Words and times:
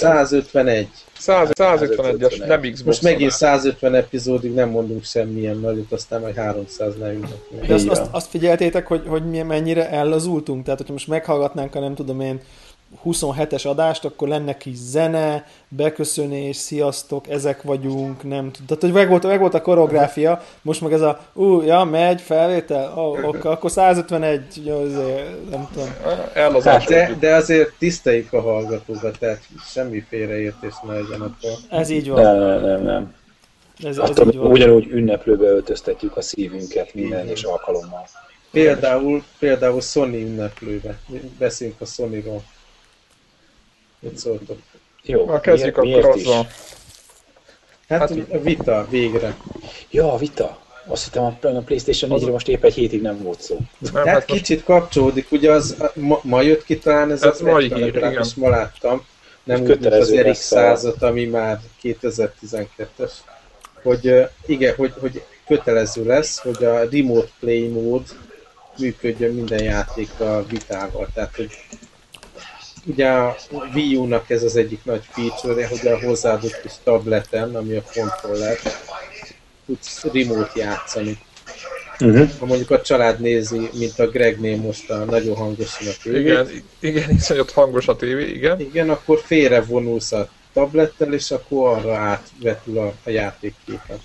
151. 0.00 0.88
100, 1.18 1.50
151-es, 1.54 2.46
nem 2.46 2.60
Xbox. 2.60 2.82
Most 2.84 3.02
megint 3.02 3.30
150 3.30 3.94
epizódig 3.94 4.54
nem 4.54 4.68
mondunk 4.68 5.04
semmilyen 5.04 5.56
nagyot, 5.56 5.92
aztán 5.92 6.20
majd 6.20 6.34
300 6.34 6.94
ne 6.96 7.12
De 7.66 7.74
azt, 7.74 7.88
azt, 7.88 8.02
azt 8.10 8.30
figyeltétek, 8.30 8.86
hogy, 8.86 9.02
hogy 9.06 9.30
mi 9.30 9.42
mennyire 9.42 9.90
ellazultunk? 9.90 10.62
Tehát, 10.64 10.78
hogyha 10.78 10.92
most 10.92 11.08
meghallgatnánk 11.08 11.74
a 11.74 11.80
nem 11.80 11.94
tudom 11.94 12.20
én 12.20 12.40
27-es 13.04 13.66
adást, 13.66 14.04
akkor 14.04 14.28
lenne 14.28 14.56
kis 14.56 14.76
zene, 14.76 15.46
beköszönés, 15.68 16.56
sziasztok, 16.56 17.28
ezek 17.28 17.62
vagyunk, 17.62 18.22
nem 18.22 18.50
tudom. 18.50 18.66
Tehát, 18.66 18.82
hogy 18.82 18.92
meg 18.92 19.08
volt, 19.08 19.22
meg 19.22 19.38
volt 19.38 19.54
a 19.54 19.62
koreográfia, 19.62 20.42
most 20.62 20.80
meg 20.80 20.92
ez 20.92 21.00
a, 21.00 21.20
ú, 21.32 21.62
ja, 21.62 21.84
megy, 21.84 22.20
felvétel, 22.20 22.92
oh, 22.98 23.24
ok, 23.24 23.44
akkor 23.44 23.70
151, 23.70 24.68
azért, 24.68 25.50
nem 25.50 25.68
tudom. 25.72 25.88
Hát 26.64 26.84
de, 26.84 27.16
de 27.20 27.34
azért 27.34 27.72
tiszteljük 27.78 28.32
a 28.32 28.40
hallgatókat, 28.40 29.18
tehát 29.18 29.40
semmi 29.72 30.04
félreértés 30.08 30.74
ne 30.86 30.92
legyen 30.92 31.20
akkor. 31.20 31.50
Ez 31.68 31.90
így 31.90 32.08
van. 32.08 32.22
Nem, 32.22 32.38
nem, 32.38 32.60
nem, 32.60 32.82
nem. 32.82 33.14
Ez, 33.84 33.98
ez 33.98 34.18
így 34.26 34.36
van. 34.36 34.50
Ugyanúgy 34.50 34.86
ünneplőbe 34.90 35.46
öltöztetjük 35.46 36.16
a 36.16 36.22
szívünket 36.22 36.94
minden 36.94 37.28
és 37.28 37.42
alkalommal. 37.42 38.06
Például, 38.50 39.24
például 39.38 39.80
Sony 39.80 40.14
ünneplőbe. 40.14 40.98
Beszéljünk 41.38 41.80
a 41.80 41.84
Sony-ról. 41.84 42.42
Mit 44.00 44.18
szóltok? 44.18 44.58
Jó, 45.02 45.24
Na, 45.24 45.40
kezdjük 45.40 45.80
miért, 45.80 46.04
akkor 46.04 46.16
azzal. 46.16 46.46
Hát, 47.88 48.00
hát 48.00 48.10
a 48.10 48.40
vita, 48.40 48.86
végre. 48.90 49.36
Ja, 49.90 50.12
a 50.12 50.16
vita. 50.16 50.58
Azt 50.86 51.04
hittem 51.04 51.56
a 51.56 51.60
Playstation 51.60 52.10
4 52.10 52.30
most 52.30 52.48
épp 52.48 52.64
egy 52.64 52.74
hétig 52.74 53.02
nem 53.02 53.22
volt 53.22 53.40
szó. 53.40 53.56
Nem, 53.92 54.06
hát 54.06 54.24
kicsit 54.24 54.64
kapcsolódik, 54.64 55.32
ugye 55.32 55.50
az 55.52 55.76
ma, 55.94 56.20
ma 56.22 56.40
jött 56.40 56.64
ki 56.64 56.78
talán 56.78 57.10
ez, 57.10 57.22
ez 57.22 57.30
az 57.30 57.40
mai 57.40 57.74
hír, 57.74 57.96
igen. 57.96 58.26
ma 58.36 58.48
láttam. 58.48 59.04
Nem 59.44 59.62
úgy, 59.62 59.86
az 59.86 60.14
RX 60.14 60.38
100 60.38 60.84
ami 60.84 61.24
már 61.24 61.60
2012-es. 61.82 63.12
Hogy 63.82 64.28
igen, 64.46 64.74
hogy, 64.74 64.92
hogy 65.00 65.22
kötelező 65.46 66.04
lesz, 66.04 66.38
hogy 66.38 66.64
a 66.64 66.88
Remote 66.90 67.30
Play 67.40 67.68
mód 67.68 68.02
működjön 68.78 69.34
minden 69.34 69.62
játékkal 69.62 70.46
vitával. 70.48 71.08
Tehát, 71.14 71.36
hogy 71.36 71.50
ugye 72.86 73.08
a 73.08 73.36
Wii 73.74 73.96
U-nak 73.96 74.30
ez 74.30 74.42
az 74.42 74.56
egyik 74.56 74.84
nagy 74.84 75.02
feature 75.10 75.66
hogy 75.66 75.86
a 75.86 75.98
hozzáadott 75.98 76.60
kis 76.62 76.72
tableten, 76.84 77.56
ami 77.56 77.76
a 77.76 77.82
controller, 77.94 78.58
tudsz 79.66 80.04
remote 80.12 80.52
játszani. 80.54 81.18
Uh-huh. 82.00 82.30
Ha 82.38 82.46
mondjuk 82.46 82.70
a 82.70 82.80
család 82.80 83.20
nézi, 83.20 83.70
mint 83.78 83.98
a 83.98 84.08
Gregnél 84.08 84.56
most 84.56 84.90
a 84.90 85.04
nagyon 85.04 85.36
hangosan 85.36 85.86
a 85.86 85.90
tévét. 86.02 86.20
Igen, 86.20 86.48
igen, 86.80 87.10
iszonyat 87.18 87.50
hangos 87.50 87.88
a 87.88 87.96
tévé, 87.96 88.30
igen. 88.30 88.60
Igen, 88.60 88.90
akkor 88.90 89.20
félre 89.24 89.60
vonulsz 89.60 90.12
a 90.12 90.28
tablettel, 90.52 91.12
és 91.12 91.30
akkor 91.30 91.68
arra 91.68 91.96
átvetül 91.96 92.78
a, 92.78 92.94
a 93.04 93.10
játékképet. 93.10 94.00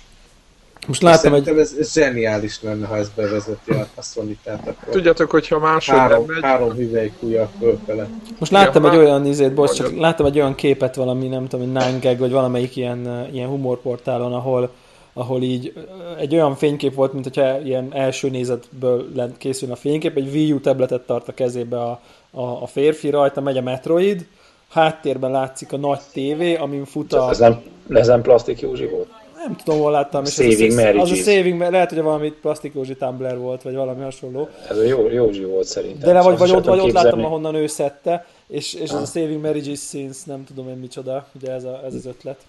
Most 0.86 1.02
láttam 1.02 1.34
egy... 1.34 1.48
Ez, 1.48 1.74
ez 1.80 1.92
zseniális 1.92 2.62
lenne, 2.62 2.86
ha 2.86 2.96
ezt 2.96 3.10
bevezeti 3.14 3.70
a, 3.72 3.86
a 3.94 4.02
sony 4.02 4.38
tehát 4.44 4.68
akkor... 4.68 4.92
Tudjátok, 4.92 5.30
hogyha 5.30 5.58
máshogy 5.58 5.98
három, 5.98 6.24
nem 6.26 6.34
megy... 6.34 6.42
Három 6.42 6.72
hüvelykúja 6.72 7.50
fölfele. 7.58 8.08
Most 8.38 8.52
láttam 8.52 8.84
Igen, 8.84 8.94
egy 8.94 9.06
olyan 9.06 9.26
izét, 9.26 9.54
bocs, 9.54 9.72
csak 9.72 9.98
láttam 9.98 10.26
egy 10.26 10.38
olyan 10.38 10.54
képet 10.54 10.94
valami, 10.94 11.28
nem 11.28 11.46
tudom, 11.46 11.66
Nine 11.66 11.98
Gag, 12.02 12.18
vagy 12.18 12.30
valamelyik 12.30 12.76
ilyen, 12.76 13.28
ilyen 13.32 13.48
humorportálon, 13.48 14.32
ahol 14.32 14.70
ahol 15.18 15.42
így 15.42 15.72
egy 16.18 16.34
olyan 16.34 16.54
fénykép 16.54 16.94
volt, 16.94 17.12
mint 17.12 17.24
hogyha 17.24 17.60
ilyen 17.60 17.88
első 17.92 18.30
nézetből 18.30 19.06
készül 19.38 19.72
a 19.72 19.76
fénykép, 19.76 20.16
egy 20.16 20.28
Wii 20.28 20.52
U 20.52 20.60
tabletet 20.60 21.00
tart 21.00 21.28
a 21.28 21.34
kezébe 21.34 21.80
a, 21.80 22.00
a, 22.30 22.62
a 22.62 22.66
férfi, 22.66 23.10
rajta 23.10 23.40
megy 23.40 23.56
a 23.56 23.62
Metroid, 23.62 24.26
háttérben 24.68 25.30
látszik 25.30 25.72
a 25.72 25.76
nagy 25.76 26.00
tévé, 26.12 26.54
amin 26.54 26.84
fut 26.84 27.12
a... 27.12 27.30
Ez 27.30 27.38
nem, 27.38 27.62
ez 27.88 28.06
nem 28.06 28.22
plastik 28.22 28.60
Józsi 28.60 28.86
volt? 28.86 29.08
Nem 29.46 29.56
tudom, 29.56 29.80
hol 29.80 29.90
láttam. 29.90 30.24
És 30.24 30.32
saving 30.32 30.72
az, 30.72 30.78
az, 30.78 31.10
az 31.10 31.18
a 31.18 31.22
Saving 31.22 31.60
lehet, 31.60 31.90
hogy 31.90 32.02
valami 32.02 32.30
plastik 32.30 32.74
Józsi 32.74 32.96
Tumblr 32.96 33.38
volt, 33.38 33.62
vagy 33.62 33.74
valami 33.74 34.02
hasonló. 34.02 34.48
Ez 34.68 34.76
a 34.76 34.82
jó, 34.82 35.08
Józsi 35.08 35.44
volt 35.44 35.66
szerintem. 35.66 36.08
De 36.08 36.12
nem, 36.12 36.22
vagy, 36.22 36.38
vagy, 36.38 36.50
ott, 36.50 36.64
vagy 36.64 36.78
ott 36.78 36.92
láttam, 36.92 37.24
ahonnan 37.24 37.54
ő 37.54 37.66
szedte, 37.66 38.26
és, 38.46 38.74
és 38.74 38.90
ah. 38.90 38.96
ez 38.96 39.02
a 39.02 39.18
Saving 39.18 39.42
Marriages 39.42 39.80
Since, 39.80 40.20
nem 40.24 40.44
tudom 40.44 40.68
én 40.68 40.76
micsoda, 40.76 41.28
ugye 41.34 41.52
ez, 41.52 41.64
a, 41.64 41.82
ez 41.84 41.94
az 41.94 42.06
ötlet. 42.06 42.40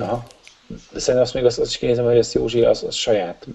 Aha. 0.00 0.26
De 0.92 0.98
szerintem 0.98 1.22
azt 1.22 1.34
még 1.34 1.44
azt, 1.44 1.58
azt 1.58 1.70
is 1.70 1.78
kinézem, 1.78 2.04
hogy 2.04 2.16
ezt 2.16 2.34
Józsi 2.34 2.62
az, 2.62 2.82
az 2.82 2.94
saját 2.94 3.46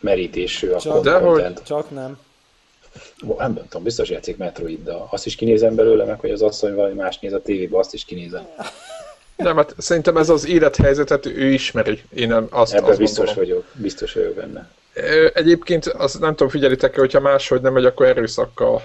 merítésű 0.00 0.68
a 0.68 0.80
csak, 0.80 1.04
de 1.04 1.18
hogy... 1.18 1.52
Csak 1.64 1.90
nem. 1.90 2.18
Nem 3.38 3.54
tudom, 3.54 3.82
biztos 3.82 4.10
játszik 4.10 4.36
Metroid, 4.36 4.84
de 4.84 4.92
azt 5.10 5.26
is 5.26 5.34
kinézem 5.34 5.74
belőle, 5.74 6.04
meg 6.04 6.20
hogy 6.20 6.30
az 6.30 6.42
asszony 6.42 6.74
valami 6.74 6.94
más 6.94 7.18
néz 7.18 7.32
a 7.32 7.42
tévébe, 7.42 7.78
azt 7.78 7.94
is 7.94 8.04
kinézem. 8.04 8.46
Nem, 9.42 9.56
hát 9.56 9.74
szerintem 9.78 10.16
ez 10.16 10.28
az 10.28 10.46
élethelyzetet 10.46 11.26
ő 11.26 11.52
ismeri. 11.52 12.02
Én 12.14 12.28
nem 12.28 12.46
azt, 12.50 12.74
Ebben 12.74 12.90
azt 12.90 12.98
biztos 12.98 13.24
gondolom. 13.24 13.48
vagyok, 13.48 13.64
biztos 13.74 14.12
vagyok 14.12 14.34
benne. 14.34 14.68
Egyébként 15.34 15.86
azt 15.86 16.20
nem 16.20 16.30
tudom, 16.30 16.48
figyelitek-e, 16.48 17.00
hogyha 17.00 17.20
máshogy 17.20 17.60
nem 17.60 17.72
megy, 17.72 17.84
akkor 17.84 18.06
erőszakkal 18.06 18.82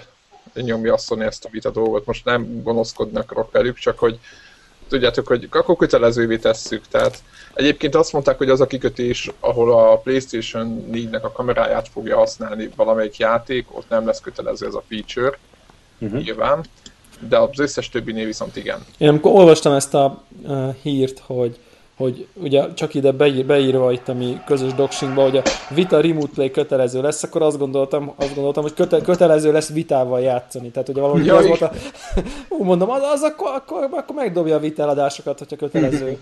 nyomja 0.54 0.92
azt 0.92 1.12
ezt 1.18 1.44
a 1.44 1.48
vita 1.50 1.70
dolgot. 1.70 2.06
Most 2.06 2.24
nem 2.24 2.62
gonoszkodni 2.62 3.18
akarok 3.18 3.52
velük, 3.52 3.78
csak 3.78 3.98
hogy 3.98 4.18
tudjátok, 4.88 5.26
hogy 5.26 5.48
akkor 5.50 5.76
kötelezővé 5.76 6.36
tesszük. 6.36 6.88
Tehát 6.90 7.22
egyébként 7.54 7.94
azt 7.94 8.12
mondták, 8.12 8.38
hogy 8.38 8.50
az 8.50 8.60
a 8.60 8.66
kikötés, 8.66 9.30
ahol 9.40 9.72
a 9.72 9.96
PlayStation 9.96 10.84
4-nek 10.92 11.22
a 11.22 11.32
kameráját 11.32 11.88
fogja 11.88 12.16
használni 12.16 12.70
valamelyik 12.76 13.16
játék, 13.16 13.76
ott 13.76 13.88
nem 13.88 14.06
lesz 14.06 14.20
kötelező 14.20 14.66
ez 14.66 14.74
a 14.74 14.84
feature, 14.88 15.38
uh-huh. 15.98 16.22
nyilván 16.22 16.64
de 17.28 17.38
az 17.38 17.58
összes 17.58 17.88
többinél 17.88 18.26
viszont 18.26 18.56
igen. 18.56 18.84
Én 18.98 19.08
amikor 19.08 19.32
olvastam 19.32 19.72
ezt 19.72 19.94
a 19.94 20.22
uh, 20.42 20.74
hírt, 20.82 21.22
hogy 21.26 21.58
hogy 21.98 22.26
ugye 22.34 22.74
csak 22.74 22.94
ide 22.94 23.12
beír, 23.12 23.46
beírva 23.46 23.92
itt 23.92 24.08
a 24.08 24.14
mi 24.14 24.40
közös 24.46 24.74
doxingba, 24.74 25.22
hogy 25.22 25.36
a 25.36 25.42
Vita 25.74 26.00
Remote 26.00 26.30
Play 26.34 26.50
kötelező 26.50 27.00
lesz, 27.00 27.22
akkor 27.22 27.42
azt 27.42 27.58
gondoltam, 27.58 28.12
azt 28.16 28.34
gondoltam 28.34 28.62
hogy 28.62 28.74
köte, 28.74 29.00
kötelező 29.00 29.52
lesz 29.52 29.72
vitával 29.72 30.20
játszani. 30.20 30.70
Tehát 30.70 30.88
ugye 30.88 31.00
valahogy 31.00 31.28
az 31.28 31.46
volt 31.46 31.60
a... 31.60 31.72
Ú, 32.48 32.64
mondom, 32.64 32.90
az, 32.90 33.02
az 33.02 33.22
akkor, 33.22 33.48
akkor, 33.54 33.88
akkor 33.92 34.14
megdobja 34.16 34.56
a 34.56 34.58
vita 34.58 34.82
eladásokat, 34.82 35.38
hogyha 35.38 35.56
kötelező. 35.56 36.18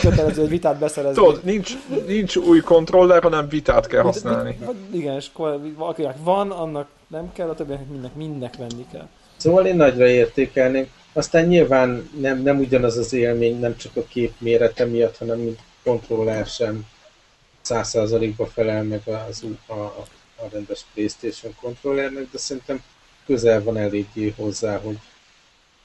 kötelező 0.00 0.46
vitát 0.46 0.78
beszerezni. 0.78 1.22
Tudod, 1.22 1.40
nincs, 1.44 1.76
nincs 2.06 2.36
új 2.36 2.60
kontroller, 2.60 3.22
hanem 3.22 3.48
vitát 3.48 3.86
kell 3.86 4.02
használni. 4.02 4.58
Vagy, 4.64 4.76
igen, 4.92 5.14
és 5.14 5.30
valakinek 5.76 6.16
van, 6.22 6.50
annak 6.50 6.88
nem 7.06 7.32
kell, 7.32 7.48
a 7.48 7.54
többieknek 7.54 7.88
mindnek, 7.88 8.14
mindnek 8.14 8.56
venni 8.56 8.86
kell. 8.92 9.08
Szóval 9.46 9.66
én 9.66 9.76
nagyra 9.76 10.08
értékelném. 10.08 10.88
Aztán 11.12 11.46
nyilván 11.46 12.10
nem, 12.20 12.42
nem 12.42 12.58
ugyanaz 12.58 12.96
az 12.96 13.12
élmény, 13.12 13.58
nem 13.58 13.76
csak 13.76 13.96
a 13.96 14.04
kép 14.04 14.32
mérete 14.38 14.84
miatt, 14.84 15.16
hanem 15.16 15.38
mint 15.38 15.58
kontroller 15.82 16.46
sem 16.46 16.86
100%-ba 17.64 18.46
felel 18.46 18.82
meg 18.82 19.00
az, 19.28 19.44
a, 19.66 19.72
a, 19.72 20.06
a 20.36 20.48
rendes 20.52 20.84
Playstation 20.94 21.54
kontrollernek, 21.60 22.26
de 22.32 22.38
szerintem 22.38 22.82
közel 23.26 23.62
van 23.62 23.76
eléggé 23.76 24.34
hozzá, 24.36 24.76
hogy, 24.78 24.98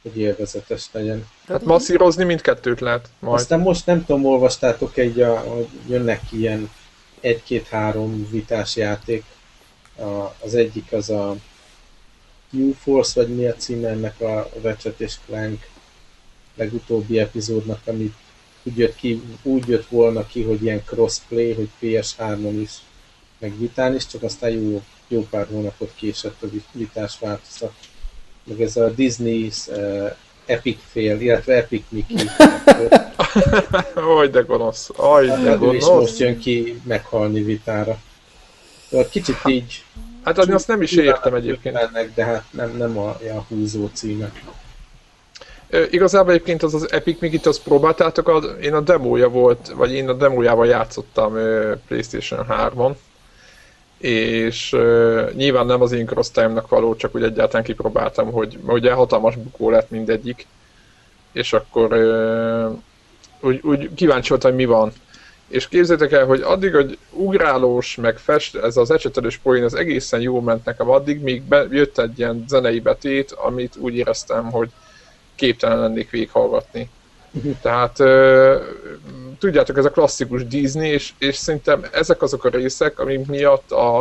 hogy 0.02 0.18
élvezetes 0.18 0.90
legyen. 0.92 1.28
Hát 1.48 1.64
masszírozni 1.64 2.24
mindkettőt 2.24 2.80
lehet 2.80 3.10
majd. 3.20 3.40
Aztán 3.40 3.60
most 3.60 3.86
nem 3.86 4.06
tudom, 4.06 4.26
olvastátok 4.26 4.98
egy, 4.98 5.22
a, 5.22 5.40
hogy 5.40 5.68
jönnek 5.88 6.22
ilyen 6.32 6.72
egy-két-három 7.20 8.28
vitás 8.32 8.76
játék. 8.76 9.24
A, 9.98 10.36
az 10.44 10.56
egyik 10.56 10.92
az 10.92 11.10
a 11.10 11.36
New 12.52 12.74
Force, 12.74 13.12
vagy 13.16 13.36
mi 13.36 13.46
a 13.46 13.54
címe 13.56 13.88
ennek 13.88 14.22
a 14.22 14.50
Ratchet 14.62 15.00
és 15.00 15.16
Clank 15.26 15.70
legutóbbi 16.56 17.20
epizódnak, 17.20 17.82
amit 17.86 18.14
úgy 18.64 18.78
jött, 18.78 18.96
ki, 18.96 19.22
úgy 19.44 19.68
jött 19.68 19.88
volna 19.88 20.28
ki, 20.28 20.44
hogy 20.44 20.64
ilyen 20.64 20.84
crossplay, 20.86 21.54
hogy 21.54 21.70
PS3-on 21.82 22.60
is, 22.62 22.72
meg 23.40 23.60
vitán 23.60 23.96
is, 23.96 24.08
csak 24.08 24.24
aztán 24.24 24.50
jó, 24.50 24.82
jó 25.08 25.28
pár 25.30 25.48
hónapot 25.48 25.92
késett 25.96 26.44
a 26.44 26.48
vitás 26.72 27.20
változat. 27.20 27.74
Meg 28.44 28.62
ez 28.62 28.78
a 28.78 28.90
Disney 28.90 29.52
uh, 29.68 30.12
Epic 30.46 30.80
Fail, 30.92 31.20
illetve 31.20 31.54
Epic 31.54 31.84
Mickey. 31.90 32.30
Aj, 34.18 34.30
de 34.30 34.42
gonosz. 34.42 34.90
Aj, 34.96 35.28
de 35.28 35.56
gonosz. 35.56 35.76
Is 35.76 35.86
most 35.86 36.20
jön 36.20 36.40
ki 36.40 36.82
meghalni 36.84 37.42
vitára. 37.42 38.00
De 38.90 39.10
kicsit 39.10 39.36
így 39.48 39.84
Hát 40.24 40.38
adni 40.38 40.54
azt 40.54 40.68
nem 40.68 40.82
is 40.82 40.92
értem 40.92 41.34
egyébként. 41.34 41.76
Ennek, 41.76 42.14
de 42.14 42.26
hát 42.26 42.44
nem, 42.52 42.78
nem 42.78 42.98
a, 42.98 43.10
a 43.10 43.46
húzó 43.48 43.90
címe. 43.94 44.32
E, 45.70 45.80
igazából 45.90 46.32
egyébként 46.32 46.64
az 46.64 46.74
az 46.74 46.92
Epic 46.92 47.20
még 47.20 47.34
itt 47.34 47.46
azt 47.46 47.64
próbáltátok, 47.64 48.28
az, 48.28 48.50
én 48.62 48.74
a 48.74 48.82
demója 48.82 49.30
volt, 49.30 49.72
vagy 49.76 49.92
én 49.92 50.10
a 50.10 50.14
demójával 50.14 50.66
játszottam 50.66 51.34
Playstation 51.88 52.46
3-on, 52.50 52.94
és 53.98 54.76
nyilván 55.34 55.66
nem 55.66 55.82
az 55.82 55.92
én 55.92 56.06
cross 56.06 56.30
való, 56.68 56.96
csak 56.96 57.16
úgy 57.16 57.24
egyáltalán 57.24 57.66
kipróbáltam, 57.66 58.32
hogy 58.32 58.60
ugye 58.66 58.92
hatalmas 58.92 59.36
bukó 59.36 59.70
lett 59.70 59.90
mindegyik, 59.90 60.48
és 61.32 61.54
akkor 61.54 61.94
úgy, 63.40 63.60
úgy 63.64 63.90
kíváncsi 63.96 64.30
voltam, 64.30 64.52
hogy 64.52 64.60
mi 64.60 64.66
van 64.66 64.92
és 65.52 65.68
képzeljétek 65.68 66.12
el, 66.12 66.26
hogy 66.26 66.42
addig, 66.42 66.74
hogy 66.74 66.98
ugrálós, 67.12 67.96
meg 67.96 68.18
fest, 68.18 68.56
ez 68.56 68.78
az 68.78 68.92
ecsetelős 68.92 69.38
poén, 69.38 69.64
az 69.64 69.74
egészen 69.74 70.22
jó 70.22 70.42
ment 70.42 70.66
nekem 70.66 70.90
addig, 70.90 71.22
míg 71.22 71.42
be, 71.42 71.68
jött 71.72 71.98
egy 71.98 72.20
ilyen 72.20 72.46
zenei 72.48 72.80
betét, 72.80 73.32
amit 73.32 73.76
úgy 73.76 73.96
éreztem, 73.96 74.52
hogy 74.52 74.70
képtelen 75.36 75.80
lennék 75.80 76.10
végighallgatni. 76.10 76.90
Uh-huh. 77.32 77.56
Tehát 77.62 78.00
ö, 78.00 78.58
tudjátok, 79.40 79.78
ez 79.78 79.86
a 79.86 79.92
klasszikus 79.92 80.48
Disney, 80.48 80.90
és, 80.90 81.14
és 81.18 81.36
szerintem 81.36 81.86
ezek 81.92 82.22
azok 82.22 82.46
a 82.46 82.50
részek, 82.50 83.00
amik 83.00 83.28
miatt 83.28 83.72
a, 83.72 84.00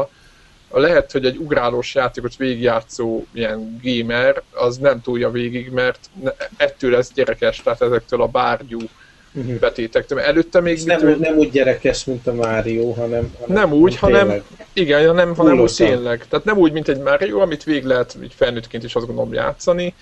a 0.69 0.79
lehet, 0.79 1.13
hogy 1.13 1.25
egy 1.25 1.37
ugrálós 1.37 1.95
játékot 1.95 2.37
végigjátszó 2.37 3.27
ilyen 3.33 3.81
gamer, 3.83 4.43
az 4.51 4.77
nem 4.77 5.01
túlja 5.01 5.31
végig, 5.31 5.71
mert 5.71 6.11
ettől 6.57 6.91
lesz 6.91 7.13
gyerekes, 7.13 7.63
tehát 7.63 7.83
ezektől 7.83 8.23
a 8.23 8.27
bárgyú 8.27 8.79
uh-huh. 9.33 9.59
betétektől. 9.59 10.21
Előtte 10.21 10.61
még... 10.61 10.83
Nem, 10.85 11.07
mit, 11.07 11.19
nem 11.19 11.37
úgy 11.37 11.51
gyerekes, 11.51 12.05
mint 12.05 12.27
a 12.27 12.35
Mario, 12.35 12.91
hanem... 12.91 13.35
hanem 13.41 13.57
nem 13.57 13.73
úgy, 13.73 13.97
hanem... 13.97 14.21
Tényleg. 14.27 14.45
Igen, 14.73 15.07
hanem, 15.07 15.35
hanem 15.35 15.61
úgy 15.61 15.75
tényleg. 15.77 16.27
Tehát 16.29 16.45
nem 16.45 16.59
úgy, 16.59 16.73
mint 16.73 16.89
egy 16.89 16.99
Mario, 16.99 17.41
amit 17.41 17.65
végig 17.65 17.85
lehet 17.85 18.17
így 18.23 18.35
felnőttként 18.37 18.85
is 18.85 18.95
azt 18.95 19.07
gondolom 19.07 19.33
játszani, 19.33 19.95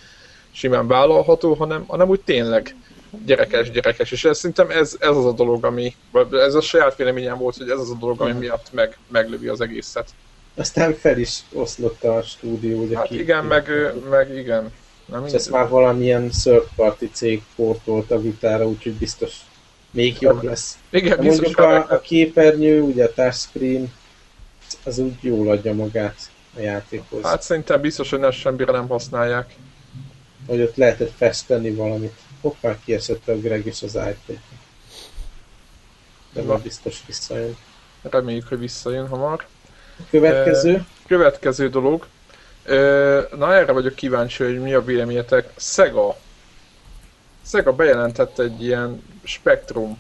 simán 0.53 0.87
vállalható, 0.87 1.55
hanem, 1.55 1.85
hanem 1.87 2.09
úgy 2.09 2.21
tényleg 2.21 2.75
gyerekes, 3.27 3.71
gyerekes, 3.71 4.13
és 4.13 4.25
ez, 4.25 4.37
szerintem 4.37 4.71
ez, 4.71 4.97
ez 4.99 5.17
az 5.17 5.25
a 5.25 5.33
dolog, 5.33 5.65
ami, 5.65 5.95
ez 6.33 6.55
a 6.55 6.61
saját 6.61 6.97
véleményem 6.97 7.39
volt, 7.39 7.57
hogy 7.57 7.71
ez 7.71 7.79
az 7.79 7.91
a 7.91 7.97
dolog, 8.01 8.21
ami 8.21 8.33
miatt 8.33 8.67
meg, 8.73 8.99
meglövi 9.09 9.49
az 9.49 9.61
egészet. 9.61 10.09
Aztán 10.55 10.95
fel 10.95 11.19
is 11.19 11.39
oszlott 11.53 12.05
a 12.05 12.23
stúdió, 12.23 12.83
ugye 12.83 12.97
Hát 12.97 13.11
igen, 13.11 13.45
meg, 13.45 13.71
meg 14.11 14.37
igen. 14.37 14.73
Nem 15.11 15.27
és 15.27 15.33
ezt 15.33 15.51
már 15.51 15.69
valamilyen 15.69 16.29
third 16.29 16.69
party 16.77 17.05
cég 17.13 17.43
portolt 17.57 18.11
a 18.11 18.21
vitára, 18.21 18.69
úgyhogy 18.69 18.93
biztos 18.93 19.33
még 19.91 20.17
jobb 20.21 20.43
lesz. 20.43 20.79
Igen, 20.91 21.17
De 21.17 21.23
biztos 21.23 21.57
mondjuk 21.57 21.89
a, 21.91 21.95
a 21.95 22.01
képernyő, 22.01 22.81
ugye 22.81 23.05
a 23.05 23.13
touchscreen, 23.13 23.93
az 24.85 24.99
úgy 24.99 25.17
jól 25.21 25.51
adja 25.51 25.75
magát 25.75 26.31
a 26.57 26.61
játékhoz. 26.61 27.23
Hát 27.25 27.43
szerintem 27.43 27.81
biztos, 27.81 28.11
hogy 28.11 28.23
ezt 28.23 28.39
semmire 28.39 28.73
nem 28.73 28.89
használják. 28.89 29.55
Hogy 30.47 30.61
ott 30.61 30.77
lehetett 30.77 31.13
festeni 31.17 31.71
valamit. 31.71 32.15
Hoppá, 32.41 32.79
kiesett 32.85 33.29
a 33.29 33.39
Greg 33.39 33.67
is 33.67 33.83
az 33.83 33.95
iPad. 33.95 34.39
De 36.33 36.43
már 36.43 36.61
biztos 36.61 37.03
visszajön. 37.07 37.57
Reméljük, 38.03 38.49
hogy 38.49 38.59
visszajön 38.59 39.09
hamar. 39.09 39.47
Következő? 40.11 40.75
E, 40.75 40.87
következő 41.07 41.69
dolog. 41.69 42.07
Na 43.37 43.55
erre 43.55 43.73
vagyok 43.73 43.95
kíváncsi, 43.95 44.45
hogy 44.45 44.61
mi 44.61 44.75
a 44.75 44.85
véleményetek. 44.85 45.51
Sega. 45.57 46.17
Sega 47.47 47.73
bejelentett 47.73 48.39
egy 48.39 48.63
ilyen 48.63 49.03
spektrum 49.25 49.99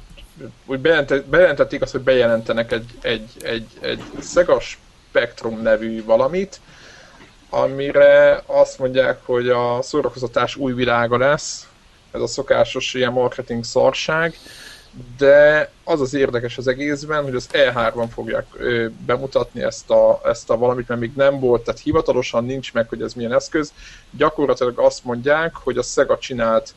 úgy 0.66 0.80
bejelentették 1.24 1.82
azt, 1.82 1.92
hogy 1.92 2.00
bejelentenek 2.00 2.72
egy, 2.72 2.90
egy, 3.00 3.30
egy, 3.40 3.66
egy 3.80 4.02
Sega 4.22 4.60
Spectrum 4.60 5.62
nevű 5.62 6.04
valamit, 6.04 6.60
amire 7.50 8.42
azt 8.46 8.78
mondják, 8.78 9.18
hogy 9.24 9.48
a 9.48 9.82
szórakozatás 9.82 10.56
új 10.56 10.72
világa 10.72 11.16
lesz, 11.16 11.68
ez 12.10 12.20
a 12.20 12.26
szokásos 12.26 12.94
ilyen 12.94 13.12
marketing 13.12 13.64
szarság, 13.64 14.34
de 15.16 15.70
az 15.84 16.00
az 16.00 16.14
érdekes 16.14 16.58
az 16.58 16.66
egészben, 16.66 17.22
hogy 17.22 17.34
az 17.34 17.48
E3-ban 17.52 18.06
fogják 18.12 18.46
ö, 18.52 18.86
bemutatni 19.06 19.62
ezt 19.62 19.90
a, 19.90 20.20
ezt 20.24 20.50
a 20.50 20.56
valamit, 20.56 20.88
mert 20.88 21.00
még 21.00 21.12
nem 21.16 21.40
volt, 21.40 21.64
tehát 21.64 21.80
hivatalosan 21.80 22.44
nincs 22.44 22.72
meg, 22.72 22.88
hogy 22.88 23.02
ez 23.02 23.14
milyen 23.14 23.32
eszköz. 23.32 23.72
Gyakorlatilag 24.10 24.78
azt 24.78 25.04
mondják, 25.04 25.54
hogy 25.54 25.78
a 25.78 25.82
Sega 25.82 26.18
csinált 26.18 26.74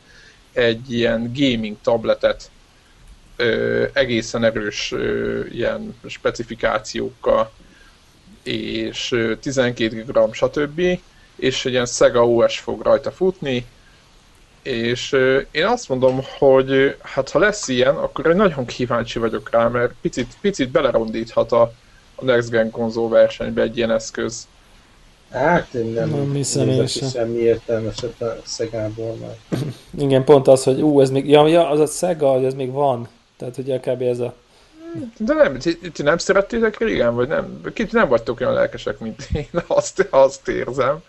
egy 0.52 0.92
ilyen 0.92 1.32
gaming 1.34 1.76
tabletet 1.82 2.50
ö, 3.36 3.84
egészen 3.92 4.44
erős 4.44 4.92
ö, 4.92 5.40
ilyen 5.46 5.96
specifikációkkal, 6.06 7.50
és 8.42 9.12
ö, 9.12 9.36
12 9.36 10.04
g, 10.04 10.34
stb. 10.34 10.80
És 11.36 11.64
egy 11.64 11.72
ilyen 11.72 11.86
Sega 11.86 12.28
OS 12.28 12.58
fog 12.58 12.82
rajta 12.82 13.10
futni, 13.10 13.66
és 14.62 15.16
én 15.50 15.66
azt 15.66 15.88
mondom, 15.88 16.20
hogy 16.38 16.96
hát 17.02 17.30
ha 17.30 17.38
lesz 17.38 17.68
ilyen, 17.68 17.94
akkor 17.94 18.26
én 18.26 18.36
nagyon 18.36 18.64
kíváncsi 18.64 19.18
vagyok 19.18 19.50
rá, 19.50 19.68
mert 19.68 19.92
picit, 20.00 20.36
picit 20.40 20.68
belerondíthat 20.68 21.52
a, 21.52 21.72
a 22.14 22.24
Next 22.24 22.50
Gen 22.50 22.70
konzol 22.70 23.08
versenybe 23.08 23.62
egy 23.62 23.76
ilyen 23.76 23.90
eszköz. 23.90 24.46
Hát 25.30 25.74
én 25.74 25.92
nem, 25.92 26.10
nem 26.10 26.32
hiszem 26.32 26.68
én 26.68 26.86
semmi 26.86 27.38
értelmeset 27.38 28.22
a 28.22 28.36
Szegából 28.44 29.14
már. 29.20 29.60
Igen, 29.98 30.24
pont 30.24 30.48
az, 30.48 30.62
hogy 30.62 30.80
ú, 30.80 31.00
ez 31.00 31.10
még, 31.10 31.28
ja, 31.28 31.46
ja 31.46 31.68
az 31.68 31.80
a 31.80 31.86
Sega, 31.86 32.32
hogy 32.32 32.44
ez 32.44 32.54
még 32.54 32.70
van. 32.70 33.08
Tehát 33.36 33.58
ugye 33.58 33.80
kb. 33.80 34.02
ez 34.02 34.18
a... 34.18 34.34
De 35.18 35.34
nem, 35.34 35.58
ti, 35.58 35.78
ti 35.78 36.02
nem 36.02 36.18
szerettétek 36.18 36.78
régen, 36.78 37.14
vagy 37.14 37.28
nem? 37.28 37.60
Kicsit 37.74 37.92
nem 37.92 38.08
vagytok 38.08 38.40
olyan 38.40 38.52
lelkesek, 38.52 38.98
mint 38.98 39.28
én, 39.32 39.62
azt, 39.66 40.06
azt 40.10 40.48
érzem 40.48 41.02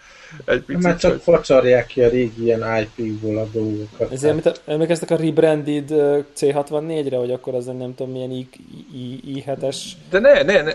egy 0.45 0.62
picit. 0.62 0.81
Mert 0.81 1.00
csak 1.00 1.12
hogy... 1.12 1.21
facsarják 1.21 1.85
ki 1.85 2.01
a 2.01 2.09
régi 2.09 2.44
ilyen 2.44 2.88
IP-ból 2.97 3.38
a 3.38 3.45
dolgokat. 3.51 4.12
Ezért 4.12 4.62
emlékeztek 4.65 5.12
a 5.12 5.15
rebranded 5.15 5.89
C64-re, 6.38 7.18
hogy 7.18 7.31
akkor 7.31 7.56
az 7.56 7.65
nem 7.65 7.95
tudom 7.95 8.12
milyen 8.12 8.31
I, 8.31 8.50
I, 8.94 9.44
I7-es... 9.45 9.77
De 10.09 10.19
ne, 10.19 10.44
ne, 10.44 10.62
ne. 10.62 10.74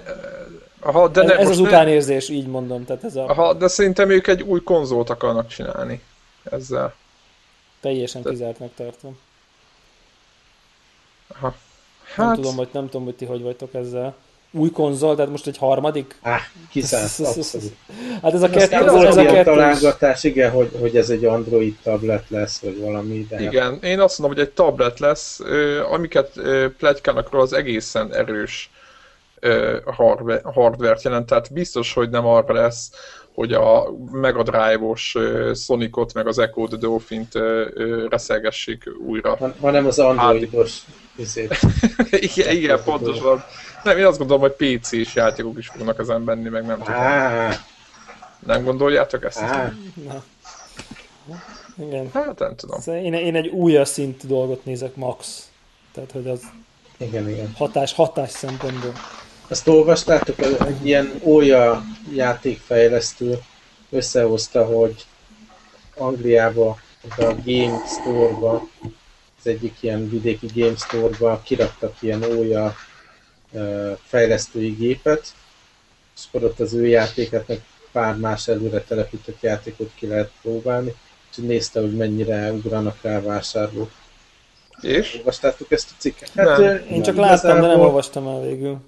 Aha, 0.81 1.09
de 1.09 1.23
ez, 1.23 1.29
ne, 1.29 1.37
ez 1.37 1.49
az 1.49 1.59
ne... 1.59 1.69
utánérzés, 1.69 2.29
így 2.29 2.47
mondom. 2.47 2.85
Tehát 2.85 3.05
ez 3.05 3.17
a... 3.17 3.29
Aha, 3.29 3.55
de 3.55 3.69
szerintem 3.69 4.11
ők 4.11 4.27
egy 4.27 4.43
új 4.43 4.63
konzolt 4.63 5.11
akarnak 5.11 5.49
csinálni 5.49 6.03
ezzel. 6.51 6.95
Teljesen 7.81 8.23
de... 8.23 8.31
kizártnak 8.31 8.71
tartom. 8.75 9.19
Aha. 11.29 11.55
Hát... 12.15 12.27
Nem 12.27 12.35
tudom, 12.35 12.57
hogy 12.57 12.69
nem 12.73 12.85
tudom, 12.85 13.05
hogy 13.05 13.15
ti 13.15 13.25
hogy 13.25 13.43
vagytok 13.43 13.75
ezzel 13.75 14.15
új 14.51 14.71
konzol, 14.71 15.15
tehát 15.15 15.31
most 15.31 15.47
egy 15.47 15.59
harmadik? 15.59 16.17
Á, 16.23 16.39
kiszánt, 16.71 17.11
abszolút. 17.29 17.73
Hát 18.23 18.35
ez 18.35 18.43
a 18.43 18.51
kettő, 18.51 18.75
ez, 18.77 18.93
ez 18.93 19.17
a 19.17 19.23
kettő 19.23 19.43
találgatás, 19.43 20.25
igen, 20.25 20.51
hogy, 20.51 20.71
hogy 20.81 20.97
ez 20.97 21.11
egy 21.11 21.25
Android 21.25 21.77
tablet 21.83 22.25
lesz, 22.29 22.59
vagy 22.59 22.81
valami, 22.81 23.27
de... 23.29 23.41
Igen, 23.41 23.79
én 23.83 24.01
azt 24.01 24.19
mondom, 24.19 24.37
hogy 24.37 24.47
egy 24.47 24.53
tablet 24.55 24.99
lesz, 24.99 25.41
amiket 25.91 26.33
plegykálnak 26.79 27.31
róla 27.31 27.45
az 27.45 27.53
egészen 27.53 28.15
erős 28.15 28.71
hardware-t 30.43 31.03
jelent, 31.03 31.27
tehát 31.27 31.53
biztos, 31.53 31.93
hogy 31.93 32.11
nem 32.11 32.27
arra 32.27 32.55
lesz, 32.55 32.91
hogy 33.35 33.53
a 33.53 33.91
Mega 34.13 34.43
Drive-os 34.43 35.17
Sonicot, 35.55 36.15
meg 36.15 36.27
az 36.27 36.39
Echo 36.39 36.67
the 36.67 36.77
Dolphin-t 36.77 37.35
reszelgessék 38.09 38.91
újra. 39.07 39.37
Han, 39.37 39.55
hanem 39.61 39.87
az 39.87 39.99
Androidos 39.99 40.79
izét. 41.17 41.59
igen, 42.11 42.57
igen, 42.57 42.81
pontosan. 42.85 43.45
Nem, 43.89 43.99
én 43.99 44.07
azt 44.07 44.19
gondolom, 44.19 44.43
hogy 44.43 44.79
PC-s 44.79 45.15
játékok 45.15 45.59
is 45.59 45.69
fognak 45.69 45.99
ezen 45.99 46.25
benni, 46.25 46.49
meg 46.49 46.67
nem 46.67 46.79
tudom. 46.79 47.01
Nem 48.47 48.65
gondoljátok 48.65 49.25
ezt? 49.25 49.41
Na. 49.41 50.25
Igen. 51.87 52.11
Hát 52.13 52.39
nem 52.39 52.55
tudom. 52.57 52.81
Szóval 52.81 53.01
én, 53.01 53.13
én 53.13 53.37
egy 53.37 53.49
újabb 53.49 53.87
szint 53.87 54.27
dolgot 54.27 54.65
nézek 54.65 54.97
max. 54.97 55.49
Tehát, 55.93 56.11
hogy 56.13 56.29
az 56.29 56.41
igen, 56.97 57.29
igen. 57.29 57.55
hatás, 57.57 57.93
hatás 57.93 58.31
szempontból. 58.31 58.93
Azt 59.49 59.69
olvastátok, 59.69 60.39
egy 60.41 60.87
ilyen 60.87 61.21
ója 61.23 61.83
játékfejlesztő 62.13 63.39
összehozta, 63.91 64.65
hogy 64.65 65.07
Angliába, 65.97 66.79
a 67.17 67.35
Game 67.45 67.83
Store-ba, 67.87 68.69
az 69.39 69.47
egyik 69.47 69.77
ilyen 69.81 70.11
vidéki 70.11 70.47
Game 70.55 70.77
Store-ba 70.77 71.41
kiraktak 71.45 71.95
ilyen 72.01 72.25
ója 72.25 72.77
fejlesztői 74.05 74.71
gépet, 74.71 75.35
és 76.17 76.23
akkor 76.29 76.49
ott 76.49 76.61
az 76.61 76.73
ő 76.73 76.87
játéket, 76.87 77.49
meg 77.49 77.63
pár 77.93 78.17
más 78.17 78.49
előre 78.49 78.81
telepített 78.81 79.41
játékot 79.41 79.91
ki 79.95 80.07
lehet 80.07 80.31
próbálni, 80.43 80.95
és 81.31 81.37
nézte, 81.37 81.81
hogy 81.81 81.97
mennyire 81.97 82.53
ugranak 82.53 83.03
rá 83.03 83.21
vásárlók. 83.21 83.91
És? 84.81 85.15
Olvastátok 85.17 85.71
ezt 85.71 85.91
a 85.91 85.95
cikket? 85.99 86.31
Hát, 86.35 86.59
nem. 86.59 86.85
Én 86.91 87.03
csak 87.03 87.17
láttam, 87.17 87.61
de 87.61 87.67
nem 87.67 87.81
olvastam 87.81 88.27
el 88.27 88.41
végül. 88.41 88.79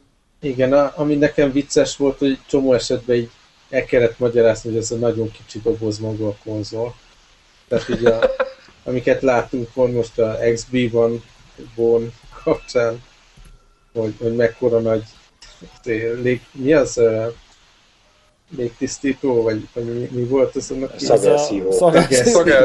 Igen, 0.41 0.73
a, 0.73 0.93
ami 0.97 1.15
nekem 1.15 1.53
vicces 1.53 1.97
volt, 1.97 2.19
hogy 2.19 2.39
csomó 2.47 2.73
esetben 2.73 3.17
így 3.17 3.31
el 3.71 3.85
kellett 3.85 4.19
magyarázni, 4.19 4.71
hogy 4.71 4.79
ez 4.79 4.91
a 4.91 4.97
nagyon 4.97 5.31
kicsi 5.31 5.61
doboz 5.61 5.99
maga 5.99 6.29
a 6.29 6.37
konzol. 6.45 6.95
Tehát 7.69 7.89
így 7.89 8.05
a, 8.05 8.31
amiket 8.85 9.23
látunk 9.23 9.75
volt 9.75 9.93
most 9.93 10.19
a 10.19 10.39
XB-ban 10.55 11.25
bon 11.75 12.13
kapcsán, 12.43 13.03
hogy, 13.93 14.15
hogy 14.19 14.37
mekkora 14.37 14.79
nagy 14.79 15.03
lég, 16.23 16.41
mi 16.53 16.73
az 16.73 16.97
uh, 16.97 17.33
légtisztító, 18.57 19.43
vagy, 19.43 19.69
vagy 19.73 19.85
mi, 19.85 20.09
mi 20.11 20.25
volt 20.25 20.57
az 20.57 20.71
annak? 20.71 20.99
Szagelszívó. 20.99 21.71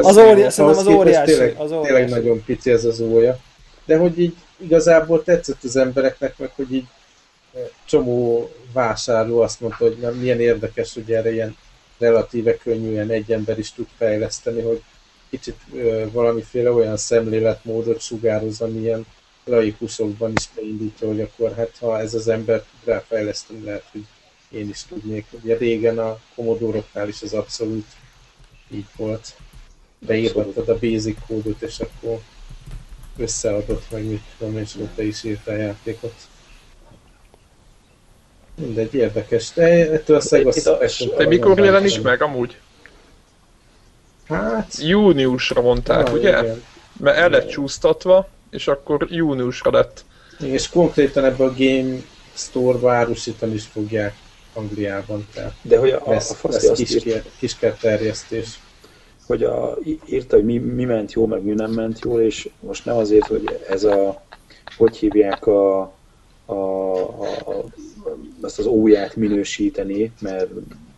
Az, 0.02 0.16
óriás, 0.16 0.52
szerintem 0.52 0.68
az 0.68 0.86
óriási. 0.86 1.30
Tényleg, 1.30 1.56
az 1.58 1.72
óriási. 1.72 1.86
tényleg 1.86 2.08
nagyon 2.08 2.44
pici 2.44 2.70
ez 2.70 2.84
az 2.84 3.00
ója. 3.00 3.38
De 3.84 3.96
hogy 3.96 4.18
így 4.18 4.34
igazából 4.56 5.22
tetszett 5.22 5.64
az 5.64 5.76
embereknek, 5.76 6.38
meg 6.38 6.52
hogy 6.54 6.74
így 6.74 6.86
csomó 7.84 8.50
vásárló 8.72 9.40
azt 9.40 9.60
mondta, 9.60 9.84
hogy 9.84 9.96
nem, 10.00 10.14
milyen 10.14 10.40
érdekes, 10.40 10.94
hogy 10.94 11.12
erre 11.12 11.32
ilyen 11.32 11.56
relatíve 11.98 12.56
könnyűen 12.56 13.10
egy 13.10 13.32
ember 13.32 13.58
is 13.58 13.72
tud 13.72 13.86
fejleszteni, 13.96 14.60
hogy 14.60 14.82
kicsit 15.30 15.56
ö, 15.74 16.04
valamiféle 16.12 16.70
olyan 16.70 16.96
szemléletmódot 16.96 18.00
sugároz, 18.00 18.60
amilyen 18.60 19.06
laikusokban 19.46 20.32
is 20.36 20.48
beindítja, 20.54 21.06
hogy 21.06 21.20
akkor 21.20 21.54
hát 21.54 21.76
ha 21.80 21.98
ez 21.98 22.14
az 22.14 22.28
ember 22.28 22.58
tud 22.58 22.94
ráfejleszteni, 22.94 23.64
lehet, 23.64 23.84
hogy 23.92 24.04
én 24.48 24.68
is 24.68 24.82
tudnék. 24.82 25.26
Ugye 25.42 25.56
régen 25.56 25.98
a 25.98 26.18
commodore 26.34 26.82
is 27.06 27.22
az 27.22 27.32
abszolút 27.32 27.86
így 28.70 28.86
volt. 28.96 29.34
beírhattad 29.98 30.68
a 30.68 30.78
basic 30.78 31.18
kódot, 31.26 31.62
és 31.62 31.80
akkor 31.80 32.20
összeadott 33.16 33.90
meg, 33.90 34.04
mit 34.04 34.22
tudom, 34.38 34.58
és 34.58 34.76
te 34.94 35.04
is 35.04 35.24
írt 35.24 35.46
a 35.46 35.52
játékot. 35.52 36.14
Mindegy, 38.60 38.94
érdekes. 38.94 39.52
De 39.54 39.92
ettől 39.92 40.16
a 40.16 40.20
Sega 40.20 40.52
De 41.16 41.26
mikor 41.26 41.58
jelenik 41.58 42.02
meg 42.02 42.22
amúgy? 42.22 42.56
Hát... 44.28 44.78
Júniusra 44.78 45.60
mondták, 45.60 46.12
ugye? 46.12 46.42
Igen. 46.42 46.62
Mert 47.00 47.16
el 47.16 47.28
lett 47.28 47.48
csúsztatva, 47.48 48.28
és 48.50 48.68
akkor 48.68 49.06
júniusra 49.10 49.70
lett. 49.70 50.04
És 50.40 50.68
konkrétan 50.68 51.24
ebből 51.24 51.48
a 51.48 51.54
Game 51.56 51.98
Store-ba 52.34 52.92
árusítani 52.92 53.54
is 53.54 53.64
fogják 53.64 54.14
Angliában. 54.52 55.26
Tehát 55.34 55.54
De 55.62 55.78
hogy 55.78 55.90
a, 55.90 56.02
lesz, 56.06 56.30
a, 56.30 56.36
a 56.42 56.48
lesz 56.50 56.72
kis, 56.72 57.04
kis 57.38 57.56
terjesztés. 57.80 58.60
Hogy 59.26 59.42
a, 59.42 59.78
írta, 60.06 60.36
hogy 60.36 60.44
mi, 60.44 60.58
mi 60.58 60.84
ment 60.84 61.12
jó, 61.12 61.26
meg 61.26 61.42
mi 61.42 61.52
nem 61.52 61.70
ment 61.70 62.00
jól, 62.00 62.20
és 62.20 62.48
most 62.60 62.84
nem 62.84 62.96
azért, 62.96 63.26
hogy 63.26 63.60
ez 63.68 63.84
a, 63.84 64.22
hogy 64.76 64.96
hívják 64.96 65.46
a, 65.46 65.80
a, 66.44 66.52
a, 66.54 67.64
azt 68.40 68.58
az 68.58 68.66
óját 68.66 69.16
minősíteni, 69.16 70.12
mert 70.20 70.50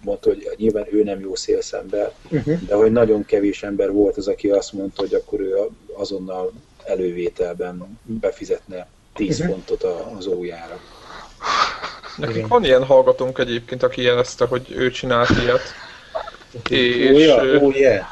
mondta, 0.05 0.29
hogy 0.29 0.49
nyilván 0.57 0.87
ő 0.91 1.03
nem 1.03 1.21
jó 1.21 1.35
szélszember, 1.35 2.13
uh-huh. 2.31 2.61
de 2.67 2.75
hogy 2.75 2.93
nagyon 2.93 3.25
kevés 3.25 3.63
ember 3.63 3.93
volt 3.93 4.17
az, 4.17 4.29
aki 4.29 4.49
azt 4.49 4.73
mondta, 4.73 5.03
hogy 5.03 5.15
akkor 5.15 5.41
ő 5.41 5.57
azonnal 5.95 6.53
elővételben 6.89 7.99
befizetne 8.03 8.87
10 9.15 9.41
uh-huh. 9.41 9.55
fontot 9.55 9.83
az 10.19 10.27
ójára. 10.27 10.81
Nekünk 12.17 12.47
van 12.47 12.65
ilyen 12.65 12.85
hallgatónk 12.85 13.39
egyébként, 13.39 13.83
aki 13.83 14.03
jelezte, 14.03 14.47
hogy 14.47 14.67
ő 14.71 14.91
csinált 14.91 15.31
ilyet. 15.31 15.63
És, 16.69 17.13
oh, 17.13 17.19
yeah. 17.19 17.63
Oh, 17.63 17.77
yeah. 17.77 18.07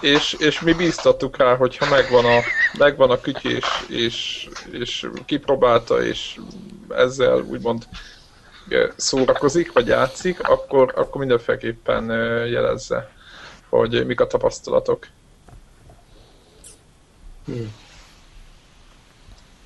és, 0.00 0.36
és 0.38 0.60
mi 0.60 0.72
bíztattuk 0.72 1.36
rá, 1.36 1.56
hogy 1.56 1.76
ha 1.76 1.88
megvan 1.90 2.24
a, 2.24 2.40
megvan 2.78 3.10
a 3.10 3.20
kütyű, 3.20 3.56
és, 3.56 3.64
és, 3.88 4.48
és 4.70 5.06
kipróbálta, 5.24 6.04
és 6.04 6.38
ezzel 6.88 7.40
úgymond 7.40 7.86
szórakozik, 8.96 9.72
vagy 9.72 9.86
játszik, 9.86 10.48
akkor, 10.48 10.92
akkor 10.96 11.20
mindenféleképpen 11.20 12.10
jelezze, 12.46 13.10
hogy 13.68 14.06
mik 14.06 14.20
a 14.20 14.26
tapasztalatok. 14.26 15.06
Hmm. 17.44 17.74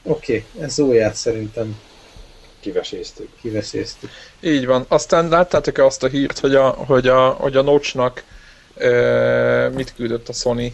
Oké, 0.02 0.44
okay, 0.54 0.64
ez 0.64 0.78
óját 0.78 1.14
szerintem 1.14 1.78
kiveséztük. 2.60 3.28
Kiveséztük. 3.40 4.10
Így 4.40 4.66
van. 4.66 4.84
Aztán 4.88 5.28
láttátok-e 5.28 5.84
azt 5.84 6.02
a 6.02 6.08
hírt, 6.08 6.38
hogy 6.38 6.54
a, 6.54 6.68
hogy 6.68 7.08
a, 7.08 7.28
hogy 7.28 7.56
a 7.56 7.62
Notch-nak 7.62 8.24
e, 8.76 9.68
mit 9.68 9.94
küldött 9.94 10.28
a 10.28 10.32
Sony? 10.32 10.72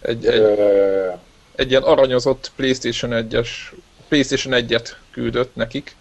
Egy, 0.00 0.26
egy, 0.26 0.40
e... 0.40 1.18
egy 1.54 1.70
ilyen 1.70 1.82
aranyozott 1.82 2.52
PlayStation 2.56 3.26
1-es 3.30 3.48
PlayStation 4.08 4.64
1-et 4.66 4.88
küldött 5.10 5.54
nekik. 5.54 5.96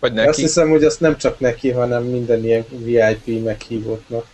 Vagy 0.00 0.12
neki. 0.12 0.28
Azt 0.28 0.38
hiszem, 0.38 0.68
hogy 0.68 0.84
azt 0.84 1.00
nem 1.00 1.16
csak 1.16 1.40
neki, 1.40 1.70
hanem 1.70 2.04
minden 2.04 2.44
ilyen 2.44 2.64
VIP 2.70 3.44
meghívottnak. 3.44 4.26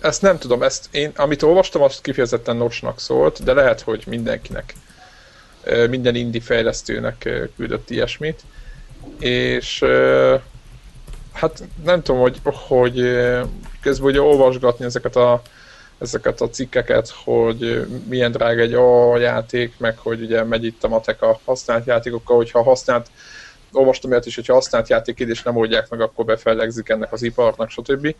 Ezt 0.00 0.22
nem 0.22 0.38
tudom, 0.38 0.62
ezt 0.62 0.88
én, 0.90 1.12
amit 1.16 1.42
olvastam, 1.42 1.82
azt 1.82 2.00
kifejezetten 2.00 2.56
Notchnak 2.56 3.00
szólt, 3.00 3.44
de 3.44 3.52
lehet, 3.52 3.80
hogy 3.80 4.04
mindenkinek 4.06 4.74
minden 5.90 6.14
indie 6.14 6.40
fejlesztőnek 6.40 7.28
küldött 7.56 7.90
ilyesmit, 7.90 8.40
és 9.18 9.84
hát 11.32 11.64
nem 11.84 12.02
tudom, 12.02 12.20
hogy, 12.20 12.40
hogy 12.42 12.94
közben 13.80 14.08
ugye 14.08 14.20
olvasgatni 14.20 14.84
ezeket 14.84 15.16
a, 15.16 15.42
ezeket 15.98 16.40
a 16.40 16.48
cikkeket, 16.48 17.10
hogy 17.24 17.86
milyen 18.08 18.32
drága 18.32 18.60
egy 18.60 18.74
A 18.74 19.18
játék, 19.18 19.74
meg 19.78 19.98
hogy 19.98 20.22
ugye 20.22 20.42
megy 20.42 20.64
itt 20.64 20.84
a 20.84 20.88
matek 20.88 21.22
a 21.22 21.40
használt 21.44 21.86
játékokkal, 21.86 22.36
hogyha 22.36 22.62
használt, 22.62 23.10
olvastam 23.72 24.10
ilyet 24.10 24.26
is, 24.26 24.34
hogyha 24.34 24.54
használt 24.54 24.88
játék 24.88 25.18
és 25.18 25.42
nem 25.42 25.56
oldják 25.56 25.88
meg, 25.88 26.00
akkor 26.00 26.24
befellegzik 26.24 26.88
ennek 26.88 27.12
az 27.12 27.22
iparnak, 27.22 27.70
stb. 27.70 28.14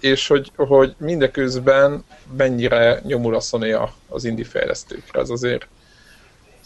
És 0.00 0.26
hogy, 0.26 0.52
hogy 0.56 0.94
mindeközben 0.98 2.04
mennyire 2.36 3.00
nyomul 3.04 3.34
a 3.34 3.40
Sony 3.40 3.74
az 4.08 4.24
indie 4.24 4.44
fejlesztőkre, 4.44 5.20
ez 5.20 5.30
azért 5.30 5.66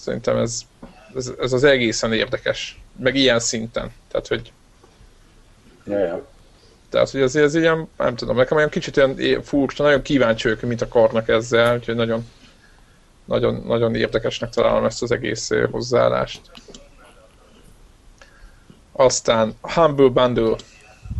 Szerintem 0.06 0.36
ez, 0.36 0.60
ez, 1.14 1.32
ez 1.40 1.52
az 1.52 1.64
egészen 1.64 2.12
érdekes. 2.12 2.80
Meg 2.98 3.14
ilyen 3.14 3.38
szinten. 3.38 3.90
Tehát, 4.08 4.26
hogy... 4.26 4.52
Ja, 5.86 5.98
ja. 5.98 6.26
Tehát, 6.88 7.10
hogy 7.10 7.20
azért 7.20 7.44
ez 7.44 7.54
ilyen, 7.54 7.88
nem 7.96 8.16
tudom, 8.16 8.36
nekem 8.36 8.56
olyan 8.56 8.68
kicsit 8.68 8.96
olyan 8.96 9.42
furcsa, 9.42 9.82
nagyon 9.82 10.02
kíváncsi 10.02 10.48
ők, 10.48 10.60
mit 10.60 10.82
akarnak 10.82 11.28
ezzel, 11.28 11.76
úgyhogy 11.76 11.94
nagyon, 11.94 12.26
nagyon, 13.24 13.62
nagyon 13.66 13.94
érdekesnek 13.94 14.50
találom 14.50 14.84
ezt 14.84 15.02
az 15.02 15.12
egész 15.12 15.50
hozzáállást. 15.70 16.40
Aztán 18.92 19.54
Humble 19.60 20.08
Bundle, 20.08 20.56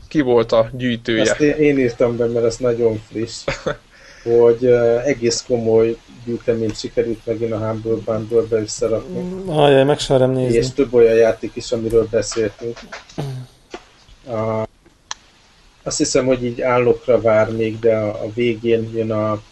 ki 0.09 0.21
volt 0.21 0.53
a 0.53 0.71
gyűjtője? 0.73 1.31
Ezt 1.31 1.41
én, 1.41 1.57
én 1.57 1.79
írtam 1.79 2.17
be, 2.17 2.27
mert 2.27 2.45
ez 2.45 2.57
nagyon 2.57 3.03
friss. 3.09 3.45
hogy 4.27 4.65
egész 5.05 5.45
komoly 5.47 5.97
gyűjteményt 6.25 6.79
sikerült 6.79 7.27
megint 7.27 7.53
a 7.53 7.59
Humble 7.59 7.97
Bundle-be 8.05 8.61
összerakni. 8.61 9.21
Mm, 9.21 9.49
ajaj, 9.49 9.85
meg 9.85 9.99
sem 9.99 10.31
nézni. 10.31 10.57
És 10.57 10.71
több 10.71 10.95
olyan 10.95 11.15
játék 11.15 11.51
is, 11.55 11.73
amiről 11.73 12.09
beszéltünk. 12.11 12.79
A, 14.27 14.67
azt 15.83 15.99
hiszem, 15.99 16.27
hogy 16.27 16.45
így 16.45 16.61
állokra 16.61 17.21
vár 17.21 17.51
még, 17.51 17.79
de 17.79 17.97
a, 17.97 18.09
a 18.09 18.33
végén 18.35 18.91
jön 18.95 19.11
a, 19.11 19.43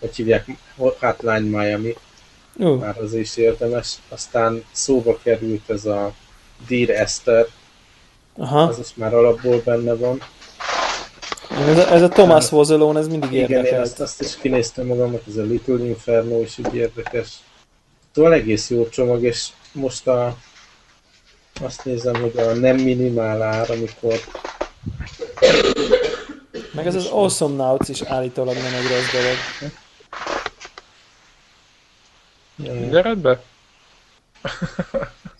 hogy 0.00 0.16
hívják, 0.16 0.46
Hotline 0.76 1.58
Miami. 1.58 1.94
Uh. 2.56 2.80
Már 2.80 3.00
az 3.00 3.14
is 3.14 3.36
érdemes. 3.36 3.94
Aztán 4.08 4.64
szóba 4.72 5.18
került 5.22 5.70
ez 5.70 5.84
a 5.84 6.12
Dear 6.68 6.90
Esther. 6.90 7.46
Aha. 8.36 8.60
Az 8.60 8.78
is 8.78 8.94
már 8.94 9.14
alapból 9.14 9.62
benne 9.64 9.94
van. 9.94 10.20
Ez 11.50 11.78
a, 11.78 11.92
ez 11.92 12.02
a 12.02 12.08
Thomas 12.08 12.52
Was 12.52 12.68
Alone, 12.68 12.98
ez 12.98 13.08
mindig 13.08 13.32
Igen, 13.32 13.50
érdekes. 13.50 13.72
én 13.72 13.80
azt, 13.80 14.00
azt 14.00 14.20
is 14.20 14.36
kinéztem 14.36 14.86
magamnak, 14.86 15.22
ez 15.28 15.36
a 15.36 15.42
Little 15.42 15.84
Inferno 15.84 16.40
is 16.40 16.58
úgy 16.58 16.74
érdekes. 16.74 17.28
Szóval 18.14 18.32
egész 18.32 18.70
jó 18.70 18.88
csomag, 18.88 19.22
és 19.22 19.48
most 19.72 20.06
a, 20.06 20.36
azt 21.62 21.84
nézem, 21.84 22.14
hogy 22.20 22.38
a 22.38 22.54
nem 22.54 22.76
minimál 22.76 23.42
ár, 23.42 23.70
amikor 23.70 24.20
meg 26.74 26.86
ez 26.86 26.94
az 26.94 27.06
Awesome 27.06 27.56
Nauts 27.56 27.88
is 27.88 28.02
állítólag 28.02 28.54
nem 28.54 28.74
egy 28.74 28.88
rossz 28.88 29.12
dolog. 29.12 29.36
Gyere 32.90 33.14
be! 33.14 33.42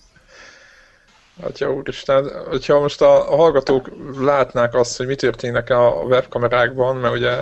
Atya 1.41 1.73
úristen, 1.73 2.31
hogyha 2.49 2.81
most 2.81 3.01
a, 3.03 3.33
a 3.33 3.37
hallgatók 3.37 3.91
látnák 4.21 4.75
azt, 4.75 4.97
hogy 4.97 5.07
mi 5.07 5.15
történik 5.15 5.71
a 5.71 6.05
webkamerákban, 6.09 6.97
mert 6.97 7.15
ugye 7.15 7.41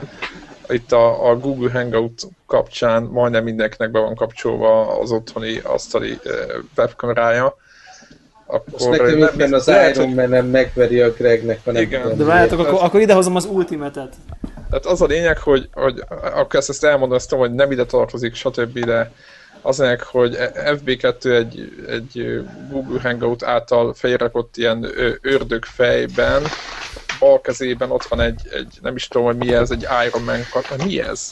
itt 0.68 0.92
a, 0.92 1.30
a 1.30 1.36
Google 1.36 1.70
Hangout 1.70 2.28
kapcsán 2.46 3.02
majdnem 3.02 3.44
mindenkinek 3.44 3.90
be 3.90 3.98
van 3.98 4.14
kapcsolva 4.14 4.98
az 5.00 5.10
otthoni 5.10 5.60
asztali 5.62 6.18
webkamerája, 6.76 7.56
akkor 8.46 8.64
Most 8.70 8.90
nekem 8.90 9.18
nem, 9.18 9.34
éppen 9.34 9.54
az 9.54 9.66
lehet, 9.66 9.96
Iron 9.96 10.08
man 10.08 10.28
nem 10.28 10.46
megveri 10.46 11.00
a 11.00 11.12
Gregnek 11.12 11.60
a 11.64 11.70
Igen. 11.70 12.16
De 12.16 12.24
várjátok, 12.24 12.58
akkor, 12.58 12.78
akkor 12.82 13.00
idehozom 13.00 13.36
az 13.36 13.44
ultimetet. 13.44 14.14
Tehát 14.70 14.86
az 14.86 15.02
a 15.02 15.06
lényeg, 15.06 15.38
hogy, 15.38 15.68
hogy 15.72 16.04
akkor 16.08 16.58
ezt, 16.58 16.68
ezt 16.68 16.84
elmondom, 16.84 17.18
hogy 17.28 17.54
nem 17.54 17.70
ide 17.70 17.84
tartozik, 17.84 18.34
stb. 18.34 18.78
De 18.78 19.12
azért, 19.64 20.02
hogy 20.02 20.36
FB2 20.54 21.24
egy, 21.24 21.72
egy 21.88 22.44
Google 22.70 23.00
Hangout 23.00 23.42
által 23.42 23.94
felrakott 23.94 24.56
ilyen 24.56 24.86
ördögfejben, 25.20 26.42
bal 27.18 27.40
kezében 27.40 27.90
ott 27.90 28.04
van 28.04 28.20
egy, 28.20 28.40
egy, 28.52 28.78
nem 28.82 28.96
is 28.96 29.08
tudom, 29.08 29.26
hogy 29.26 29.36
mi 29.36 29.54
ez, 29.54 29.70
egy 29.70 29.86
Iron 30.06 30.22
Man 30.22 30.40
katona. 30.52 30.84
Mi 30.84 31.00
ez? 31.00 31.30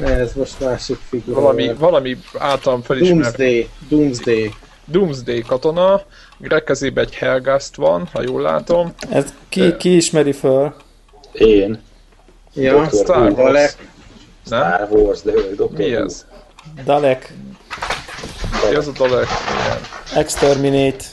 ez 0.00 0.32
most 0.32 0.60
másik 0.60 0.98
figura. 1.08 1.40
Valami, 1.40 1.74
valami 1.78 2.16
általam 2.38 2.82
felismert. 2.82 3.36
Doomsday. 3.36 3.68
Doomsday. 3.88 4.54
Doomsday 4.84 5.40
katona, 5.40 6.02
Greg 6.38 6.64
kezében 6.64 7.04
egy 7.04 7.14
Helgast 7.14 7.76
van, 7.76 8.08
ha 8.12 8.22
jól 8.22 8.42
látom. 8.42 8.94
Ez 9.10 9.34
ki, 9.48 9.76
ki 9.76 9.96
ismeri 9.96 10.32
föl? 10.32 10.74
Én. 11.32 11.80
Ja, 12.54 12.88
Star 12.88 13.30
Wars. 13.30 13.76
Star 14.46 14.88
Wars, 14.90 15.22
de 15.22 15.32
ő 15.32 15.54
Dr. 15.54 15.76
Mi 15.76 15.94
ez? 15.94 16.26
Dalek. 16.84 17.32
Mi 18.68 18.74
az 18.74 18.88
a 18.88 18.92
Dalek? 18.92 19.28
Igen. 19.64 19.78
Exterminate. 20.14 21.04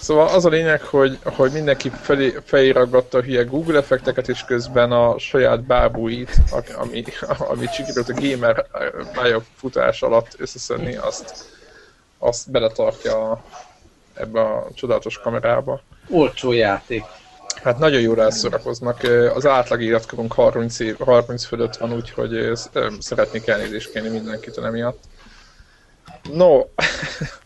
Szóval 0.00 0.28
az 0.28 0.44
a 0.44 0.48
lényeg, 0.48 0.82
hogy, 0.82 1.18
hogy 1.24 1.52
mindenki 1.52 1.90
felé, 2.02 2.34
feliraggatta 2.44 3.18
a 3.18 3.22
hülye 3.22 3.42
Google 3.42 3.78
effekteket, 3.78 4.28
és 4.28 4.44
közben 4.44 4.92
a 4.92 5.18
saját 5.18 5.60
bábúit, 5.60 6.30
ami, 6.76 7.04
amit 7.38 7.72
sikerült 7.72 8.08
a 8.08 8.20
gamer 8.20 8.66
pályafutás 9.12 10.02
alatt 10.02 10.34
összeszedni, 10.38 10.96
azt, 10.96 11.44
azt 12.18 12.50
beletartja 12.50 13.42
ebbe 14.14 14.40
a 14.40 14.68
csodálatos 14.74 15.18
kamerába. 15.18 15.80
Olcsó 16.10 16.52
játék. 16.52 17.04
Hát 17.66 17.78
nagyon 17.78 18.00
jól 18.00 18.22
elszorakoznak. 18.22 19.00
Az 19.34 19.46
átlag 19.46 19.82
életkorunk 19.82 20.32
30, 20.32 20.78
év, 20.78 20.98
30 20.98 21.44
fölött 21.44 21.76
van, 21.76 21.92
úgyhogy 21.92 22.52
szeretnék 22.98 23.46
elnézést 23.46 23.92
kérni 23.92 24.08
mindenkit 24.08 24.58
emiatt. 24.58 24.98
No, 26.32 26.60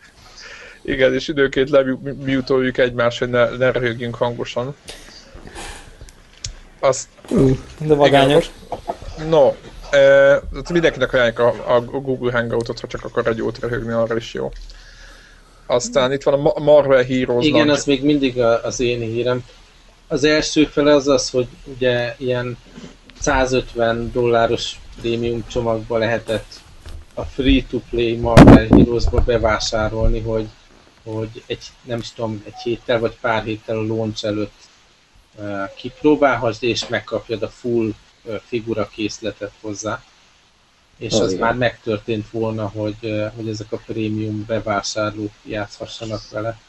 igen, 0.93 1.13
és 1.13 1.27
időként 1.27 1.69
lemutoljuk 1.69 2.77
egymást, 2.77 3.19
hogy 3.19 3.29
ne, 3.29 3.49
ne 3.49 3.71
röhögjünk 3.71 4.15
hangosan. 4.15 4.75
Azt... 6.79 7.07
Uh, 7.29 7.57
de 7.79 7.93
vagányos. 7.95 8.49
Igen, 9.15 9.29
no, 9.29 9.53
e, 9.91 10.41
mindenkinek 10.71 11.13
ajánljuk 11.13 11.39
a, 11.39 11.75
a 11.75 11.81
Google 11.81 12.31
Hangoutot, 12.31 12.79
ha 12.79 12.87
csak 12.87 13.05
akar 13.05 13.27
egy 13.27 13.37
jót 13.37 13.59
röhögni, 13.59 13.91
arra 13.91 14.15
is 14.15 14.33
jó. 14.33 14.51
Aztán 15.65 16.11
itt 16.11 16.23
van 16.23 16.45
a 16.45 16.59
Marvel 16.59 17.03
Heroes. 17.03 17.45
Igen, 17.45 17.69
az 17.69 17.85
még 17.85 18.03
mindig 18.03 18.41
az 18.41 18.79
én 18.79 18.99
hírem. 18.99 19.43
Az 20.11 20.23
első 20.23 20.65
fele 20.65 20.93
az 20.93 21.07
az, 21.07 21.29
hogy 21.29 21.47
ugye 21.63 22.15
ilyen 22.17 22.57
150 23.19 24.11
dolláros 24.11 24.79
prémium 24.99 25.47
csomagba 25.47 25.97
lehetett 25.97 26.61
a 27.13 27.23
free-to-play 27.23 28.15
Marvel 28.15 28.67
Heroes-ba 28.67 29.21
bevásárolni, 29.21 30.19
hogy, 30.19 30.47
hogy 31.03 31.43
egy, 31.45 31.63
nem 31.81 31.99
is 31.99 32.11
tudom, 32.11 32.43
egy 32.45 32.55
héttel 32.63 32.99
vagy 32.99 33.17
pár 33.21 33.43
héttel 33.43 33.77
a 33.77 33.85
launch 33.85 34.25
előtt 34.25 34.61
uh, 35.35 35.73
kipróbálhassd, 35.75 36.63
és 36.63 36.87
megkapjad 36.87 37.43
a 37.43 37.49
full 37.49 37.93
uh, 38.23 38.35
figura 38.45 38.87
készletet 38.87 39.51
hozzá. 39.61 40.03
És 40.97 41.13
az, 41.13 41.19
az 41.19 41.33
már 41.33 41.55
megtörtént 41.55 42.29
volna, 42.29 42.67
hogy, 42.67 42.97
uh, 43.01 43.31
hogy 43.35 43.49
ezek 43.49 43.71
a 43.71 43.81
prémium 43.85 44.45
bevásárlók 44.47 45.31
játszhassanak 45.43 46.29
vele. 46.29 46.59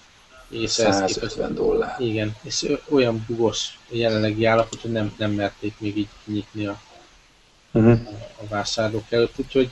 És 0.53 0.71
150 0.71 1.51
ez 1.51 1.57
dollár. 1.57 1.97
Igen, 2.01 2.37
és 2.43 2.79
olyan 2.89 3.25
bugos 3.29 3.79
jelenlegi 3.89 4.45
állapot, 4.45 4.81
hogy 4.81 4.93
nem, 4.93 5.15
nem 5.19 5.31
merték 5.31 5.75
még 5.79 5.97
így 5.97 6.09
nyitni 6.25 6.67
a, 6.67 6.81
uh-huh. 7.73 8.01
a 8.37 8.47
vásárlók 8.49 9.13
előtt, 9.13 9.39
úgyhogy 9.39 9.71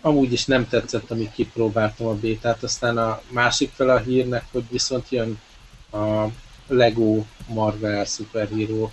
amúgy 0.00 0.32
is 0.32 0.44
nem 0.44 0.68
tetszett, 0.68 1.10
amit 1.10 1.32
kipróbáltam 1.32 2.06
a 2.06 2.14
bétát, 2.14 2.62
aztán 2.62 2.98
a 2.98 3.20
másik 3.28 3.70
fel 3.74 3.88
a 3.88 3.98
hírnek, 3.98 4.44
hogy 4.52 4.64
viszont 4.70 5.10
jön 5.10 5.40
a 5.92 6.26
Lego 6.66 7.24
Marvel 7.46 8.04
Superhero 8.04 8.90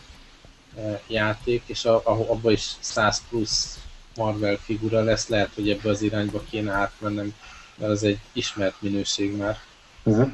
eh, 0.77 0.99
játék, 1.07 1.63
és 1.65 1.85
abban 1.85 2.51
is 2.51 2.71
100 2.79 3.21
plusz 3.29 3.79
Marvel 4.15 4.57
figura 4.57 5.03
lesz, 5.03 5.27
lehet, 5.27 5.51
hogy 5.55 5.69
ebbe 5.69 5.89
az 5.89 6.01
irányba 6.01 6.43
kéne 6.49 6.71
átmennem, 6.71 7.33
mert 7.75 7.91
az 7.91 8.03
egy 8.03 8.19
ismert 8.33 8.81
minőség 8.81 9.35
már. 9.35 9.57
Uh-huh. 10.03 10.31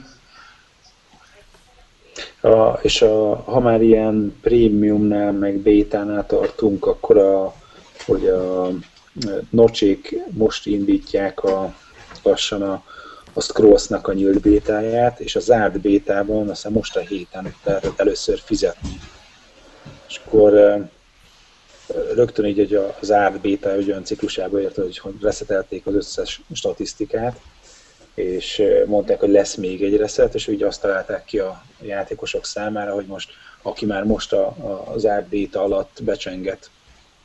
A, 2.42 2.80
és 2.82 3.01
a, 3.01 3.36
ha 3.36 3.60
már 3.60 3.82
ilyen 3.82 4.36
prémiumnál, 4.42 5.32
meg 5.32 5.58
bétánál 5.58 6.25
tartunk, 6.25 6.86
akkor 6.86 7.18
a, 7.18 7.54
hogy 8.06 8.28
a 8.28 8.70
Nocsék 9.50 10.16
most 10.30 10.66
indítják 10.66 11.44
a, 11.44 11.75
lassan 12.24 12.62
a, 12.62 12.84
a 13.34 13.42
Scrollsnak 13.42 14.08
a 14.08 14.13
nyílt 14.13 14.42
bétáját, 14.42 15.20
és 15.20 15.36
a 15.36 15.40
zárt 15.40 15.80
bétában 15.80 16.50
aztán 16.50 16.72
most 16.72 16.96
a 16.96 17.00
héten 17.00 17.54
lehetett 17.63 18.00
először 18.00 18.40
fizetni. 18.40 19.00
És 20.08 20.22
akkor 20.25 20.51
rögtön 22.13 22.46
így 22.46 22.58
hogy 22.58 22.74
az 22.74 22.94
zárt 23.01 23.40
béta 23.42 23.75
olyan 23.75 24.04
ciklusába 24.04 24.62
ért, 24.62 24.75
hogy, 24.75 24.98
hogy 24.98 25.13
reszetelték 25.22 25.86
az 25.86 25.96
összes 25.96 26.42
statisztikát, 26.54 27.40
és 28.15 28.63
mondták, 28.86 29.20
hogy 29.20 29.30
lesz 29.30 29.56
még 29.56 29.84
egy 29.84 29.98
reszet, 29.98 30.36
és 30.36 30.48
úgy 30.48 30.63
azt 30.63 30.82
találták 30.82 31.25
ki 31.25 31.39
a 31.39 31.63
játékosok 31.82 32.46
számára, 32.46 32.94
hogy 32.94 33.06
most 33.06 33.30
aki 33.62 33.86
már 33.86 34.03
most 34.03 34.34
a, 34.34 34.46
a, 34.46 34.91
az 34.94 35.08
béta 35.30 35.63
alatt 35.63 36.00
becsengett 36.03 36.70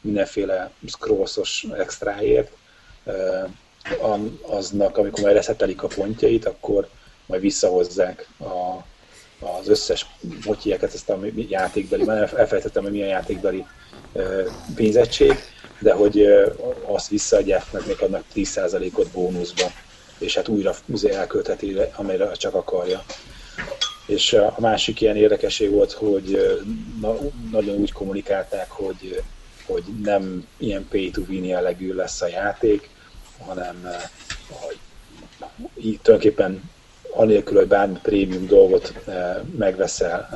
mindenféle 0.00 0.70
scrollsos 0.86 1.66
extráért, 1.76 2.50
aznak, 4.42 4.96
amikor 4.96 5.22
majd 5.22 5.34
reszetelik 5.34 5.82
a 5.82 5.86
pontjait, 5.86 6.44
akkor 6.44 6.88
majd 7.26 7.40
visszahozzák 7.40 8.28
a, 8.38 8.84
az 9.46 9.68
összes 9.68 10.06
pontjéket, 10.44 10.94
ezt 10.94 11.08
a 11.08 11.18
játékbeli, 11.48 12.04
már 12.04 12.22
elfelejtettem, 12.36 12.82
hogy 12.82 12.92
milyen 12.92 13.08
játékbeli 13.08 13.66
pénzegység, 14.74 15.34
de 15.78 15.92
hogy 15.92 16.26
azt 16.84 17.08
visszaadják, 17.08 17.72
meg 17.72 17.86
még 17.86 17.96
adnak 18.00 18.24
10%-ot 18.34 19.08
bónuszba, 19.08 19.70
és 20.18 20.34
hát 20.34 20.48
újra 20.48 20.74
elköltheti, 21.10 21.76
amire 21.96 22.32
csak 22.32 22.54
akarja. 22.54 23.04
És 24.06 24.32
a 24.32 24.54
másik 24.58 25.00
ilyen 25.00 25.16
érdekesség 25.16 25.70
volt, 25.70 25.92
hogy 25.92 26.56
na, 27.00 27.16
nagyon 27.50 27.76
úgy 27.76 27.92
kommunikálták, 27.92 28.70
hogy 28.70 29.22
hogy 29.66 29.82
nem 30.02 30.46
ilyen 30.58 30.86
pay 30.90 31.10
to 31.10 31.20
win 31.28 31.44
jellegű 31.44 31.94
lesz 31.94 32.22
a 32.22 32.26
játék, 32.26 32.88
hanem 33.46 33.88
hogy 34.48 34.78
tulajdonképpen 36.02 36.70
anélkül, 37.10 37.56
hogy 37.56 37.66
bármi 37.66 37.98
prémium 38.02 38.46
dolgot 38.46 38.92
megveszel 39.58 40.28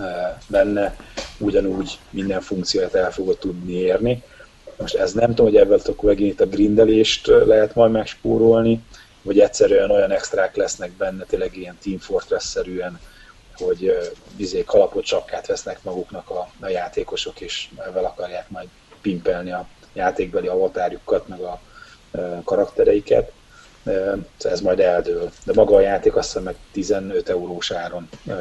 benne, 0.47 0.97
ugyanúgy 1.39 1.99
minden 2.11 2.41
funkcióját 2.41 2.95
el 2.95 3.13
fogod 3.13 3.39
tudni 3.39 3.73
érni. 3.73 4.23
Most 4.77 4.95
ez 4.95 5.13
nem 5.13 5.29
tudom, 5.29 5.47
hogy 5.47 5.57
ebből 5.57 5.81
akkor 5.85 6.09
megint 6.09 6.41
a 6.41 6.47
grindelést 6.47 7.27
lehet 7.27 7.75
majd 7.75 7.93
megspórolni, 7.93 8.81
vagy 9.23 9.41
egyszerűen 9.41 9.91
olyan 9.91 10.11
extrák 10.11 10.57
lesznek 10.57 10.91
benne, 10.91 11.25
tényleg 11.25 11.57
ilyen 11.57 11.79
Team 11.83 11.99
Fortress-szerűen, 11.99 13.01
hogy 13.57 14.13
bizé 14.37 14.65
kalapot 14.65 15.05
csapkát 15.05 15.47
vesznek 15.47 15.83
maguknak 15.83 16.31
a, 16.31 16.51
a 16.61 16.69
játékosok, 16.69 17.41
és 17.41 17.69
ezzel 17.89 18.05
akarják 18.05 18.49
majd 18.49 18.69
pimpelni 19.01 19.53
a 19.53 19.67
játékbeli 19.93 20.47
avatárjukat, 20.47 21.29
meg 21.29 21.41
a 21.41 21.61
e, 22.13 22.41
karaktereiket. 22.45 23.33
E, 23.85 24.17
ez 24.39 24.61
majd 24.61 24.81
eldől. 24.81 25.33
De 25.45 25.53
maga 25.55 25.77
a 25.77 25.81
játék 25.81 26.17
azt 26.17 26.27
hiszem 26.27 26.43
meg 26.43 26.57
15 26.73 27.29
eurós 27.29 27.71
áron 27.71 28.09
e, 28.27 28.33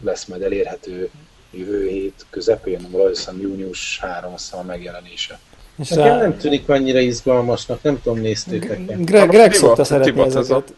lesz 0.00 0.24
majd 0.24 0.42
elérhető 0.42 1.10
jövő 1.50 1.88
hét 1.88 2.26
közepén, 2.30 2.86
valószínűleg 2.90 3.46
június 3.46 3.98
3 4.00 4.32
azt 4.32 4.54
a 4.54 4.62
megjelenése. 4.62 5.38
És 5.78 5.88
Nekem 5.88 6.18
nem 6.18 6.36
tűnik 6.36 6.68
annyira 6.68 6.98
izgalmasnak, 6.98 7.82
nem 7.82 8.00
tudom, 8.02 8.20
néztétek 8.20 9.04
Greg, 9.04 9.28
Greg 9.28 9.52
szokta 9.52 9.84
szeretni 9.84 10.20
ezeket. 10.20 10.74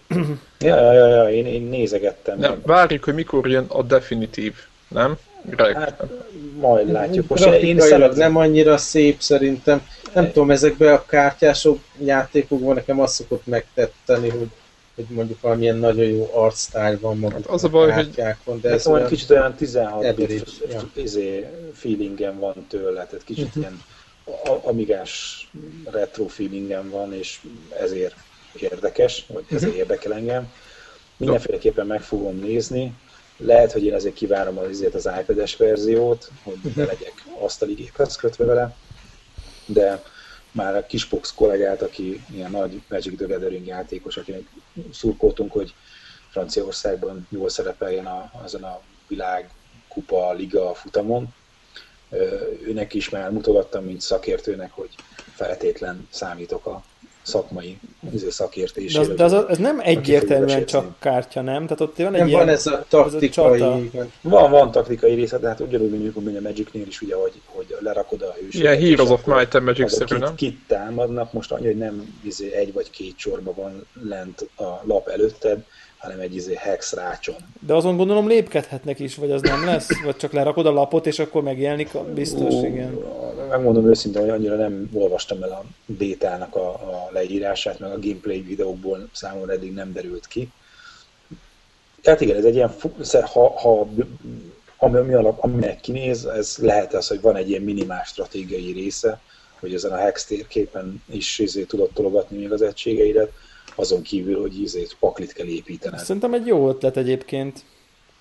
Ja, 0.59 0.76
ja, 0.76 0.92
ja, 0.92 1.07
ja, 1.07 1.30
én, 1.30 1.46
én 1.46 1.62
nézegettem. 1.62 2.38
Nem, 2.38 2.61
várjuk, 2.62 3.04
hogy 3.04 3.14
mikor 3.14 3.48
jön 3.48 3.64
a 3.68 3.83
definitív, 3.83 4.54
nem? 4.88 5.16
Greg. 5.50 5.74
Hát, 5.74 6.02
majd 6.61 6.92
látjuk. 6.92 7.28
Most 7.28 7.46
én 7.46 7.80
szeret... 7.80 8.16
nem 8.16 8.37
annyira 8.37 8.76
szép 8.76 9.20
szerintem. 9.20 9.87
Nem 10.12 10.33
tudom, 10.33 10.50
ezekben 10.50 10.94
a 10.94 11.04
kártyások 11.07 11.78
játékokban 11.98 12.74
nekem 12.74 13.00
azt 13.00 13.14
szokott 13.14 13.46
megtetteni, 13.46 14.28
hogy 14.28 14.48
hogy 14.94 15.07
mondjuk 15.09 15.40
valamilyen 15.40 15.76
nagyon 15.76 16.04
jó 16.04 16.30
arcstyle 16.35 16.98
van 17.00 17.18
maguk 17.18 17.37
hát 17.37 17.46
az 17.46 17.64
a 17.64 17.68
baj, 17.68 17.88
kártyákon, 17.88 18.61
de 18.61 18.70
ez 18.70 18.87
olyan 18.87 19.09
kicsit 19.09 19.30
olyan 19.30 19.54
16 19.54 20.14
bit 20.14 20.62
ja. 20.70 20.80
izé, 20.94 21.46
feelingem 21.72 22.38
van 22.38 22.66
tőle, 22.68 23.07
tehát 23.07 23.24
kicsit 23.24 23.46
uh-huh. 23.46 23.62
ilyen 23.62 23.83
amigás 24.62 25.42
retro 25.84 26.26
feelingem 26.26 26.90
van, 26.90 27.14
és 27.14 27.40
ezért 27.78 28.14
érdekes, 28.60 29.24
vagy 29.28 29.44
ezért 29.46 29.62
uh-huh. 29.62 29.78
érdekel 29.78 30.14
engem. 30.14 30.52
Mindenféleképpen 31.16 31.87
meg 31.87 32.02
fogom 32.02 32.38
nézni, 32.38 32.94
lehet, 33.37 33.72
hogy 33.72 33.84
én 33.84 33.94
azért 33.94 34.14
kivárom 34.14 34.58
az, 34.58 34.87
az 34.92 35.10
iPad-es 35.20 35.56
verziót, 35.56 36.30
hogy 36.42 36.58
ne 36.62 36.70
mhm. 36.70 36.80
legyek 36.80 37.24
asztali 37.38 37.74
géphez 37.74 38.16
kötve 38.16 38.44
vele, 38.44 38.76
de 39.66 40.02
már 40.52 40.76
a 40.76 40.87
Kisbox 40.87 41.34
kollégát, 41.34 41.82
aki 41.82 42.24
ilyen 42.32 42.50
nagy 42.50 42.82
Magic 42.88 43.16
the 43.16 43.26
Gathering 43.26 43.66
játékos, 43.66 44.16
akinek 44.16 44.42
szurkoltunk, 44.92 45.52
hogy 45.52 45.74
Franciaországban 46.30 47.26
jól 47.30 47.48
szerepeljen 47.48 48.06
a, 48.06 48.30
azon 48.44 48.62
a 48.62 48.80
világ 49.06 49.50
kupa 49.88 50.32
liga 50.32 50.74
futamon. 50.74 51.34
Őnek 52.66 52.94
is 52.94 53.09
már 53.09 53.31
mutogattam, 53.31 53.85
mint 53.85 54.00
szakértőnek, 54.00 54.70
hogy 54.72 54.90
feltétlen 55.35 56.09
számítok 56.11 56.66
a 56.66 56.83
szakmai 57.22 57.79
izé, 58.12 58.31
szakértésére. 58.31 59.07
De, 59.07 59.24
az, 59.24 59.31
de 59.33 59.37
az, 59.37 59.44
az 59.48 59.59
nem 59.59 59.81
egyértelműen 59.81 60.64
csak 60.64 60.94
kártya, 60.98 61.40
nem? 61.40 61.62
Tehát 61.62 61.81
ott 61.81 61.96
van 61.96 62.14
egy 62.14 62.18
nem, 62.18 62.27
ilyen, 62.27 62.38
van 62.38 62.48
ez 62.48 62.66
a 62.66 62.85
taktikai... 62.88 63.61
Ez 63.61 63.61
a 63.61 64.09
van, 64.20 64.50
van 64.50 64.70
taktikai 64.70 65.14
része, 65.14 65.38
de 65.38 65.48
hát 65.48 65.61
ugyanúgy, 65.61 65.90
mint 65.90 66.37
a 66.37 66.40
Magicnél 66.40 66.87
is, 66.87 67.00
ugye, 67.00 67.14
hogy, 67.14 67.40
hogy 67.44 67.77
lerakod 67.81 68.22
a 68.22 68.33
hősöket. 68.33 68.55
Ilyen 68.55 68.79
Heroes 68.79 69.11
of 69.11 69.24
Might 69.24 69.55
and 69.55 69.64
Magic 69.64 69.92
szerű, 69.92 70.16
nem? 70.16 70.35
Kit 70.35 70.59
támadnak, 70.66 71.33
most 71.33 71.53
annyi, 71.53 71.66
hogy 71.66 71.79
nem 71.79 72.18
izé, 72.22 72.53
egy 72.53 72.72
vagy 72.72 72.90
két 72.90 73.14
sorba 73.16 73.55
van 73.55 73.87
lent 74.03 74.48
a 74.57 74.81
lap 74.85 75.09
előtted, 75.09 75.64
hanem 76.04 76.20
egy 76.20 76.34
izé 76.34 76.54
hex 76.54 76.92
rácson. 76.92 77.36
De 77.66 77.74
azon 77.74 77.96
gondolom 77.96 78.28
lépkedhetnek 78.28 78.98
is, 78.98 79.14
vagy 79.14 79.30
az 79.30 79.42
nem 79.42 79.64
lesz? 79.64 79.88
Vagy 80.04 80.16
csak 80.16 80.32
lerakod 80.32 80.66
a 80.66 80.72
lapot, 80.72 81.06
és 81.06 81.18
akkor 81.18 81.42
megjelenik 81.42 81.94
a 81.94 82.04
biztos, 82.04 82.54
Ó, 82.54 82.64
igen. 82.64 82.98
Megmondom 83.48 83.88
őszintén, 83.88 84.20
hogy 84.20 84.30
annyira 84.30 84.56
nem 84.56 84.90
olvastam 84.92 85.42
el 85.42 85.50
a 85.50 85.64
bétának 85.86 86.56
a, 86.56 86.68
a 86.68 87.08
leírását, 87.12 87.78
meg 87.78 87.90
a 87.90 87.98
gameplay 87.98 88.40
videókból 88.40 89.08
számomra 89.12 89.52
eddig 89.52 89.74
nem 89.74 89.92
derült 89.92 90.26
ki. 90.26 90.50
Tehát 92.02 92.20
igen, 92.20 92.36
ez 92.36 92.44
egy 92.44 92.54
ilyen, 92.54 92.74
ha, 93.32 93.60
ha 93.60 93.88
ami, 94.76 94.96
ami 94.96 95.14
alap, 95.14 95.44
aminek 95.44 95.80
kinéz, 95.80 96.24
ez 96.24 96.56
lehet 96.60 96.94
az, 96.94 97.08
hogy 97.08 97.20
van 97.20 97.36
egy 97.36 97.48
ilyen 97.48 97.62
minimál 97.62 98.04
stratégiai 98.04 98.72
része, 98.72 99.20
hogy 99.60 99.74
ezen 99.74 99.92
a 99.92 99.96
hex 99.96 100.24
térképen 100.24 101.02
is 101.10 101.38
izé 101.38 101.62
tudod 101.62 101.90
tologatni 101.94 102.38
még 102.38 102.52
az 102.52 102.62
egységeidet, 102.62 103.32
azon 103.74 104.02
kívül, 104.02 104.40
hogy 104.40 104.62
izét 104.62 104.96
paklit 105.00 105.32
kell 105.32 105.46
építened. 105.46 105.98
Szerintem 105.98 106.34
egy 106.34 106.46
jó 106.46 106.68
ötlet 106.68 106.96
egyébként. 106.96 107.64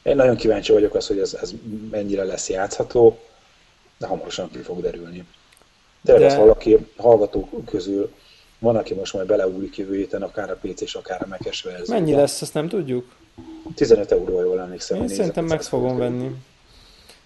Én 0.04 0.16
nagyon 0.16 0.36
kíváncsi 0.36 0.72
vagyok 0.72 0.96
az, 0.96 1.08
hogy 1.08 1.20
ez, 1.20 1.34
ez 1.42 1.54
mennyire 1.92 2.24
lesz 2.24 2.50
játszható, 2.50 3.20
de 3.98 4.08
hamarosan 4.08 4.50
ki 4.52 4.58
fog 4.58 4.82
derülni. 4.82 5.24
De, 6.02 6.18
de... 6.18 6.38
valaki 6.38 6.78
hallgatók 6.98 7.66
közül 7.66 8.12
van, 8.60 8.76
aki 8.76 8.94
most 8.94 9.14
majd 9.14 9.28
beleúlik 9.28 9.78
jövő 9.78 9.96
héten, 9.96 10.22
akár 10.22 10.50
a 10.50 10.60
PC 10.62 10.82
és 10.82 10.96
akár 10.96 11.22
a 11.22 11.28
Mac-es 11.28 11.62
verzió. 11.62 11.94
Mennyi 11.94 12.14
lesz, 12.14 12.42
ezt 12.42 12.54
nem 12.54 12.68
tudjuk? 12.68 13.06
15 13.76 14.12
euró, 14.12 14.42
jól 14.42 14.60
emlékszem. 14.60 15.02
Én 15.02 15.08
szerintem 15.08 15.46
meg 15.46 15.62
fogom 15.62 15.98
venni. 15.98 16.36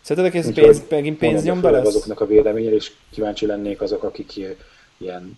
Szerintetek 0.02 0.40
ez 0.46 0.54
pénz, 0.54 0.82
megint 0.90 1.18
pénznyomda 1.18 1.70
lesz? 1.70 1.88
azoknak 1.88 2.20
a 2.20 2.26
véleményére, 2.26 2.76
és 2.76 2.92
kíváncsi 3.12 3.46
lennék 3.46 3.82
azok, 3.82 4.04
akik 4.04 4.40
ilyen 4.98 5.38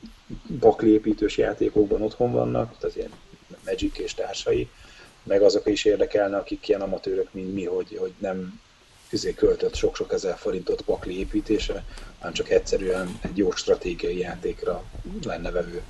baklépítős 0.60 1.38
játékokban 1.38 2.02
otthon 2.02 2.32
vannak, 2.32 2.78
tehát 2.78 2.96
ilyen 2.96 3.12
Magic 3.66 3.98
és 3.98 4.14
társai, 4.14 4.70
meg 5.24 5.42
azok 5.42 5.68
is 5.68 5.86
érdekelne, 5.86 6.38
akik 6.38 6.68
ilyen 6.68 6.82
amatőrök, 6.82 7.28
mint 7.32 7.54
mi, 7.54 7.66
hogy, 7.66 7.98
hogy 8.00 8.14
nem 8.18 8.60
közé 9.10 9.34
költött 9.34 9.76
sok-sok 9.76 10.14
ezer 10.14 10.38
forintot 10.38 10.82
pakli 10.82 11.20
építése, 11.20 11.84
hanem 12.18 12.34
csak 12.34 12.50
egyszerűen 12.50 13.20
egy 13.22 13.38
jó 13.38 13.52
stratégiai 13.52 14.18
játékra 14.18 14.84
lenne 15.24 15.52
vevő. 15.52 15.82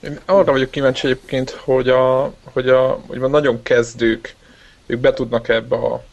Én 0.00 0.20
arra 0.24 0.52
vagyok 0.52 0.70
kíváncsi 0.70 1.06
egyébként, 1.06 1.50
hogy 1.50 1.88
a, 1.88 2.34
hogy 2.42 2.68
a 2.68 3.00
hogy 3.06 3.22
a 3.22 3.26
nagyon 3.26 3.62
kezdők, 3.62 4.36
ők 4.86 4.98
be 4.98 5.12
tudnak 5.12 5.48
ebbe 5.48 5.76
a, 5.76 6.04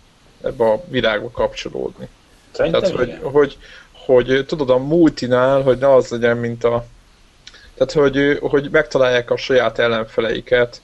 ebbe 0.43 0.65
a 0.71 0.83
világba 0.87 1.29
kapcsolódni. 1.29 2.07
Szerintem 2.51 2.81
Tehát, 2.81 2.95
hogy, 2.95 3.19
hogy, 3.21 3.57
hogy, 4.05 4.45
tudod, 4.47 4.69
a 4.69 4.77
multinál, 4.77 5.61
hogy 5.61 5.77
ne 5.77 5.93
az 5.93 6.09
legyen, 6.09 6.37
mint 6.37 6.63
a... 6.63 6.85
Tehát, 7.73 7.91
hogy, 7.91 8.37
hogy 8.41 8.69
megtalálják 8.71 9.31
a 9.31 9.37
saját 9.37 9.79
ellenfeleiket, 9.79 10.81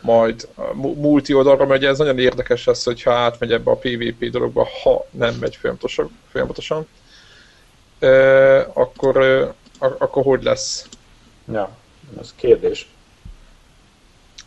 majd 0.00 0.48
a 0.54 0.74
multi 0.74 1.34
oldalra 1.34 1.66
megy, 1.66 1.84
ez 1.84 1.98
nagyon 1.98 2.18
érdekes 2.18 2.64
lesz, 2.64 2.84
hogyha 2.84 3.12
átmegy 3.12 3.52
ebbe 3.52 3.70
a 3.70 3.76
PvP 3.76 4.30
dologba, 4.30 4.68
ha 4.82 5.06
nem 5.10 5.34
megy 5.34 5.56
folyamatosan, 5.56 6.18
folyamatosan 6.30 6.86
akkor, 8.72 9.16
akkor 9.78 10.22
hogy 10.24 10.42
lesz? 10.42 10.86
Ja, 11.52 11.70
ez 12.20 12.34
kérdés. 12.36 12.88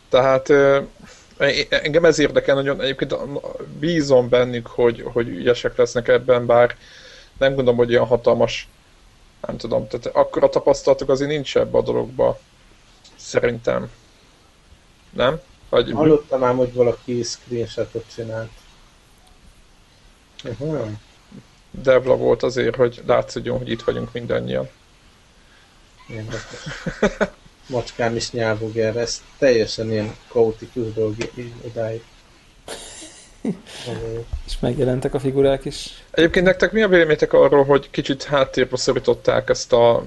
Tehát 0.08 0.50
e, 0.50 0.84
engem 1.68 2.04
ez 2.04 2.18
érdekel 2.18 2.54
nagyon, 2.54 2.80
egyébként 2.80 3.16
bízom 3.78 4.28
bennük, 4.28 4.66
hogy, 4.66 5.02
hogy 5.12 5.28
ügyesek 5.28 5.76
lesznek 5.76 6.08
ebben, 6.08 6.46
bár 6.46 6.76
nem 7.38 7.54
gondolom, 7.54 7.76
hogy 7.76 7.90
olyan 7.90 8.06
hatalmas, 8.06 8.68
nem 9.46 9.56
tudom, 9.56 9.88
tehát 9.88 10.06
akkor 10.06 10.44
a 10.44 10.48
tapasztalatok 10.48 11.08
azért 11.08 11.30
nincs 11.30 11.56
ebbe 11.56 11.78
a 11.78 11.82
dologba, 11.82 12.38
szerintem. 13.16 13.90
Nem? 15.10 15.40
Vagy... 15.68 15.90
Hallottam 15.92 16.44
ám, 16.44 16.56
hogy 16.56 16.72
valaki 16.72 17.22
screenshotot 17.22 18.04
csinált. 18.14 18.50
Uh-huh. 20.44 20.88
Devla 21.70 22.16
volt 22.16 22.42
azért, 22.42 22.76
hogy 22.76 23.02
látszódjon, 23.06 23.58
hogy 23.58 23.70
itt 23.70 23.82
vagyunk 23.82 24.12
mindannyian. 24.12 24.68
Macskám 27.68 28.16
is 28.16 28.30
nyelvog 28.30 28.76
erre, 28.76 29.00
ez 29.00 29.22
teljesen 29.38 29.90
ilyen 29.90 30.16
kaotikus 30.28 30.92
dolog 30.92 31.14
így 31.34 31.52
odáig. 31.64 32.04
És 34.46 34.58
megjelentek 34.60 35.14
a 35.14 35.18
figurák 35.18 35.64
is. 35.64 36.04
Egyébként 36.10 36.46
nektek 36.46 36.72
mi 36.72 36.82
a 36.82 36.88
véleményetek 36.88 37.32
arról, 37.32 37.64
hogy 37.64 37.90
kicsit 37.90 38.22
háttérbe 38.22 38.76
szorították 38.76 39.48
ezt 39.48 39.72
a 39.72 40.04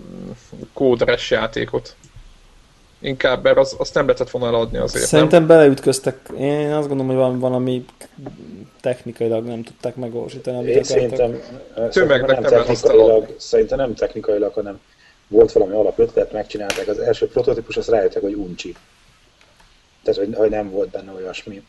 kódres 0.73 1.31
játékot? 1.31 1.95
Inkább, 3.01 3.43
mert 3.43 3.57
az, 3.57 3.75
azt 3.77 3.93
nem 3.93 4.05
lehetett 4.05 4.29
volna 4.29 4.47
eladni 4.47 4.77
azért, 4.77 5.05
Szerintem 5.05 5.39
nem? 5.39 5.47
beleütköztek. 5.47 6.29
Én 6.39 6.71
azt 6.71 6.87
gondolom, 6.87 7.07
hogy 7.07 7.15
van 7.15 7.39
valami 7.39 7.85
technikailag 8.81 9.45
nem 9.45 9.63
tudták 9.63 9.95
megvalósítani, 9.95 10.69
Én 10.69 10.83
szerintem, 10.83 11.41
szerintem, 11.89 12.25
nem, 12.25 12.41
nem 12.41 12.43
technikailag, 12.43 13.35
szerintem 13.37 13.77
nem 13.77 13.93
technikailag, 13.93 14.53
hanem 14.53 14.79
volt 15.27 15.51
valami 15.51 15.75
alapötlet, 15.75 16.31
megcsinálták 16.31 16.87
az 16.87 16.99
első 16.99 17.27
prototípus, 17.27 17.77
azt 17.77 17.89
rájöttek, 17.89 18.21
hogy 18.21 18.33
uncsi. 18.33 18.75
Tehát, 20.03 20.19
hogy, 20.19 20.35
hogy 20.35 20.49
nem 20.49 20.69
volt 20.69 20.89
benne 20.89 21.11
olyasmi, 21.11 21.63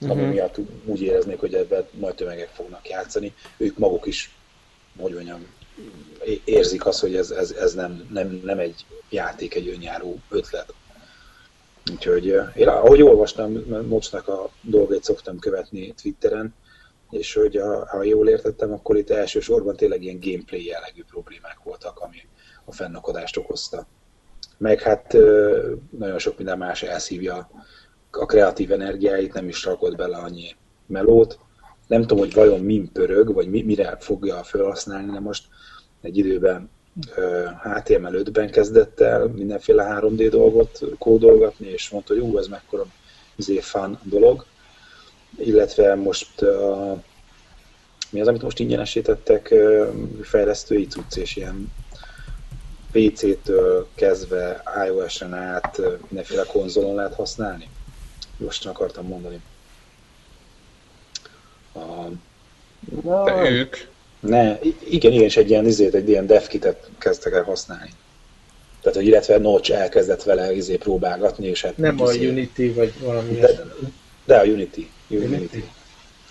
uh-huh. 0.00 0.18
ami 0.18 0.26
miatt 0.26 0.56
úgy 0.84 1.02
éreznék, 1.02 1.38
hogy 1.38 1.54
ebben 1.54 1.86
nagy 1.90 2.14
tömegek 2.14 2.48
fognak 2.48 2.88
játszani. 2.88 3.34
Ők 3.56 3.78
maguk 3.78 4.06
is, 4.06 4.34
hogy 4.98 5.14
mondjam, 5.14 5.46
érzik 6.44 6.86
azt, 6.86 7.00
hogy 7.00 7.16
ez, 7.16 7.30
ez, 7.30 7.50
ez 7.50 7.74
nem, 7.74 8.08
nem, 8.12 8.40
nem 8.44 8.58
egy 8.58 8.86
játék, 9.08 9.54
egy 9.54 9.68
önjáró 9.68 10.18
ötlet. 10.28 10.74
Úgyhogy 11.92 12.24
én 12.56 12.68
ahogy 12.68 13.02
olvastam, 13.02 13.52
Mocsnak 13.88 14.28
a 14.28 14.50
dolgait 14.60 15.04
szoktam 15.04 15.38
követni 15.38 15.94
Twitteren, 16.02 16.54
és 17.10 17.34
hogy 17.34 17.56
a, 17.56 17.86
ha 17.86 18.02
jól 18.02 18.28
értettem, 18.28 18.72
akkor 18.72 18.96
itt 18.96 19.10
elsősorban 19.10 19.76
tényleg 19.76 20.02
ilyen 20.02 20.20
gameplay 20.20 20.64
jellegű 20.64 21.02
problémák 21.10 21.58
voltak, 21.62 21.98
ami 21.98 22.16
a 22.64 22.72
fennakadást 22.72 23.36
okozta. 23.36 23.86
Meg 24.58 24.80
hát 24.80 25.12
nagyon 25.90 26.18
sok 26.18 26.36
minden 26.36 26.58
más 26.58 26.82
elszívja 26.82 27.50
a 28.18 28.26
kreatív 28.26 28.72
energiáit, 28.72 29.32
nem 29.32 29.48
is 29.48 29.64
rakott 29.64 29.96
bele 29.96 30.16
annyi 30.16 30.56
melót. 30.86 31.38
Nem 31.86 32.00
tudom, 32.00 32.18
hogy 32.18 32.34
vajon 32.34 32.60
min 32.60 32.92
pörög, 32.92 33.32
vagy 33.32 33.48
mire 33.48 33.96
fogja 34.00 34.42
felhasználni, 34.42 35.12
de 35.12 35.20
most 35.20 35.44
egy 36.02 36.16
időben 36.16 36.70
HTML5-ben 37.62 38.50
kezdett 38.50 39.00
el 39.00 39.26
mindenféle 39.26 39.98
3D 40.00 40.26
dolgot 40.30 40.80
kódolgatni, 40.98 41.66
és 41.66 41.90
mondta, 41.90 42.14
hogy 42.14 42.22
ú, 42.22 42.38
ez 42.38 42.46
mekkora 42.46 42.86
izé 43.36 43.60
dolog. 44.02 44.44
Illetve 45.38 45.94
most 45.94 46.42
uh, 46.42 46.98
mi 48.10 48.20
az, 48.20 48.28
amit 48.28 48.42
most 48.42 48.58
ingyenesítettek, 48.58 49.48
uh, 49.50 49.88
fejlesztői 50.22 50.86
cucc, 50.86 51.16
és 51.16 51.36
ilyen 51.36 51.72
PC-től 52.92 53.86
kezdve 53.94 54.62
iOS-en 54.86 55.34
át 55.34 55.80
mindenféle 56.08 56.42
konzolon 56.42 56.94
lehet 56.94 57.14
használni. 57.14 57.68
Most 58.36 58.66
akartam 58.66 59.06
mondani. 59.06 59.40
A, 61.74 62.08
De 63.02 63.50
ők? 63.50 63.76
Ne, 64.20 64.58
igen, 64.88 65.12
igen, 65.12 65.22
és 65.22 65.36
egy 65.36 65.50
ilyen, 65.50 65.66
izét, 65.66 65.94
egy 65.94 66.08
ilyen 66.08 66.26
devkitet 66.26 66.90
kezdtek 66.98 67.32
el 67.32 67.42
használni. 67.42 67.90
Tehát, 68.80 68.98
hogy 68.98 69.06
illetve 69.06 69.38
Notch 69.38 69.72
elkezdett 69.72 70.22
vele 70.22 70.52
izé 70.52 70.76
próbálgatni, 70.76 71.46
és 71.46 71.62
hát... 71.62 71.76
Nem 71.76 72.00
a 72.00 72.12
izé, 72.12 72.28
Unity, 72.28 72.74
vagy 72.74 72.92
valami 73.00 73.38
de, 73.38 73.64
de 74.24 74.36
a 74.36 74.44
Unity. 74.44 74.90
Unity. 75.08 75.34
Unity. 75.34 75.64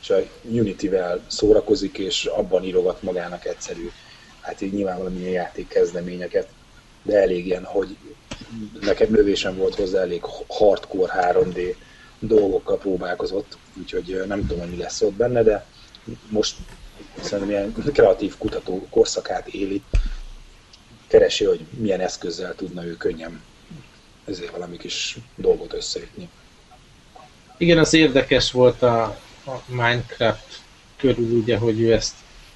És 0.02 0.10
a 0.10 0.18
Unity-vel 0.44 1.22
szórakozik, 1.28 1.98
és 1.98 2.26
abban 2.26 2.64
írogat 2.64 3.02
magának 3.02 3.46
egyszerű, 3.46 3.92
hát 4.42 4.62
így 4.62 4.74
nyilván 4.74 4.98
valamilyen 4.98 5.32
játék 5.32 5.68
kezdeményeket, 5.68 6.48
de 7.04 7.22
elég 7.22 7.46
ilyen, 7.46 7.64
hogy 7.64 7.98
nekem 8.82 9.08
növésem 9.12 9.58
volt 9.58 9.76
hozzá 9.76 10.02
elég 10.02 10.24
hardcore 10.48 11.34
3D 11.34 11.76
dolgokkal 12.20 12.78
próbálkozott, 12.78 13.58
úgyhogy 13.80 14.24
nem 14.28 14.48
tudom, 14.48 14.60
hogy 14.60 14.70
mi 14.70 14.78
lesz 14.78 15.02
ott 15.02 15.14
benne, 15.14 15.44
de 15.44 15.66
most 16.30 16.56
szerintem 17.22 17.50
ilyen 17.50 17.74
kreatív 17.94 18.38
kutató 18.38 18.88
korszakát 18.90 19.48
éli, 19.48 19.82
keresi, 21.08 21.46
hogy 21.46 21.66
milyen 21.78 22.00
eszközzel 22.00 22.56
tudna 22.56 22.86
ő 22.86 22.98
könnyen 22.98 23.42
ezért 24.26 24.52
valami 24.52 24.78
kis 24.78 25.18
dolgot 25.36 25.74
összeütni. 25.74 26.30
Igen, 27.58 27.78
az 27.78 27.94
érdekes 27.94 28.52
volt 28.52 28.82
a, 28.82 29.04
a 29.46 29.62
Minecraft 29.68 30.62
körül, 30.98 31.38
ugye, 31.38 31.58
hogy 31.58 31.82
ő 31.82 31.94
ezt 31.94 32.16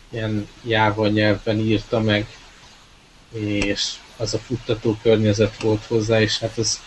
ilyen 0.10 0.48
Java 0.64 1.08
nyelvben 1.08 1.60
írta 1.60 2.00
meg, 2.00 2.38
és 3.32 3.94
az 4.18 4.34
a 4.34 4.38
futtató 4.38 4.98
környezet 5.02 5.62
volt 5.62 5.86
hozzá, 5.86 6.22
és 6.22 6.40
hát 6.40 6.58
az 6.58 6.80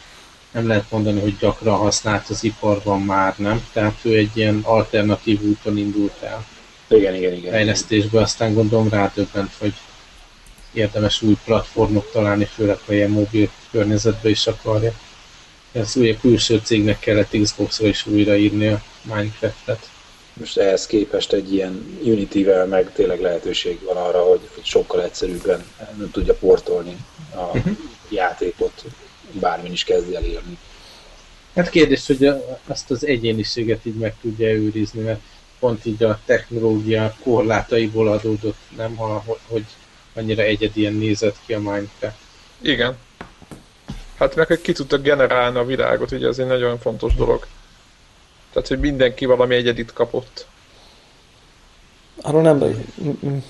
nem 0.53 0.67
lehet 0.67 0.91
mondani, 0.91 1.21
hogy 1.21 1.37
gyakran 1.39 1.77
használt 1.77 2.29
az 2.29 2.45
iparban 2.45 3.03
már, 3.03 3.35
nem? 3.39 3.67
Tehát 3.73 3.99
ő 4.03 4.17
egy 4.17 4.31
ilyen 4.35 4.61
alternatív 4.63 5.43
úton 5.43 5.79
indult 5.79 6.23
el. 6.23 6.47
Igen, 6.89 7.15
igen, 7.15 7.33
igen. 7.33 7.53
Fejlesztésbe, 7.53 8.21
aztán 8.21 8.55
gondolom 8.55 8.89
rádöbbent, 8.89 9.53
hogy 9.59 9.75
érdemes 10.73 11.23
új 11.23 11.37
platformok 11.45 12.11
találni, 12.11 12.45
főleg 12.45 12.79
ha 12.87 12.93
ilyen 12.93 13.11
mobil 13.11 13.51
környezetbe 13.71 14.29
is 14.29 14.47
akarja. 14.47 14.93
Ez 15.73 15.97
ugye 15.97 16.17
külső 16.17 16.61
cégnek 16.65 16.99
kellett 16.99 17.37
Xbox-ra 17.43 17.87
is 17.87 18.07
újraírni 18.07 18.67
a 18.67 18.83
Minecraft-et. 19.03 19.91
Most 20.33 20.59
ehhez 20.59 20.87
képest 20.87 21.33
egy 21.33 21.53
ilyen 21.53 21.99
Unity-vel 22.03 22.67
meg 22.67 22.93
tényleg 22.93 23.21
lehetőség 23.21 23.83
van 23.83 23.97
arra, 23.97 24.23
hogy, 24.23 24.41
sokkal 24.63 25.03
egyszerűbben 25.03 25.65
nem 25.99 26.11
tudja 26.11 26.35
portolni 26.35 26.97
a 27.35 27.41
uh-huh. 27.41 27.77
játékot, 28.09 28.85
bármin 29.31 29.73
is 29.73 29.85
kezdj 29.85 30.15
el 30.15 30.25
írni. 30.25 30.59
Hát 31.55 31.71
kérdés, 31.71 32.07
hogy 32.07 32.33
azt 32.67 32.91
az 32.91 33.07
egyéniséget 33.07 33.87
így 33.87 33.95
meg 33.95 34.15
tudja 34.21 34.49
őrizni, 34.49 35.01
mert 35.01 35.21
pont 35.59 35.85
így 35.87 36.03
a 36.03 36.21
technológia 36.25 37.15
korlátaiból 37.23 38.09
adódott, 38.09 38.57
nem, 38.77 38.97
ha, 38.97 39.25
hogy 39.47 39.65
annyira 40.15 40.43
egyedien 40.43 40.93
nézett 40.93 41.37
ki 41.47 41.53
a 41.55 41.59
Minecraft. 41.59 42.17
Igen. 42.61 42.97
Hát 44.19 44.35
meg, 44.35 44.47
hogy 44.47 44.61
ki 44.61 44.73
tudta 44.73 44.99
generálni 44.99 45.59
a 45.59 45.65
világot, 45.65 46.13
ugye 46.13 46.27
ez 46.29 46.39
egy 46.39 46.47
nagyon 46.47 46.79
fontos 46.79 47.15
dolog. 47.15 47.47
Tehát, 48.53 48.69
hogy 48.69 48.81
mindenki 48.81 49.25
valami 49.25 49.55
egyedit 49.55 49.93
kapott. 49.93 50.47
Arról 52.21 52.43
nem... 52.43 52.87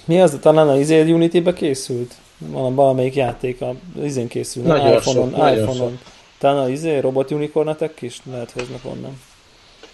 Mi 0.04 0.20
az? 0.20 0.38
Talán 0.40 0.68
a 0.68 0.76
izé 0.76 1.10
Unity-be 1.12 1.52
készült? 1.52 2.14
Van 2.50 2.74
valamelyik 2.74 3.14
játék, 3.14 3.60
a 3.60 3.74
izén 4.02 4.28
készül. 4.28 4.62
Nagyon 4.62 4.92
iPhone-on, 4.92 5.30
sok, 5.30 5.56
iPhone-on. 5.56 6.00
Talán 6.38 6.58
a 6.58 6.68
izé, 6.68 6.98
Robot 6.98 7.30
Unicornetek 7.30 8.02
is 8.02 8.20
lehet 8.30 8.50
hoznak 8.50 8.84
onnan. 8.84 9.20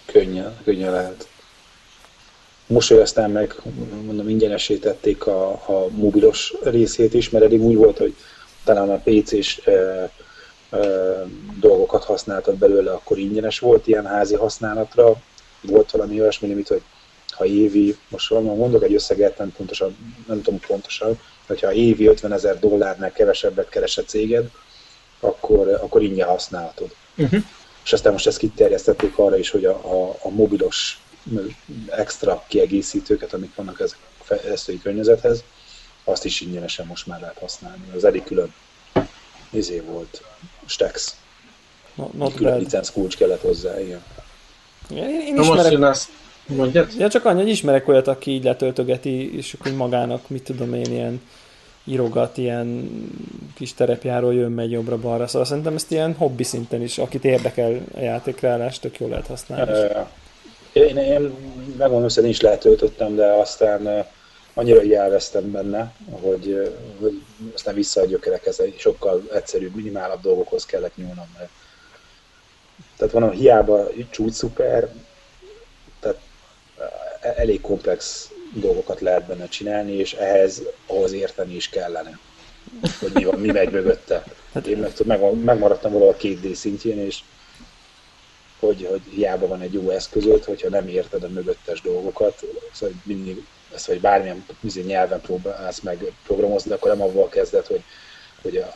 Könnyen, 0.05 0.57
könnyen 0.63 0.91
lehet. 0.91 1.27
Most 2.67 2.91
aztán 2.91 3.31
meg, 3.31 3.55
mondom, 4.05 4.29
ingyenesítették 4.29 5.27
a, 5.27 5.51
a 5.51 5.87
mobilos 5.89 6.53
részét 6.63 7.13
is, 7.13 7.29
mert 7.29 7.45
eddig 7.45 7.61
úgy 7.61 7.75
volt, 7.75 7.97
hogy 7.97 8.15
talán 8.63 8.89
a 8.89 9.01
PC-s 9.03 9.61
e, 9.65 9.71
e, 9.71 10.09
dolgokat 11.59 12.03
használtad 12.03 12.55
belőle, 12.55 12.91
akkor 12.91 13.17
ingyenes 13.17 13.59
volt 13.59 13.87
ilyen 13.87 14.05
házi 14.05 14.35
használatra. 14.35 15.21
Volt 15.61 15.91
valami 15.91 16.21
olyasmi, 16.21 16.47
mint 16.47 16.67
hogy 16.67 16.81
ha 17.39 17.45
évi, 17.45 17.95
most 18.09 18.29
mondok 18.29 18.83
egy 18.83 18.93
összeget, 18.93 19.37
nem 19.37 19.53
pontosan, 19.57 19.97
nem 20.27 20.41
tudom 20.41 20.59
pontosan, 20.67 21.19
hogyha 21.49 21.73
évi 21.73 22.05
50 22.05 22.33
ezer 22.33 22.59
dollárnál 22.59 23.11
kevesebbet 23.11 23.69
keres 23.69 23.97
a 23.97 24.03
céged, 24.03 24.49
akkor, 25.19 25.67
akkor 25.67 26.01
ingyen 26.01 26.27
használhatod. 26.27 26.95
Uh-huh. 27.17 27.43
És 27.83 27.93
aztán 27.93 28.11
most 28.11 28.27
ezt 28.27 28.37
kiterjesztették 28.37 29.17
arra 29.17 29.37
is, 29.37 29.49
hogy 29.49 29.65
a, 29.65 29.71
a, 29.71 30.15
a 30.21 30.29
mobilos 30.29 31.01
extra 31.89 32.43
kiegészítőket, 32.47 33.33
amik 33.33 33.55
vannak 33.55 33.79
ezek 33.79 33.97
a 34.19 34.23
fejlesztői 34.23 34.79
környezethez, 34.79 35.43
azt 36.03 36.25
is 36.25 36.41
ingyenesen 36.41 36.85
most 36.85 37.07
már 37.07 37.19
lehet 37.19 37.37
használni. 37.37 37.83
Az 37.95 38.03
eddig 38.03 38.23
külön 38.23 38.53
izé 39.49 39.79
volt, 39.79 40.21
Stex. 40.65 41.15
No, 41.95 42.09
not 42.13 42.33
külön 42.33 42.57
licenc 42.57 42.89
kulcs 42.89 43.17
kellett 43.17 43.41
hozzá, 43.41 43.79
igen. 43.79 44.03
Én, 44.89 45.21
én 45.21 45.39
ismerek... 45.39 45.77
most 45.77 46.09
mondjad? 46.45 46.93
Ja, 46.97 47.09
csak 47.09 47.25
annyi, 47.25 47.41
hogy 47.41 47.49
ismerek 47.49 47.87
olyat, 47.87 48.07
aki 48.07 48.31
így 48.31 48.43
letöltögeti, 48.43 49.37
és 49.37 49.53
akkor 49.53 49.71
magának, 49.71 50.29
mit 50.29 50.43
tudom 50.43 50.73
én, 50.73 50.91
ilyen 50.91 51.21
írogat, 51.89 52.37
ilyen 52.37 52.89
kis 53.55 53.73
terepjáról 53.73 54.33
jön, 54.33 54.51
megy 54.51 54.71
jobbra-balra, 54.71 55.27
szóval 55.27 55.47
szerintem 55.47 55.75
ezt 55.75 55.91
ilyen 55.91 56.13
hobbi 56.13 56.43
szinten 56.43 56.81
is, 56.81 56.97
akit 56.97 57.25
érdekel 57.25 57.81
a 57.95 57.99
játékreállás, 57.99 58.79
tök 58.79 58.99
jól 58.99 59.09
lehet 59.09 59.27
használni. 59.27 59.71
Én, 60.73 60.97
én 60.97 61.33
megmondom, 61.77 62.09
hogy 62.15 62.29
is 62.29 62.41
letöltöttem, 62.41 63.15
de 63.15 63.25
aztán 63.25 64.05
annyira 64.53 64.83
így 64.83 64.93
elvesztem 64.93 65.51
benne, 65.51 65.93
hogy, 66.21 66.73
hogy 66.99 67.21
aztán 67.53 67.75
vissza 67.75 68.01
a 68.01 68.05
gyökerekhez, 68.05 68.59
egy 68.59 68.75
sokkal 68.77 69.23
egyszerűbb, 69.33 69.75
minimálabb 69.75 70.21
dolgokhoz 70.21 70.65
kellett 70.65 70.95
nyúlnom. 70.95 71.27
Mert 71.37 71.49
tehát 72.97 73.13
van 73.13 73.31
hiába 73.31 73.87
csúcs 74.09 74.33
szuper, 74.33 74.89
tehát 75.99 76.17
elég 77.21 77.61
komplex 77.61 78.29
dolgokat 78.53 79.01
lehet 79.01 79.27
benne 79.27 79.47
csinálni, 79.47 79.91
és 79.91 80.13
ehhez 80.13 80.61
ahhoz 80.85 81.11
érteni 81.11 81.55
is 81.55 81.69
kellene, 81.69 82.19
hogy 82.99 83.11
mi, 83.13 83.23
van, 83.23 83.39
mi 83.39 83.51
megy 83.51 83.71
mögötte. 83.71 84.23
Hát 84.53 84.67
én 84.67 84.77
meg, 84.77 84.91
meg, 85.05 85.43
megmaradtam 85.43 85.91
valahol 85.91 86.13
a 86.13 86.21
2D 86.21 86.53
szintjén, 86.53 86.99
és 86.99 87.19
hogy, 88.59 88.87
hogy 88.89 89.01
hiába 89.09 89.47
van 89.47 89.61
egy 89.61 89.73
jó 89.73 89.89
eszközöd, 89.89 90.43
hogyha 90.43 90.69
nem 90.69 90.87
érted 90.87 91.23
a 91.23 91.29
mögöttes 91.29 91.81
dolgokat, 91.81 92.43
szóval 92.71 92.95
mindig 93.03 93.45
ezt, 93.73 93.85
hogy 93.85 93.99
bármilyen 93.99 94.45
izé 94.61 94.81
nyelven 94.81 95.21
próbálsz 95.21 95.79
meg 95.79 96.11
programozni, 96.23 96.71
akkor 96.71 96.91
nem 96.91 97.01
avval 97.01 97.29
kezded, 97.29 97.65
hogy, 97.65 97.83
hogy 98.41 98.57
a, 98.57 98.75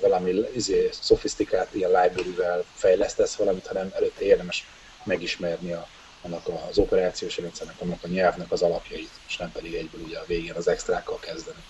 valami 0.00 0.44
izé, 0.54 0.88
szofisztikált 0.92 1.74
ilyen 1.74 1.90
library-vel 1.90 2.64
fejlesztesz 2.74 3.34
valamit, 3.34 3.66
hanem 3.66 3.92
előtte 3.94 4.24
érdemes 4.24 4.66
megismerni 5.04 5.72
a, 5.72 5.88
annak 6.28 6.68
az 6.70 6.78
operációs 6.78 7.38
rendszernek, 7.38 7.76
annak 7.78 7.98
a 8.02 8.08
nyelvnek 8.08 8.52
az 8.52 8.62
alapjait, 8.62 9.10
és 9.28 9.36
nem 9.36 9.52
pedig 9.52 9.74
egyből 9.74 10.00
ugye 10.06 10.18
a 10.18 10.24
végén 10.26 10.54
az 10.54 10.68
extrákkal 10.68 11.18
kezdeni. 11.20 11.62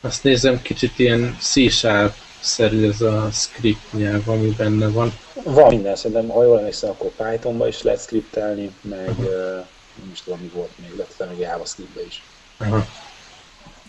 Azt 0.00 0.22
nézem, 0.22 0.62
kicsit 0.62 0.98
ilyen 0.98 1.36
c 1.40 1.54
szerű 2.40 2.88
ez 2.88 3.00
a 3.00 3.28
script 3.32 3.92
nyelv, 3.92 4.28
ami 4.28 4.48
benne 4.48 4.88
van. 4.88 5.18
Van 5.42 5.68
minden, 5.68 5.96
szerintem, 5.96 6.28
ha 6.28 6.44
jól 6.44 6.58
emlékszem, 6.58 6.90
akkor 6.90 7.10
Pythonba 7.10 7.68
is 7.68 7.82
lehet 7.82 8.00
scriptelni, 8.00 8.70
meg 8.80 9.18
uh, 9.18 9.26
nem 9.94 10.10
is 10.12 10.22
tudom, 10.22 10.38
mi 10.40 10.50
volt 10.54 10.70
még, 10.78 10.90
lehet 10.96 11.30
még 11.30 11.38
JavaScriptbe 11.38 12.04
is. 12.06 12.22
Aha. 12.56 12.86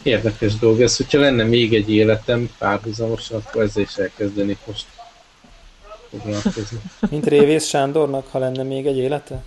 Érdekes 0.04 0.56
dolog 0.56 0.82
ez, 0.82 0.98
hogyha 0.98 1.20
lenne 1.20 1.44
még 1.44 1.74
egy 1.74 1.92
életem 1.92 2.56
párhuzamosan, 2.58 3.44
akkor 3.46 3.62
ezzel 3.62 3.84
is 3.84 3.96
elkezdenék 3.96 4.58
most 4.66 4.86
foglalkozni. 6.10 6.82
Mint 7.10 7.26
Révész 7.26 7.66
Sándornak, 7.66 8.28
ha 8.32 8.40
lenne 8.40 8.64
még 8.64 8.88
egy 8.88 8.98
élete? 8.98 9.44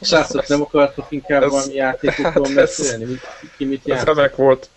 Srácok, 0.00 0.46
nem 0.46 0.62
akartok 0.62 1.06
inkább 1.08 1.42
ez, 1.42 1.50
valami 1.50 1.74
játékokról 1.74 2.54
beszélni? 2.54 3.04
Mit, 3.04 3.20
ki 3.56 3.64
mit 3.64 3.80
játszik? 3.84 4.08
Ez 4.08 4.14
remek 4.14 4.36
volt. 4.36 4.68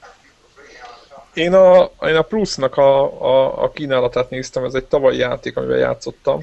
Én 1.34 1.54
a, 1.54 1.92
én 2.08 2.16
a 2.16 2.22
Plusnak 2.22 2.78
a, 2.78 3.22
a, 3.22 3.64
a 3.64 3.72
kínálatát 3.72 4.30
néztem, 4.30 4.64
ez 4.64 4.74
egy 4.74 4.86
tavalyi 4.86 5.18
játék, 5.18 5.58
amivel 5.58 5.78
játszottam. 5.78 6.42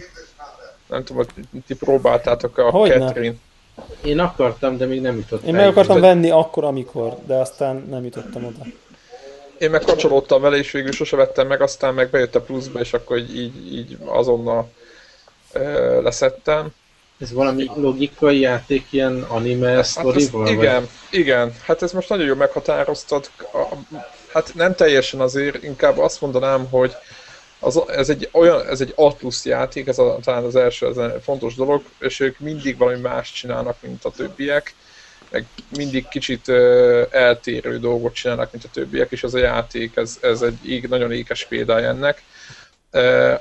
Nem 0.89 1.05
tudom, 1.05 1.25
hogy 1.25 1.63
ti 1.67 1.75
próbáltátok 1.75 2.59
a 2.59 2.71
Hogyne? 2.71 2.99
Catherine. 2.99 3.35
Én 4.05 4.19
akartam, 4.19 4.77
de 4.77 4.87
még 4.87 5.01
nem 5.01 5.17
jutottam. 5.17 5.49
Én 5.49 5.55
meg 5.55 5.69
akartam 5.69 6.01
venni 6.01 6.31
akkor, 6.31 6.65
amikor, 6.65 7.17
de 7.27 7.35
aztán 7.35 7.87
nem 7.91 8.05
jutottam 8.05 8.45
oda. 8.45 8.65
Én 9.65 9.71
meg 9.71 9.81
kapcsolódtam 9.81 10.41
vele, 10.41 10.57
és 10.57 10.71
végül 10.71 10.93
sose 10.93 11.17
vettem 11.17 11.47
meg, 11.47 11.61
aztán 11.61 11.95
meg 11.95 12.11
bejött 12.11 12.35
a 12.35 12.41
pluszba, 12.41 12.81
és 12.81 12.93
akkor 12.93 13.19
így, 13.19 13.73
így 13.73 13.97
azonnal 14.05 14.71
ö, 15.53 16.03
leszettem. 16.03 16.69
Ez 17.19 17.33
valami 17.33 17.71
logikai 17.75 18.39
játék, 18.39 18.87
ilyen 18.91 19.23
anime 19.23 19.71
hát 19.71 19.85
sztorival? 19.85 20.49
Igen, 20.49 20.81
vagy? 20.81 21.21
igen. 21.21 21.55
Hát 21.63 21.83
ez 21.83 21.93
most 21.93 22.09
nagyon 22.09 22.27
jól 22.27 22.37
meghatároztad. 22.37 23.31
Hát 24.33 24.55
nem 24.55 24.75
teljesen 24.75 25.21
azért, 25.21 25.63
inkább 25.63 25.99
azt 25.99 26.21
mondanám, 26.21 26.69
hogy 26.71 26.95
az, 27.59 27.81
ez, 27.87 28.09
egy 28.09 28.29
olyan, 28.33 28.67
ez 28.67 28.81
egy 28.81 28.93
Atlus 28.97 29.45
játék, 29.45 29.87
ez 29.87 29.99
a, 29.99 30.19
talán 30.23 30.45
az 30.45 30.57
első 30.57 30.87
ez 30.87 30.97
a 30.97 31.21
fontos 31.23 31.55
dolog, 31.55 31.83
és 31.99 32.21
ők 32.21 32.39
mindig 32.39 32.77
valami 32.77 33.01
más 33.01 33.33
csinálnak, 33.33 33.77
mint 33.81 34.05
a 34.05 34.11
többiek, 34.11 34.75
meg 35.35 35.47
mindig 35.77 36.09
kicsit 36.09 36.49
eltérő 37.11 37.79
dolgot 37.79 38.15
csinálnak, 38.15 38.53
mint 38.53 38.65
a 38.65 38.69
többiek, 38.73 39.11
és 39.11 39.23
ez 39.23 39.35
a 39.35 39.39
játék, 39.39 39.97
ez, 39.97 40.19
ez 40.21 40.43
egy 40.43 40.69
ég, 40.69 40.89
nagyon 40.89 41.13
ékes 41.13 41.45
példája 41.45 41.89
ennek. 41.89 42.23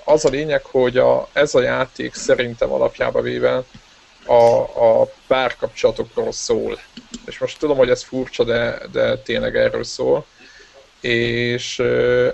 Az 0.03 0.25
a 0.25 0.29
lényeg, 0.29 0.65
hogy 0.65 0.97
a, 0.97 1.29
ez 1.33 1.55
a 1.55 1.61
játék 1.61 2.13
szerintem 2.13 2.71
alapjába 2.71 3.21
véve 3.21 3.63
a, 4.25 4.33
a 4.85 5.11
párkapcsolatokról 5.27 6.31
szól. 6.31 6.79
És 7.25 7.37
most 7.37 7.59
tudom, 7.59 7.77
hogy 7.77 7.89
ez 7.89 8.03
furcsa, 8.03 8.43
de, 8.43 8.81
de 8.91 9.17
tényleg 9.17 9.55
erről 9.55 9.83
szól 9.83 10.25
és 11.03 11.79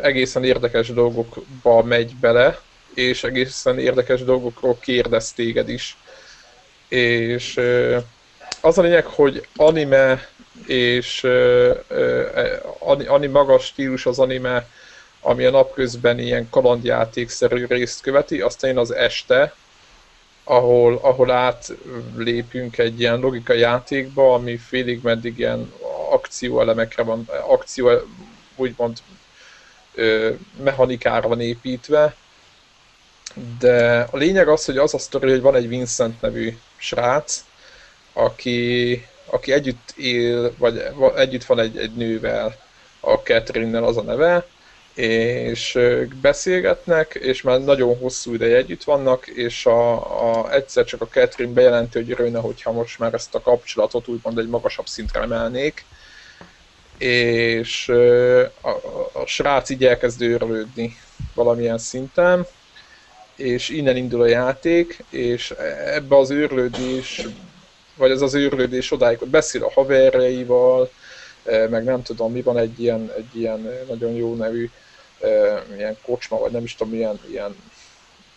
egészen 0.02 0.44
érdekes 0.44 0.94
dolgokba 0.94 1.84
megy 1.84 2.16
bele, 2.16 2.60
és 2.94 3.24
egészen 3.24 3.80
érdekes 3.80 4.24
dolgokról 4.24 4.78
kérdez 4.82 5.32
téged 5.32 5.70
is. 5.70 5.98
És 6.88 7.60
az 8.62 8.78
a 8.78 8.82
lényeg, 8.82 9.06
hogy 9.06 9.48
anime 9.56 10.28
és 10.66 11.28
ani 13.08 13.28
magas 13.28 13.66
stílus 13.66 14.06
az 14.06 14.20
anime, 14.20 14.68
ami 15.22 15.46
a 15.46 15.52
napközben 15.52 16.20
ilyen 16.20 16.50
kalandjátékszerű 16.50 17.66
részt 17.66 18.02
követi, 18.02 18.42
aztán 18.42 18.78
az 18.78 18.92
este, 18.92 19.54
ahol, 20.44 21.00
ahol 21.02 21.32
átlépünk 21.32 22.78
egy 22.78 23.00
ilyen 23.00 23.20
logikai 23.20 23.60
játékba, 23.60 24.34
ami 24.34 24.58
félig 24.58 25.00
meddig 25.04 25.38
ilyen 25.38 25.74
akcióelemekre 26.12 27.04
van, 27.04 27.30
akció 27.48 27.90
úgymond 28.56 28.98
ö, 29.94 30.34
mechanikára 30.64 31.28
van 31.28 31.42
építve, 31.42 32.16
de 33.60 34.08
a 34.12 34.18
lényeg 34.18 34.48
az, 34.48 34.66
hogy 34.66 34.78
az 34.78 34.94
a 34.94 34.98
sztori, 34.98 35.30
hogy 35.30 35.42
van 35.42 35.56
egy 35.56 35.68
Vincent 35.68 36.22
nevű 36.22 36.58
srác, 36.78 37.44
aki, 38.14 39.06
aki 39.26 39.52
együtt 39.52 39.94
él, 39.98 40.54
vagy 40.58 40.84
együtt 41.16 41.46
van 41.46 41.60
egy, 41.60 41.78
egy 41.78 41.96
nővel, 41.96 42.56
a 43.00 43.14
catherine 43.14 43.86
az 43.86 43.98
a 43.98 44.02
neve, 44.02 44.46
és 44.94 45.80
beszélgetnek, 46.22 47.18
és 47.22 47.42
már 47.42 47.60
nagyon 47.64 47.98
hosszú 47.98 48.34
ideje 48.34 48.56
együtt 48.56 48.84
vannak, 48.84 49.28
és 49.28 49.66
a, 49.66 49.94
a, 50.42 50.54
egyszer 50.54 50.86
csak 50.86 51.02
a 51.02 51.08
Catherine 51.08 51.54
bejelenti, 51.54 51.98
hogy 51.98 52.12
örülne, 52.12 52.40
hogyha 52.40 52.72
most 52.72 53.00
már 53.00 53.14
ezt 53.14 53.36
a 53.36 53.42
kapcsolatot 53.42 54.08
úgymond 54.08 54.38
egy 54.38 54.48
magasabb 54.48 54.88
szintre 54.88 55.22
emelnék, 55.22 55.86
és 56.98 57.90
a, 58.62 58.70
a, 59.12 59.26
srác 59.26 59.70
így 59.70 59.86
elkezd 59.86 60.22
őrlődni 60.22 60.98
valamilyen 61.34 61.78
szinten, 61.78 62.48
és 63.36 63.70
innen 63.70 63.96
indul 63.96 64.22
a 64.22 64.28
játék, 64.28 65.04
és 65.10 65.52
ebbe 65.86 66.18
az 66.18 66.30
őrlődés, 66.30 67.28
vagy 68.00 68.12
ez 68.12 68.22
az 68.22 68.34
őrlődés 68.34 68.92
odáig, 68.92 69.18
hogy 69.18 69.28
beszél 69.28 69.64
a 69.64 69.72
haverjaival, 69.72 70.92
meg 71.70 71.84
nem 71.84 72.04
tudom, 72.04 72.32
mi 72.32 72.42
van 72.42 72.58
egy 72.58 72.82
ilyen, 72.82 73.12
egy 73.18 73.40
ilyen 73.40 73.70
nagyon 73.88 74.12
jó 74.12 74.36
nevű 74.36 74.70
ilyen 75.78 75.98
kocsma, 76.02 76.40
vagy 76.40 76.52
nem 76.52 76.64
is 76.64 76.76
tudom, 76.76 76.94
milyen 76.94 77.20
ilyen 77.32 77.56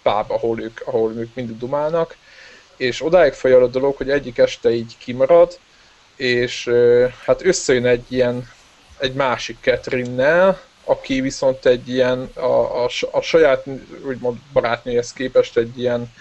páb, 0.03 0.31
ahol 0.31 0.61
ők, 0.61 0.81
ahol 0.85 1.13
ők 1.13 1.35
mindig 1.35 1.59
dumálnak, 1.59 2.17
és 2.77 3.05
odáig 3.05 3.33
folyal 3.33 3.63
a 3.63 3.67
dolog, 3.67 3.97
hogy 3.97 4.11
egyik 4.11 4.39
este 4.39 4.71
így 4.71 4.97
kimarad, 4.99 5.59
és 6.17 6.71
hát 7.25 7.45
összejön 7.45 7.87
egy 7.87 8.05
ilyen, 8.09 8.49
egy 8.99 9.13
másik 9.13 9.59
Catherine-nel, 9.61 10.61
aki 10.85 11.21
viszont 11.21 11.67
egy 11.67 11.89
ilyen, 11.89 12.31
a, 12.35 12.85
a, 12.85 12.89
a 13.11 13.21
saját 13.21 13.65
úgymond 14.07 14.39
barátnőhez 14.53 15.13
képest 15.13 15.57
egy 15.57 15.79
ilyen 15.79 16.13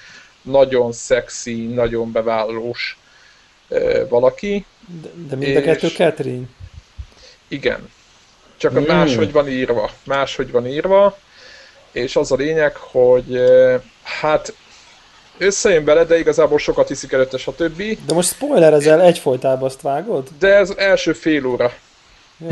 nagyon 0.42 0.92
szexi, 0.92 1.66
nagyon 1.66 2.12
bevállalós 2.12 2.98
valaki. 4.10 4.66
De, 5.02 5.10
de 5.30 5.36
mind 5.36 5.58
a 5.58 5.62
kettő 5.62 5.88
Catherine? 5.88 6.46
Igen. 7.48 7.90
Csak 8.58 8.80
mm. 8.80 8.84
máshogy 8.84 9.32
van 9.32 9.50
írva. 9.50 9.90
Máshogy 10.04 10.52
van 10.52 10.68
írva, 10.68 11.18
és 11.92 12.16
az 12.16 12.32
a 12.32 12.36
lényeg, 12.36 12.76
hogy 12.76 13.42
hát 14.04 14.54
összejön 15.38 15.84
bele, 15.84 16.04
de 16.04 16.20
igazából 16.20 16.60
sokat 16.60 16.88
hiszik 16.88 17.12
előtte, 17.12 17.38
stb. 17.38 17.84
De 18.06 18.14
most 18.14 18.30
spoiler 18.30 18.74
ezzel 18.74 19.02
egyfolytában 19.02 19.64
azt 19.64 19.82
vágod? 19.82 20.28
De 20.40 20.56
ez 20.56 20.70
első 20.78 21.14
fél 21.14 21.46
óra. 21.46 21.74
Jó. 22.38 22.48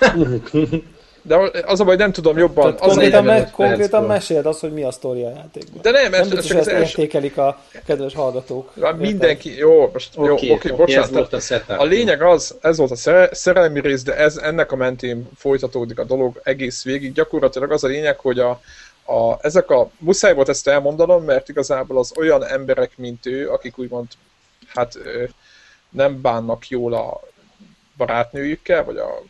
De 1.26 1.36
az 1.64 1.80
a 1.80 1.84
baj, 1.84 1.96
nem 1.96 2.12
tudom 2.12 2.38
jobban. 2.38 2.64
Tehát 2.64 2.80
az 2.80 2.88
konkrétan, 2.88 3.24
me- 3.24 3.50
konkrétan 3.50 4.04
meséld 4.04 4.46
azt, 4.46 4.60
hogy 4.60 4.72
mi 4.72 4.82
a 4.82 4.90
sztori 4.90 5.22
a 5.22 5.28
játékban. 5.28 5.82
De 5.82 5.90
nem, 5.90 6.10
nem 6.10 6.28
biztos, 6.28 6.50
hogy 6.50 6.60
ezt 6.60 6.68
els... 6.68 6.88
értékelik 6.88 7.38
a 7.38 7.60
kedves 7.86 8.14
hallgatók. 8.14 8.72
Mindenki, 8.98 9.56
jó, 9.56 9.90
most 9.92 10.16
okay, 10.16 10.26
jó, 10.26 10.34
oké, 10.34 10.52
okay, 10.52 10.70
bocsánat. 10.70 11.10
Volt 11.10 11.32
a, 11.32 11.40
setup. 11.40 11.78
a 11.78 11.84
lényeg 11.84 12.22
az, 12.22 12.56
ez 12.60 12.76
volt 12.76 12.90
a 12.90 13.28
szerelmi 13.34 13.80
rész, 13.80 14.02
de 14.02 14.16
ez, 14.16 14.36
ennek 14.36 14.72
a 14.72 14.76
mentén 14.76 15.28
folytatódik 15.36 15.98
a 15.98 16.04
dolog 16.04 16.40
egész 16.42 16.84
végig. 16.84 17.12
Gyakorlatilag 17.12 17.72
az 17.72 17.84
a 17.84 17.88
lényeg, 17.88 18.18
hogy 18.18 18.38
a, 18.38 18.60
a, 19.04 19.38
ezek 19.40 19.70
a, 19.70 19.90
muszáj 19.98 20.34
volt 20.34 20.48
ezt 20.48 20.68
elmondanom, 20.68 21.24
mert 21.24 21.48
igazából 21.48 21.98
az 21.98 22.12
olyan 22.16 22.44
emberek, 22.44 22.90
mint 22.96 23.26
ő, 23.26 23.50
akik 23.50 23.78
úgymond, 23.78 24.06
hát 24.66 24.98
nem 25.88 26.20
bánnak 26.20 26.68
jól 26.68 26.94
a 26.94 27.20
barátnőjükkel, 27.96 28.84
vagy 28.84 28.96
a 28.96 29.22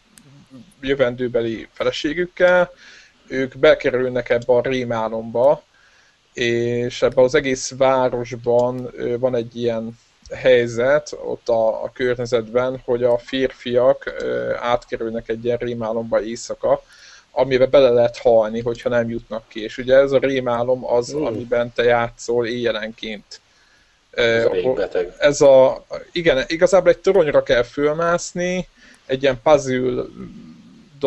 jövendőbeli 0.87 1.69
feleségükkel, 1.73 2.71
ők 3.29 3.59
bekerülnek 3.59 4.31
ebbe 4.31 4.53
a 4.53 4.61
rémálomba, 4.61 5.63
és 6.33 7.03
ebben 7.03 7.25
az 7.25 7.35
egész 7.35 7.73
városban 7.77 8.91
van 9.19 9.35
egy 9.35 9.57
ilyen 9.57 9.99
helyzet 10.31 11.17
ott 11.25 11.49
a, 11.49 11.83
a 11.83 11.91
környezetben, 11.93 12.81
hogy 12.85 13.03
a 13.03 13.19
férfiak 13.19 14.15
átkerülnek 14.61 15.29
egy 15.29 15.45
ilyen 15.45 15.57
rémálomba 15.57 16.23
éjszaka, 16.23 16.83
amiben 17.31 17.71
bele 17.71 17.89
lehet 17.89 18.19
halni, 18.19 18.61
hogyha 18.61 18.89
nem 18.89 19.11
jutnak 19.11 19.49
ki. 19.49 19.63
És 19.63 19.79
ugye 19.79 19.97
ez 19.97 20.13
a 20.13 20.19
rémálom 20.19 20.87
az, 20.87 21.15
mm. 21.15 21.25
amiben 21.25 21.73
te 21.73 21.83
játszol 21.83 22.47
éjjelenként. 22.47 23.41
Ez 24.11 24.45
a, 24.45 24.89
ez 25.19 25.41
a 25.41 25.85
Igen, 26.13 26.45
igazából 26.47 26.91
egy 26.91 26.99
toronyra 26.99 27.43
kell 27.43 27.63
fölmászni, 27.63 28.69
egy 29.07 29.23
ilyen 29.23 29.41
puzzle 29.43 30.05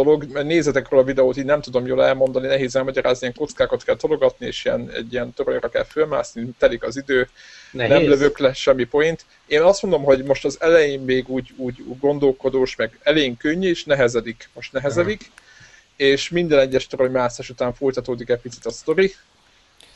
dolog, 0.04 0.26
mert 0.32 0.46
nézzetek 0.46 0.90
róla 0.90 1.04
a 1.04 1.06
videót, 1.06 1.38
így 1.38 1.46
nem 1.46 1.62
tudom 1.62 1.86
jól 1.86 2.04
elmondani, 2.04 2.48
nehéz 2.48 2.76
elmagyarázni, 2.76 3.22
ilyen 3.22 3.34
kockákat 3.38 3.84
kell 3.84 3.96
tologatni, 3.96 4.46
és 4.46 4.66
ilyen, 4.66 4.92
egy 4.96 5.14
ilyen 5.14 5.34
toronyra 5.34 5.70
kell 5.70 5.84
fölmászni, 5.84 6.50
telik 6.60 6.84
az 6.84 6.98
idő, 6.98 7.30
nehéz. 7.72 7.92
nem 7.92 8.08
lövök 8.08 8.38
le 8.38 8.54
semmi 8.54 8.84
point. 8.84 9.26
Én 9.48 9.62
azt 9.62 9.82
mondom, 9.82 10.04
hogy 10.04 10.24
most 10.24 10.46
az 10.46 10.58
elején 10.60 11.00
még 11.00 11.30
úgy, 11.30 11.54
úgy 11.56 11.84
gondolkodós, 12.00 12.76
meg 12.76 13.00
elején 13.04 13.38
könnyű, 13.38 13.70
és 13.70 13.84
nehezedik. 13.84 14.50
Most 14.54 14.72
nehezedik, 14.72 15.20
uh-huh. 15.20 16.08
és 16.12 16.30
minden 16.30 16.60
egyes 16.60 16.88
toronymászás 16.88 17.50
után 17.50 17.74
folytatódik 17.74 18.30
egy 18.30 18.40
picit 18.42 18.66
a 18.66 18.72
sztori, 18.72 19.16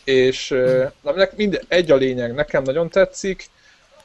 és 0.03 0.49
na, 1.01 1.27
minden, 1.35 1.61
egy 1.67 1.91
a 1.91 1.95
lényeg, 1.95 2.33
nekem 2.33 2.63
nagyon 2.63 2.89
tetszik, 2.89 3.45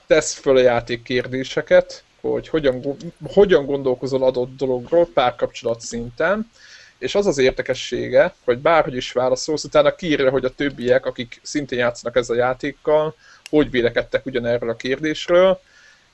tesz 0.07 0.35
föl 0.35 0.57
a 0.57 0.61
játék 0.61 1.03
kérdéseket, 1.03 2.05
hogy 2.33 2.49
hogyan, 2.49 2.97
hogyan 3.23 3.67
gondolkozol 3.67 4.23
adott 4.23 4.57
dologról 4.57 5.07
párkapcsolat 5.15 5.81
szinten, 5.81 6.51
és 6.99 7.15
az 7.15 7.27
az 7.27 7.39
érdekessége, 7.39 8.35
hogy 8.45 8.59
bárhogy 8.59 8.97
is 8.97 9.13
válaszolsz, 9.13 9.65
utána 9.65 9.95
kiírja, 9.95 10.31
hogy 10.31 10.45
a 10.45 10.55
többiek, 10.55 11.07
akik 11.07 11.41
szintén 11.43 11.79
játszanak 11.79 12.17
ezzel 12.17 12.37
a 12.37 12.39
játékkal, 12.39 13.15
hogy 13.51 13.71
vélekedtek 13.71 14.27
ugyanerről 14.27 14.71
a 14.71 14.77
kérdésről, 14.77 15.61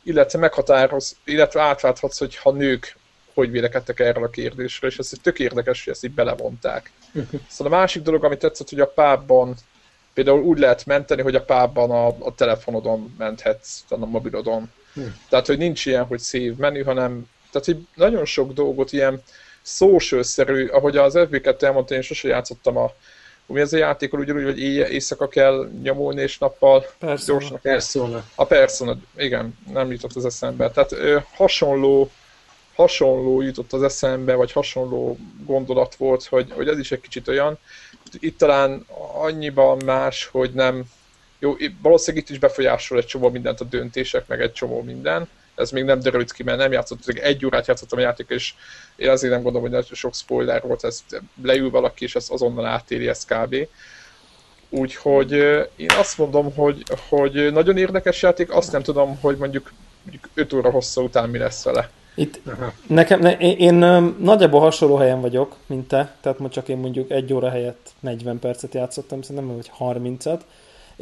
illetve 0.03 0.39
meghatároz, 0.39 1.17
illetve 1.25 1.61
átválthatsz, 1.61 2.19
hogy 2.19 2.37
ha 2.37 2.53
nők 2.53 2.97
hogy 3.35 3.51
vélekedtek 3.51 4.01
erről 4.01 4.25
a 4.25 4.31
kérdésről, 4.31 4.91
és 4.91 4.99
ez 4.99 5.13
tök 5.23 5.39
érdekes, 5.39 5.85
hogy 5.85 5.93
ezt 5.93 6.05
így 6.05 6.15
belevonták. 6.15 6.93
Szóval 7.49 7.73
a 7.73 7.77
másik 7.77 8.03
dolog, 8.03 8.25
ami 8.25 8.37
tetszett, 8.37 8.69
hogy 8.69 8.81
a 8.81 8.87
pábban 8.87 9.55
például 10.15 10.43
úgy 10.43 10.59
lehet 10.59 10.87
menteni, 10.87 11.23
hogy 11.23 11.35
a 11.35 11.45
pábban 11.45 11.91
a, 11.91 12.07
a 12.07 12.35
telefonodon 12.35 13.15
menthetsz, 13.19 13.85
a 13.89 13.97
mobilodon. 13.97 14.71
Hm. 14.95 15.01
Tehát, 15.29 15.47
hogy 15.47 15.59
nincs 15.59 15.87
ilyen, 15.87 16.05
hogy 16.05 16.19
szív 16.19 16.57
menü, 16.57 16.83
hanem 16.83 17.29
tehát, 17.51 17.67
hogy 17.67 17.87
nagyon 17.95 18.25
sok 18.25 18.53
dolgot 18.53 18.93
ilyen 18.93 19.23
social-szerű, 19.63 20.67
ahogy 20.67 20.97
az 20.97 21.15
FB2 21.17 21.63
elmondta, 21.63 21.95
én 21.95 22.03
sose 22.03 22.29
játszottam 22.29 22.77
a 22.77 22.93
mi 23.53 23.61
ez 23.61 23.73
a 23.73 23.77
játékol 23.77 24.21
ugyanúgy, 24.21 24.45
hogy 24.45 24.61
éjjel, 24.61 24.91
éjszaka 24.91 25.29
kell 25.29 25.71
nyomulni, 25.83 26.23
és 26.23 26.39
nappal 26.39 26.87
Persona. 26.99 27.39
gyorsnak. 27.39 27.61
Persona. 27.61 28.25
A 28.35 28.45
Persona, 28.45 28.97
igen, 29.17 29.59
nem 29.73 29.91
jutott 29.91 30.17
az 30.17 30.25
eszembe. 30.25 30.71
Tehát 30.71 30.93
ö, 30.93 31.19
hasonló, 31.35 32.11
hasonló 32.75 33.41
jutott 33.41 33.73
az 33.73 33.83
eszembe, 33.83 34.35
vagy 34.35 34.53
hasonló 34.53 35.19
gondolat 35.45 35.95
volt, 35.95 36.25
hogy, 36.25 36.53
hogy 36.53 36.69
ez 36.69 36.79
is 36.79 36.93
egy 36.93 37.01
kicsit 37.01 37.29
olyan. 37.29 37.59
Itt 38.19 38.39
talán 38.39 38.87
annyiban 39.15 39.83
más, 39.85 40.29
hogy 40.33 40.51
nem, 40.53 40.85
jó, 41.43 41.57
valószínűleg 41.83 42.25
itt 42.25 42.31
is 42.31 42.39
befolyásol 42.39 42.99
egy 42.99 43.07
csomó 43.07 43.31
mindent 43.31 43.61
a 43.61 43.65
döntések, 43.65 44.27
meg 44.27 44.41
egy 44.41 44.53
csomó 44.53 44.83
minden. 44.83 45.29
Ez 45.55 45.71
még 45.71 45.85
nem 45.85 46.01
derült 46.01 46.33
ki, 46.33 46.43
mert 46.43 46.59
nem 46.59 46.73
játszottam, 46.73 47.17
egy 47.23 47.47
órát 47.47 47.67
játszottam 47.67 47.99
a 47.99 48.03
játék, 48.03 48.27
és 48.29 48.55
én 48.97 49.09
azért 49.09 49.33
nem 49.33 49.43
gondolom, 49.43 49.69
hogy 49.69 49.77
nagyon 49.77 49.89
sok 49.93 50.15
spoiler 50.15 50.63
volt, 50.63 50.85
ez 50.85 51.05
leül 51.43 51.71
valaki, 51.71 52.05
és 52.05 52.15
ezt 52.15 52.31
azonnal 52.31 52.67
átéri, 52.67 53.09
ez 53.09 53.25
kb. 53.25 53.57
Úgyhogy 54.69 55.33
én 55.77 55.91
azt 55.99 56.19
mondom, 56.19 56.55
hogy, 56.55 56.83
hogy 57.09 57.53
nagyon 57.53 57.77
érdekes 57.77 58.23
játék, 58.23 58.53
azt 58.53 58.73
nem 58.73 58.83
tudom, 58.83 59.19
hogy 59.21 59.37
mondjuk, 59.37 59.73
mondjuk 60.03 60.29
5 60.35 60.53
óra 60.53 60.71
hossza 60.71 61.01
után 61.01 61.29
mi 61.29 61.39
lesz 61.39 61.65
vele. 61.65 61.91
Itt 62.15 62.41
nekem, 62.87 63.21
ne, 63.21 63.37
én, 63.37 63.57
én 63.57 63.75
nagyjából 64.19 64.61
hasonló 64.61 64.97
helyen 64.97 65.21
vagyok, 65.21 65.57
mint 65.67 65.89
te, 65.89 66.17
tehát 66.21 66.39
most 66.39 66.53
csak 66.53 66.69
én 66.69 66.77
mondjuk 66.77 67.11
egy 67.11 67.33
óra 67.33 67.51
helyett 67.51 67.91
40 68.01 68.39
percet 68.39 68.75
játszottam, 68.75 69.23
szerintem, 69.23 69.55
vagy 69.55 69.71
30-at, 69.79 70.41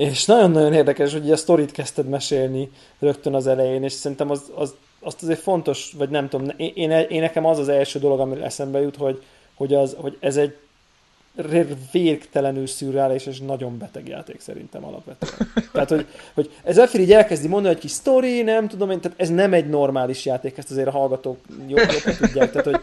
és 0.00 0.24
nagyon-nagyon 0.24 0.72
érdekes, 0.72 1.12
hogy 1.12 1.30
a 1.30 1.36
sztorit 1.36 1.72
kezdted 1.72 2.08
mesélni 2.08 2.70
rögtön 2.98 3.34
az 3.34 3.46
elején, 3.46 3.82
és 3.82 3.92
szerintem 3.92 4.30
az, 4.30 4.42
az, 4.54 4.74
azt 5.00 5.22
azért 5.22 5.40
fontos, 5.40 5.92
vagy 5.98 6.08
nem 6.08 6.28
tudom, 6.28 6.48
én, 6.56 6.72
én, 6.74 6.90
én 6.90 7.20
nekem 7.20 7.46
az 7.46 7.58
az 7.58 7.68
első 7.68 7.98
dolog, 7.98 8.20
ami 8.20 8.42
eszembe 8.42 8.80
jut, 8.80 8.96
hogy, 8.96 9.22
hogy, 9.54 9.74
az, 9.74 9.96
hogy 10.00 10.16
ez 10.20 10.36
egy 10.36 10.56
végtelenül 11.92 12.66
szürreális 12.66 13.26
és 13.26 13.40
nagyon 13.40 13.78
beteg 13.78 14.08
játék 14.08 14.40
szerintem 14.40 14.84
alapvetően. 14.84 15.52
Tehát, 15.72 15.88
hogy, 15.88 16.06
hogy 16.34 16.50
ez 16.64 16.74
Zephyr 16.74 17.00
így 17.00 17.12
elkezdi 17.12 17.48
mondani, 17.48 17.72
hogy 17.72 17.82
kis 17.82 17.90
sztori, 17.90 18.42
nem 18.42 18.68
tudom 18.68 18.90
én, 18.90 19.00
tehát 19.00 19.20
ez 19.20 19.28
nem 19.28 19.52
egy 19.52 19.68
normális 19.68 20.24
játék, 20.24 20.58
ezt 20.58 20.70
azért 20.70 20.88
a 20.88 20.90
hallgatók 20.90 21.38
jobban 21.68 22.16
tudják, 22.18 22.50
tehát, 22.50 22.66
hogy 22.66 22.80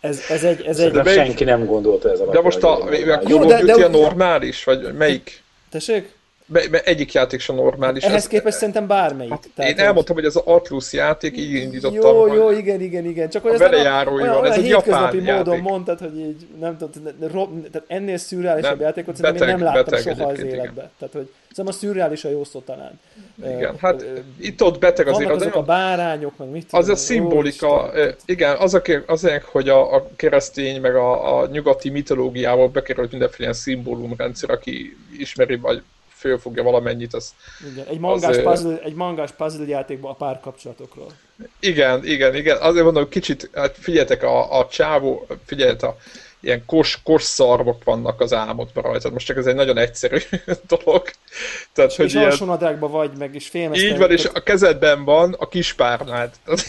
ez, 0.00 0.20
ez 0.30 0.44
egy... 0.44 0.64
Ez 0.66 0.78
egy... 0.78 0.90
De 0.90 1.04
senki 1.04 1.44
nem 1.44 1.64
gondolta 1.64 2.10
ez 2.10 2.20
a 2.20 2.30
De 2.30 2.40
most 2.40 2.62
a, 2.62 2.82
a, 2.82 2.88
a, 2.88 3.20
Jó, 3.26 3.44
de, 3.44 3.64
de, 3.64 3.84
a 3.84 3.88
normális, 3.88 4.64
vagy 4.64 4.94
melyik? 4.94 5.42
Tessék? 5.70 6.15
Be, 6.48 6.68
be, 6.68 6.80
egyik 6.82 7.12
játék 7.12 7.40
sem 7.40 7.56
normális. 7.56 8.02
Ehhez 8.02 8.16
ez, 8.16 8.26
képest 8.26 8.56
szerintem 8.56 8.86
bármelyik. 8.86 9.30
Hát 9.30 9.48
Tehát 9.54 9.70
én 9.70 9.78
elmondtam, 9.78 10.14
hogy 10.14 10.24
ez 10.24 10.36
az 10.36 10.42
Atlus 10.44 10.92
játék, 10.92 11.36
így 11.36 11.52
indítottam. 11.52 12.10
Jó, 12.10 12.34
jó, 12.34 12.50
igen, 12.50 12.80
igen, 12.80 13.04
igen. 13.04 13.28
Csak 13.28 13.42
hogy 13.42 13.54
a 13.54 13.58
velejárói 13.58 14.26
van, 14.26 14.44
ez 14.44 14.56
egy 14.56 14.68
japán 14.68 15.14
módon 15.16 15.24
játék. 15.24 15.62
mondtad, 15.62 15.98
hogy 15.98 16.18
így, 16.18 16.46
nem 16.60 16.76
tudom, 16.76 17.62
tehát 17.72 17.84
ennél 17.86 18.16
szürreálisabb 18.16 18.80
játékot 18.80 19.16
szerintem 19.16 19.48
én 19.48 19.54
nem 19.54 19.64
láttam 19.64 19.98
soha 19.98 20.28
az 20.28 20.38
életben. 20.38 20.72
Igen. 20.72 20.90
Tehát, 20.98 21.14
hogy 21.14 21.30
Szerintem 21.56 21.80
a 21.80 21.80
szürreális 21.80 22.24
a 22.24 22.30
jó 22.30 22.44
szó 22.44 22.60
talán. 22.60 23.00
Igen, 23.44 23.76
hát 23.78 24.02
uh, 24.02 24.18
itt-ott 24.38 24.78
beteg 24.78 25.08
azért. 25.08 25.28
Vannak 25.28 25.40
azok 25.40 25.54
a 25.54 25.62
bárányok, 25.62 26.36
meg 26.36 26.48
mit 26.48 26.66
tudom, 26.66 26.80
Az 26.80 26.88
a 26.88 26.96
szimbolika, 26.96 27.90
igen, 28.24 28.56
az 28.56 28.74
a, 28.74 28.82
az 29.06 29.24
a, 29.24 29.42
hogy 29.44 29.68
a, 29.68 29.94
a 29.94 30.08
keresztény, 30.16 30.80
meg 30.80 30.94
a, 30.96 31.38
a 31.38 31.46
nyugati 31.46 31.90
mitológiából 31.90 32.68
bekerült 32.68 33.10
mindenféle 33.10 33.52
szimbólumrendszer, 33.52 34.50
aki 34.50 34.96
ismeri, 35.18 35.56
vagy 35.56 35.82
fölfogja 36.16 36.62
valamennyit, 36.62 37.14
az... 37.14 37.34
Igen, 37.72 37.86
egy 37.86 37.98
mangás, 37.98 38.36
az, 38.36 38.42
puzzle, 38.42 38.80
egy 38.82 38.94
mangás 38.94 39.30
puzzle 39.30 39.66
játékban 39.66 40.10
a 40.10 40.14
párkapcsolatokról. 40.14 41.12
Igen, 41.60 42.04
igen, 42.04 42.34
igen. 42.34 42.56
Azért 42.60 42.84
mondom, 42.84 43.08
kicsit, 43.08 43.50
hát 43.54 43.76
figyeljetek, 43.78 44.22
a, 44.22 44.58
a 44.58 44.68
csávó, 44.68 45.26
figyeljetek, 45.46 45.88
a 45.88 45.96
ilyen 46.40 46.62
kos, 46.66 47.00
kos 47.04 47.22
szarvok 47.22 47.84
vannak 47.84 48.20
az 48.20 48.32
álmodban 48.32 48.82
rajta. 48.82 49.10
Most 49.10 49.26
csak 49.26 49.36
ez 49.36 49.46
egy 49.46 49.54
nagyon 49.54 49.78
egyszerű 49.78 50.18
dolog. 50.68 51.10
Tehát, 51.72 51.90
és 51.90 51.96
hogy 51.96 52.06
és 52.06 52.14
ilyen... 52.14 52.78
vagy, 52.78 53.10
meg 53.18 53.34
is 53.34 53.48
félmeztek. 53.48 53.90
Így 53.90 53.98
van, 53.98 54.10
és 54.10 54.24
a 54.34 54.42
kezedben 54.42 55.04
van 55.04 55.34
a 55.38 55.48
kis 55.48 55.72
párnád. 55.72 56.30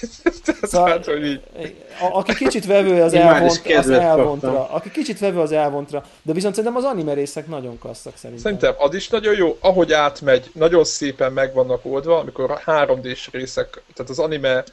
szóval, 0.61 1.01
hogy 1.05 1.25
így. 1.25 1.41
A, 1.99 2.17
aki 2.17 2.33
kicsit 2.33 2.65
vevő 2.65 3.01
az, 3.01 3.13
elvont, 3.13 3.61
az 3.77 3.89
elvontra. 3.89 4.51
Kaptam. 4.51 4.75
Aki 4.75 4.91
kicsit 4.91 5.19
vevő 5.19 5.39
az 5.39 5.51
elvontra. 5.51 6.03
De 6.21 6.33
viszont 6.33 6.55
szerintem 6.55 6.79
az 6.83 6.91
anime 6.91 7.13
részek 7.13 7.47
nagyon 7.47 7.79
klasszak 7.79 8.17
szerintem. 8.17 8.43
Szerintem 8.43 8.73
az 8.77 8.95
is 8.95 9.09
nagyon 9.09 9.35
jó. 9.35 9.57
Ahogy 9.59 9.93
átmegy, 9.93 10.49
nagyon 10.53 10.83
szépen 10.83 11.33
meg 11.33 11.53
vannak 11.53 11.85
oldva, 11.85 12.19
amikor 12.19 12.51
a 12.51 12.61
3D-s 12.65 13.29
részek, 13.31 13.81
tehát 13.93 14.11
az 14.11 14.19
anime 14.19 14.63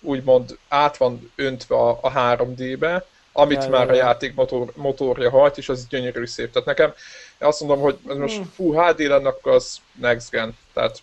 úgymond 0.00 0.58
át 0.68 0.96
van 0.96 1.32
öntve 1.36 1.76
a, 1.76 1.98
a 2.02 2.12
3D-be, 2.12 3.04
amit 3.36 3.62
ja, 3.62 3.68
már 3.68 3.86
ja, 3.86 3.92
a 3.92 3.96
játék 3.96 4.34
motor, 4.34 4.72
motorja 4.74 5.30
hajt, 5.30 5.58
és 5.58 5.68
az 5.68 5.86
gyönyörű 5.88 6.26
szép. 6.26 6.52
Tehát 6.52 6.68
nekem 6.68 6.92
azt 7.38 7.60
mondom, 7.60 7.80
hogy 7.80 7.98
most 8.18 8.36
hmm. 8.36 8.52
fú, 8.54 8.74
HD 8.74 9.00
lenne, 9.00 9.28
akkor 9.28 9.52
az 9.52 9.78
next 10.00 10.30
gen. 10.30 10.56
Tehát 10.72 11.02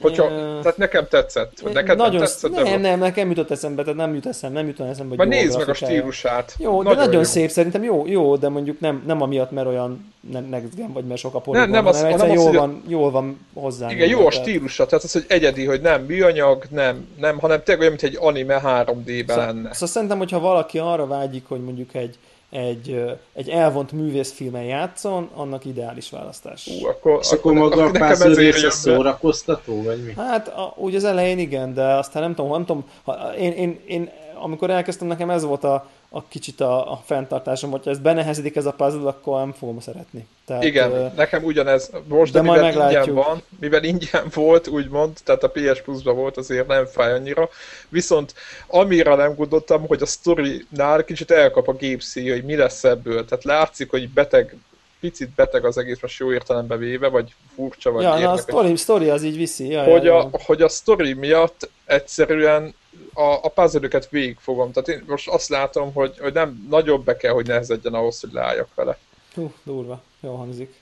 Hogyha, 0.00 0.24
uh, 0.24 0.60
tehát 0.60 0.76
nekem 0.76 1.06
tetszett. 1.08 1.60
Vagy 1.60 1.72
neked 1.72 1.96
nagyon, 1.96 2.12
nem 2.12 2.20
tetszett? 2.20 2.50
Nem, 2.50 2.80
nem, 2.80 2.98
nekem 2.98 3.28
jutott 3.28 3.50
eszembe, 3.50 3.82
tehát 3.82 3.98
nem 3.98 4.14
jut 4.14 4.26
eszembe, 4.26 4.58
nem 4.58 4.68
jut 4.68 4.80
eszembe, 4.80 5.16
hogy 5.16 5.28
nézd 5.28 5.58
meg 5.58 5.68
a 5.68 5.74
stílusát. 5.74 6.54
Jó, 6.58 6.82
nagyon 6.82 6.98
de 6.98 7.04
nagyon 7.04 7.20
jó. 7.20 7.22
szép, 7.22 7.50
szerintem 7.50 7.82
jó, 7.82 8.06
jó, 8.06 8.36
de 8.36 8.48
mondjuk 8.48 8.80
nem, 8.80 9.02
nem 9.06 9.22
amiatt, 9.22 9.50
mert 9.50 9.66
olyan 9.66 10.12
next 10.50 10.74
gen, 10.74 10.92
vagy 10.92 11.04
mert 11.04 11.20
sok 11.20 11.34
a 11.34 11.40
poligon, 11.40 11.68
nem, 11.68 11.84
nem 11.84 11.86
az, 11.86 12.02
hanem 12.02 12.16
nem 12.16 12.36
jól, 12.36 12.48
az, 12.48 12.54
van, 12.54 12.82
jól 12.86 13.10
van 13.10 13.46
hozzá. 13.52 13.90
Igen, 13.90 14.08
jó 14.08 14.26
a 14.26 14.30
stílusa, 14.30 14.86
tehát 14.86 15.04
az, 15.04 15.12
hogy 15.12 15.24
egyedi, 15.28 15.64
hogy 15.64 15.80
nem 15.80 16.02
műanyag, 16.02 16.64
nem, 16.70 17.08
nem 17.18 17.38
hanem 17.38 17.62
tényleg 17.62 17.86
olyan, 17.86 17.98
mint 18.00 18.14
egy 18.14 18.26
anime 18.26 18.60
3D-ben 18.64 19.24
szóval, 19.26 19.46
lenne. 19.46 19.72
Szóval 19.72 19.88
szerintem, 19.88 20.18
hogyha 20.18 20.40
valaki 20.40 20.78
arra 20.78 21.06
vágyik, 21.06 21.44
hogy 21.48 21.60
mondjuk 21.60 21.94
egy, 21.94 22.18
egy, 22.54 23.04
egy 23.32 23.48
elvont 23.48 23.92
művészfilmen 23.92 24.62
játszon, 24.62 25.30
annak 25.34 25.64
ideális 25.64 26.10
választás. 26.10 26.66
Ú, 26.66 26.86
akkor, 26.86 27.18
És 27.20 27.30
akkor, 27.30 27.56
akkor 27.56 27.68
maga 27.68 27.84
a 27.84 27.90
pászor 27.90 28.34
része 28.34 28.70
szórakoztató, 28.70 29.82
vagy 29.82 30.04
mi? 30.04 30.12
Hát 30.16 30.48
a, 30.48 30.74
úgy 30.76 30.94
az 30.94 31.04
elején 31.04 31.38
igen, 31.38 31.74
de 31.74 31.84
aztán 31.84 32.22
nem 32.22 32.34
tudom, 32.34 32.50
nem 32.50 32.64
tudom, 32.64 32.84
ha, 33.02 33.34
én, 33.38 33.52
én, 33.52 33.80
én, 33.86 34.10
amikor 34.42 34.70
elkezdtem, 34.70 35.08
nekem 35.08 35.30
ez 35.30 35.44
volt 35.44 35.64
a, 35.64 35.86
a 36.16 36.24
kicsit 36.28 36.60
a, 36.60 36.92
a 36.92 37.02
fenntartásom, 37.04 37.70
hogyha 37.70 37.90
ez 37.90 37.98
benehezedik 37.98 38.56
ez 38.56 38.66
a 38.66 38.72
puzzle, 38.72 39.08
akkor 39.08 39.38
nem 39.38 39.52
fogom 39.52 39.80
szeretni. 39.80 40.26
Tehát, 40.46 40.64
Igen, 40.64 40.90
uh, 40.90 41.14
nekem 41.14 41.44
ugyanez. 41.44 41.90
Most, 42.06 42.32
de, 42.32 42.40
de 42.40 42.50
mivel 42.50 42.90
ingyen 42.90 43.14
van, 43.14 43.42
mivel 43.60 43.84
ingyen 43.84 44.24
volt, 44.34 44.68
úgymond, 44.68 45.16
tehát 45.24 45.42
a 45.42 45.48
PS 45.48 45.82
plus 45.82 46.02
volt, 46.02 46.36
azért 46.36 46.66
nem 46.66 46.86
fáj 46.86 47.12
annyira. 47.12 47.48
Viszont 47.88 48.34
amire 48.66 49.14
nem 49.14 49.34
gondoltam, 49.34 49.86
hogy 49.86 50.02
a 50.02 50.06
story-nál 50.06 51.04
kicsit 51.04 51.30
elkap 51.30 51.68
a 51.68 51.72
gépszíj, 51.72 52.30
hogy 52.30 52.44
mi 52.44 52.56
lesz 52.56 52.84
ebből. 52.84 53.24
Tehát 53.24 53.44
látszik, 53.44 53.90
hogy 53.90 54.08
beteg, 54.08 54.56
picit 55.00 55.30
beteg 55.30 55.64
az 55.64 55.78
egész, 55.78 56.00
most 56.00 56.18
jó 56.18 56.32
értelembe 56.32 56.76
véve, 56.76 57.08
vagy 57.08 57.34
furcsa, 57.54 57.90
vagy 57.90 58.02
Ja, 58.02 58.18
na, 58.18 58.30
a 58.30 58.36
story, 58.36 58.76
story 58.76 59.08
az 59.08 59.22
így 59.22 59.36
viszi. 59.36 59.68
Ja, 59.68 59.82
hogy, 59.82 60.04
ja, 60.04 60.14
ja. 60.14 60.28
A, 60.32 60.40
hogy 60.44 60.62
a 60.62 60.68
story 60.68 61.12
miatt 61.12 61.70
egyszerűen 61.84 62.74
a, 63.14 63.38
a 63.42 63.48
puzzle 63.48 63.88
végigfogom. 64.10 64.72
Tehát 64.72 64.88
én 64.88 65.04
most 65.06 65.28
azt 65.28 65.48
látom, 65.48 65.92
hogy, 65.92 66.18
hogy 66.18 66.32
nem 66.32 66.66
nagyobb 66.70 67.04
be 67.04 67.16
kell, 67.16 67.32
hogy 67.32 67.46
nehezedjen 67.46 67.94
ahhoz, 67.94 68.20
hogy 68.20 68.32
leálljak 68.32 68.74
vele. 68.74 68.98
Hú, 69.34 69.52
durva. 69.62 70.02
Jó 70.20 70.34
hangzik. 70.34 70.74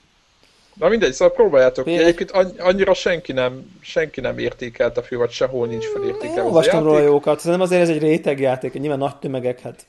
Na 0.74 0.88
mindegy, 0.88 1.12
szóval 1.12 1.34
próbáljátok. 1.34 1.84
Fél... 1.84 2.00
Egyébként 2.00 2.30
annyira 2.58 2.94
senki 2.94 3.32
nem, 3.32 3.78
senki 3.80 4.20
nem 4.20 4.38
értékelt 4.38 4.96
a 4.96 5.02
filmet, 5.02 5.30
sehol 5.30 5.66
nincs 5.66 5.86
felértékelve. 5.86 6.40
Én 6.40 6.46
olvastam 6.46 6.84
róla 6.84 7.00
jókat, 7.00 7.38
szerintem 7.38 7.60
azért 7.60 7.82
ez 7.82 7.88
egy 7.88 8.00
rétegjáték, 8.00 8.72
nyilván 8.72 8.98
nagy 8.98 9.16
tömegek, 9.16 9.60
hát... 9.60 9.86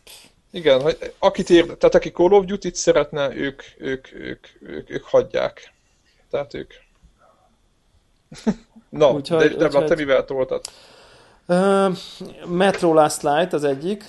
Igen, 0.52 0.82
hogy 0.82 1.14
akit 1.20 1.50
ér, 1.50 1.66
tehát 1.66 1.96
aki 1.96 2.12
Call 2.12 2.32
of 2.32 2.46
Duty-t 2.46 2.76
szeretne, 2.76 3.36
ők, 3.36 3.62
ők, 3.78 4.14
ők, 4.14 4.48
ők, 4.60 4.90
ők 4.90 5.04
hagyják. 5.04 5.74
Tehát 6.30 6.54
ők. 6.54 6.74
Na, 8.90 9.12
úgyhogy, 9.12 9.50
de, 9.50 9.56
de 9.56 9.66
úgyhogy... 9.66 9.86
te 9.86 9.96
mivel 9.96 10.26
toltad? 10.26 10.62
Uh, 11.48 11.96
Metro 12.48 12.94
Last 12.94 13.22
Light 13.24 13.54
az 13.54 13.64
egyik. 13.64 14.04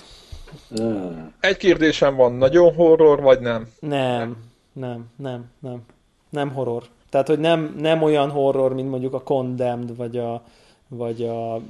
Egy 1.39 1.57
kérdésem 1.57 2.15
van, 2.15 2.33
nagyon 2.33 2.73
horror 2.73 3.21
vagy 3.21 3.39
nem? 3.39 3.67
Nem, 3.79 4.37
nem, 4.73 5.05
nem, 5.15 5.45
nem. 5.59 5.81
Nem 6.29 6.51
horror. 6.51 6.83
Tehát, 7.09 7.27
hogy 7.27 7.39
nem, 7.39 7.75
nem 7.79 8.01
olyan 8.01 8.29
horror, 8.29 8.73
mint 8.73 8.89
mondjuk 8.89 9.13
a 9.13 9.23
Condemned, 9.23 9.95
vagy 9.95 10.17
a, 10.17 10.43
vagy 10.87 11.23
a, 11.23 11.61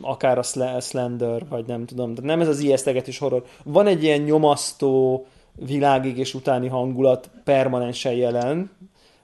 akár 0.00 0.38
a 0.38 0.42
Slender, 0.80 1.48
vagy 1.48 1.66
nem 1.66 1.84
tudom. 1.84 2.14
De 2.14 2.22
nem 2.22 2.40
ez 2.40 2.48
az 2.48 2.60
ijesztegetős 2.60 3.18
horror. 3.18 3.44
Van 3.64 3.86
egy 3.86 4.02
ilyen 4.02 4.20
nyomasztó 4.20 5.26
világig 5.52 6.18
és 6.18 6.34
utáni 6.34 6.68
hangulat 6.68 7.30
permanensen 7.44 8.12
jelen, 8.12 8.70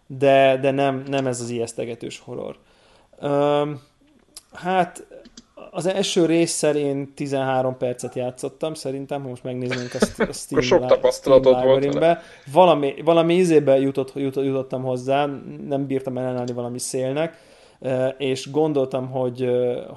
de, 0.06 0.58
de 0.60 0.70
nem, 0.70 1.04
nem 1.08 1.26
ez 1.26 1.40
az 1.40 1.50
ijesztegetős 1.50 2.18
horror. 2.24 2.56
Um, 3.22 3.82
hát 4.52 5.06
az 5.76 5.86
első 5.86 6.26
résszel 6.26 6.76
én 6.76 7.14
13 7.14 7.76
percet 7.76 8.14
játszottam, 8.14 8.74
szerintem, 8.74 9.22
ha 9.22 9.28
most 9.28 9.42
megnéznénk 9.42 9.94
a, 9.94 10.22
a 10.22 10.32
Steam, 10.42 10.60
sok 10.60 10.86
tapasztalatod 10.86 11.64
volt 11.64 12.18
valami, 12.52 12.94
valami 13.04 13.34
ízébe 13.34 13.78
jutott, 13.78 14.12
jutott, 14.14 14.44
jutottam 14.44 14.82
hozzá, 14.82 15.28
nem 15.66 15.86
bírtam 15.86 16.18
ellenállni 16.18 16.52
valami 16.52 16.78
szélnek, 16.78 17.38
és 18.18 18.50
gondoltam, 18.50 19.10
hogy, 19.10 19.50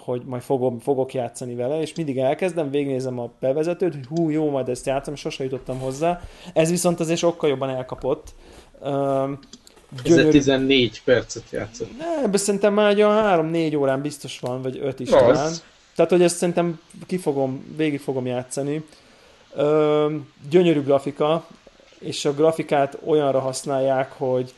hogy 0.06 0.22
majd 0.26 0.42
fogom, 0.42 0.80
fogok 0.80 1.14
játszani 1.14 1.56
vele, 1.56 1.82
és 1.82 1.96
mindig 1.96 2.18
elkezdem, 2.18 2.70
végignézem 2.70 3.20
a 3.20 3.30
bevezetőt, 3.40 3.94
hogy 3.94 4.06
hú, 4.18 4.30
jó, 4.30 4.50
majd 4.50 4.70
ezt 4.70 4.86
játszom, 4.86 5.16
sose 5.16 5.44
jutottam 5.44 5.80
hozzá. 5.80 6.20
Ez 6.54 6.70
viszont 6.70 7.00
azért 7.00 7.20
sokkal 7.20 7.50
jobban 7.50 7.70
elkapott. 7.70 8.34
Gyönyörű... 10.04 10.30
14 10.30 11.02
percet 11.04 11.44
játszott. 11.50 11.98
Ne, 11.98 12.24
ebben 12.24 12.40
szerintem 12.40 12.74
már 12.74 12.90
egy 12.90 13.00
3-4 13.02 13.78
órán 13.78 14.02
biztos 14.02 14.40
van, 14.40 14.62
vagy 14.62 14.80
5 14.84 15.00
is 15.00 15.10
talán. 15.10 15.54
Tehát, 15.96 16.12
hogy 16.12 16.22
ezt 16.22 16.38
szerintem 16.38 16.80
ki 17.08 17.18
fogom, 17.18 17.74
végig 17.78 18.00
fogom 18.00 18.26
játszani. 18.26 18.86
Ö, 19.56 20.16
gyönyörű 20.50 20.82
grafika, 20.82 21.48
és 22.00 22.26
a 22.26 22.34
grafikát 22.34 22.98
olyanra 23.06 23.40
használják, 23.40 24.12
hogy 24.12 24.54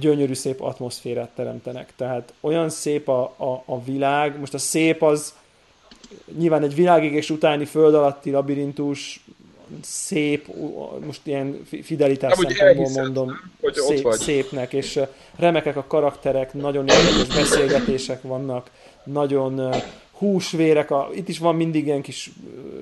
gyönyörű 0.00 0.34
szép 0.34 0.60
atmoszférát 0.60 1.30
teremtenek. 1.34 1.92
Tehát 1.96 2.32
olyan 2.40 2.68
szép 2.68 3.08
a, 3.08 3.22
a, 3.22 3.62
a 3.64 3.82
világ, 3.84 4.38
most 4.38 4.54
a 4.54 4.58
szép 4.58 5.02
az 5.02 5.34
nyilván 6.38 6.62
egy 6.62 6.74
világégés 6.74 7.30
utáni 7.30 7.64
föld 7.64 7.94
alatti 7.94 8.30
labirintus, 8.30 9.24
szép, 9.80 10.48
most 11.06 11.20
ilyen 11.24 11.62
fidelitás 11.82 12.38
nem, 12.38 12.50
szempontból 12.50 13.02
mondom, 13.02 13.30
hogy 13.60 13.74
szép, 13.74 14.02
vagy. 14.02 14.18
szépnek, 14.18 14.72
és 14.72 15.00
remekek 15.36 15.76
a 15.76 15.84
karakterek, 15.86 16.54
nagyon 16.54 16.88
érdekes 16.88 17.36
beszélgetések 17.36 18.22
vannak, 18.22 18.70
nagyon 19.04 19.74
húsvérek, 20.22 20.90
a, 20.90 21.08
itt 21.14 21.28
is 21.28 21.38
van 21.38 21.56
mindig 21.56 21.86
ilyen 21.86 22.02
kis 22.02 22.30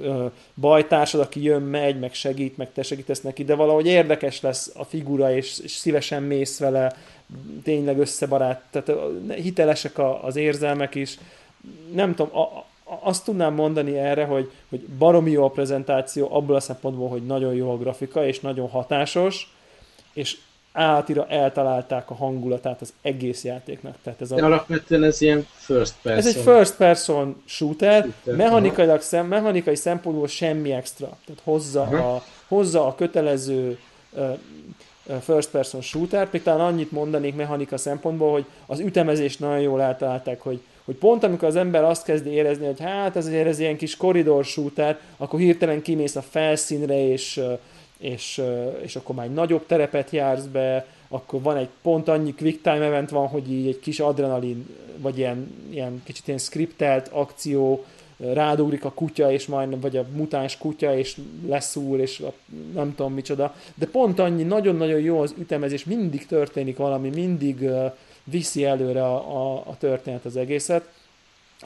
ö, 0.02 0.26
bajtársad, 0.54 1.20
aki 1.20 1.42
jön, 1.42 1.62
megy, 1.62 1.98
meg 1.98 2.14
segít, 2.14 2.56
meg 2.56 2.72
te 2.72 2.82
segítesz 2.82 3.20
neki, 3.20 3.44
de 3.44 3.54
valahogy 3.54 3.86
érdekes 3.86 4.40
lesz 4.40 4.70
a 4.74 4.84
figura, 4.84 5.36
és, 5.36 5.58
és 5.58 5.70
szívesen 5.70 6.22
mész 6.22 6.58
vele, 6.58 6.96
tényleg 7.62 7.98
összebarát, 7.98 8.62
tehát 8.70 9.00
hitelesek 9.34 9.98
a, 9.98 10.24
az 10.24 10.36
érzelmek 10.36 10.94
is. 10.94 11.18
Nem 11.92 12.14
tudom, 12.14 12.36
a, 12.36 12.64
azt 13.00 13.24
tudnám 13.24 13.54
mondani 13.54 13.98
erre, 13.98 14.24
hogy, 14.24 14.50
hogy 14.68 14.80
baromi 14.80 15.30
jó 15.30 15.44
a 15.44 15.50
prezentáció, 15.50 16.28
abból 16.30 16.56
a 16.56 16.60
szempontból, 16.60 17.08
hogy 17.08 17.26
nagyon 17.26 17.54
jó 17.54 17.70
a 17.70 17.76
grafika, 17.76 18.26
és 18.26 18.40
nagyon 18.40 18.68
hatásos, 18.68 19.54
és 20.12 20.36
átira 20.72 21.26
eltalálták 21.26 22.10
a 22.10 22.14
hangulatát 22.14 22.80
az 22.80 22.92
egész 23.02 23.44
játéknak. 23.44 23.96
Tehát 24.02 24.20
ez 24.20 24.30
a, 24.30 24.36
alapvetően 24.36 25.04
ez 25.04 25.20
ilyen 25.20 25.46
first 25.52 25.94
person. 26.02 26.18
Ez 26.18 26.36
egy 26.36 26.42
first 26.42 26.76
person 26.76 27.42
shooter, 27.44 28.02
shooter 28.02 28.34
mechanikailag 28.34 29.00
szem, 29.00 29.26
mechanikai 29.26 29.76
szempontból 29.76 30.28
semmi 30.28 30.72
extra. 30.72 31.06
Tehát 31.06 31.40
hozza, 31.44 31.82
a, 31.82 32.22
hozza 32.48 32.86
a 32.86 32.94
kötelező 32.94 33.78
uh, 34.10 34.38
first 35.20 35.50
person 35.50 35.80
shooter, 35.80 36.28
még 36.30 36.42
talán 36.42 36.60
annyit 36.60 36.90
mondanék 36.90 37.34
mechanika 37.34 37.76
szempontból, 37.76 38.30
hogy 38.30 38.44
az 38.66 38.80
ütemezést 38.80 39.40
nagyon 39.40 39.60
jól 39.60 39.82
eltalálták, 39.82 40.40
hogy 40.40 40.60
hogy 40.84 40.94
pont 40.94 41.24
amikor 41.24 41.48
az 41.48 41.56
ember 41.56 41.84
azt 41.84 42.04
kezdi 42.04 42.30
érezni, 42.30 42.66
hogy 42.66 42.80
hát 42.80 43.16
ez, 43.16 43.26
ez 43.26 43.58
ilyen 43.58 43.76
kis 43.76 43.96
koridor 43.96 44.44
shooter, 44.44 44.98
akkor 45.16 45.40
hirtelen 45.40 45.82
kimész 45.82 46.16
a 46.16 46.22
felszínre, 46.22 47.08
és, 47.08 47.40
és, 47.98 48.42
és 48.82 48.96
akkor 48.96 49.14
már 49.14 49.26
egy 49.26 49.32
nagyobb 49.32 49.66
terepet 49.66 50.10
jársz 50.10 50.44
be, 50.44 50.86
akkor 51.08 51.42
van 51.42 51.56
egy 51.56 51.68
pont 51.82 52.08
annyi 52.08 52.34
quick 52.34 52.62
time 52.62 52.84
event 52.84 53.10
van, 53.10 53.26
hogy 53.26 53.52
így 53.52 53.66
egy 53.66 53.80
kis 53.80 54.00
adrenalin, 54.00 54.68
vagy 54.96 55.18
ilyen, 55.18 55.54
ilyen 55.70 56.02
kicsit 56.04 56.26
ilyen 56.26 56.38
skriptelt 56.38 57.08
akció, 57.12 57.84
rádugrik 58.32 58.84
a 58.84 58.92
kutya, 58.92 59.32
és 59.32 59.46
majd, 59.46 59.80
vagy 59.80 59.96
a 59.96 60.06
mutáns 60.12 60.58
kutya, 60.58 60.96
és 60.96 61.16
leszúr, 61.46 62.00
és 62.00 62.20
a, 62.20 62.32
nem 62.74 62.94
tudom 62.94 63.12
micsoda. 63.12 63.54
De 63.74 63.86
pont 63.86 64.18
annyi, 64.18 64.42
nagyon-nagyon 64.42 65.00
jó 65.00 65.20
az 65.20 65.34
ütemezés, 65.38 65.84
mindig 65.84 66.26
történik 66.26 66.76
valami, 66.76 67.08
mindig 67.08 67.60
uh, 67.60 67.92
viszi 68.24 68.64
előre 68.64 69.04
a, 69.04 69.16
a, 69.16 69.62
a 69.66 69.76
történet 69.78 70.24
az 70.24 70.36
egészet. 70.36 70.88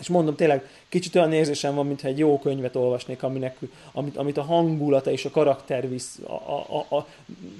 és 0.00 0.08
mondom, 0.08 0.34
tényleg 0.34 0.68
kicsit 0.88 1.14
olyan 1.14 1.32
érzésem 1.32 1.74
van, 1.74 1.86
mintha 1.86 2.08
egy 2.08 2.18
jó 2.18 2.38
könyvet 2.38 2.76
olvasnék, 2.76 3.22
aminek, 3.22 3.58
amit, 3.92 4.16
amit 4.16 4.36
a 4.36 4.42
hangulata 4.42 5.10
és 5.10 5.24
a 5.24 5.30
karakter 5.30 5.88
visz, 5.88 6.18
a, 6.26 6.32
a, 6.76 6.96
a, 6.96 7.06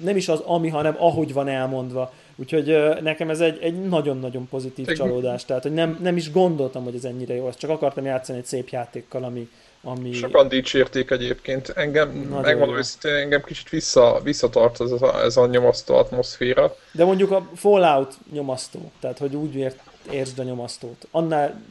nem 0.01 0.17
is 0.17 0.27
az 0.27 0.39
ami, 0.39 0.69
hanem 0.69 0.95
ahogy 0.99 1.33
van 1.33 1.47
elmondva. 1.47 2.13
Úgyhogy 2.35 2.77
nekem 3.01 3.29
ez 3.29 3.39
egy, 3.39 3.57
egy 3.61 3.87
nagyon-nagyon 3.87 4.47
pozitív 4.49 4.87
csalódás, 4.87 5.45
tehát 5.45 5.63
hogy 5.63 5.73
nem, 5.73 5.99
nem 6.01 6.17
is 6.17 6.31
gondoltam, 6.31 6.83
hogy 6.83 6.95
ez 6.95 7.03
ennyire 7.03 7.35
jó, 7.35 7.49
csak 7.51 7.69
akartam 7.69 8.05
játszani 8.05 8.37
egy 8.37 8.45
szép 8.45 8.69
játékkal, 8.69 9.23
ami, 9.23 9.49
ami... 9.85 10.13
Sokan 10.13 10.47
dicsérték 10.47 11.11
egyébként. 11.11 11.69
Engem, 11.69 12.09
megmondom 12.09 12.77
őszintén, 12.77 13.13
engem 13.13 13.43
kicsit 13.43 13.69
vissza, 13.69 14.19
visszatart 14.23 14.81
ez 14.81 14.91
a, 14.91 15.21
ez 15.21 15.37
a 15.37 15.45
nyomasztó 15.45 15.95
atmoszféra. 15.95 16.75
De 16.91 17.05
mondjuk 17.05 17.31
a 17.31 17.49
Fallout 17.55 18.13
nyomasztó, 18.31 18.91
tehát 18.99 19.17
hogy 19.17 19.35
úgy 19.35 19.55
ért, 19.55 19.79
értsd 20.11 20.39
a 20.39 20.43
nyomasztót. 20.43 21.07
Annál 21.11 21.61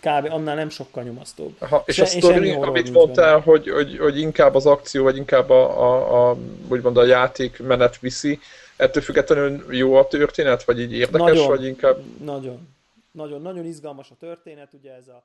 kb. 0.00 0.32
annál 0.32 0.54
nem 0.54 0.68
sokkal 0.68 1.02
nyomasztóbb. 1.02 1.54
Aha, 1.58 1.82
és 1.86 1.94
Se, 1.94 2.02
a 2.02 2.06
sztori, 2.06 2.52
amit 2.52 2.92
mondtál, 2.92 3.40
hogy, 3.40 3.70
hogy, 3.70 3.98
hogy, 3.98 4.18
inkább 4.18 4.54
az 4.54 4.66
akció, 4.66 5.02
vagy 5.02 5.16
inkább 5.16 5.50
a, 5.50 5.82
a, 5.82 6.30
a, 6.30 6.36
úgymond 6.68 6.96
a 6.96 7.04
játék 7.04 7.62
menet 7.62 7.98
viszi, 7.98 8.38
ettől 8.76 9.02
függetlenül 9.02 9.64
jó 9.74 9.94
a 9.94 10.06
történet, 10.06 10.64
vagy 10.64 10.80
így 10.80 10.92
érdekes, 10.92 11.26
nagyon, 11.26 11.46
vagy 11.46 11.64
inkább... 11.64 12.02
Nagyon, 12.24 12.68
nagyon, 13.10 13.42
nagyon 13.42 13.64
izgalmas 13.64 14.10
a 14.10 14.14
történet, 14.20 14.68
ugye 14.72 14.94
ez 14.94 15.08
a 15.08 15.22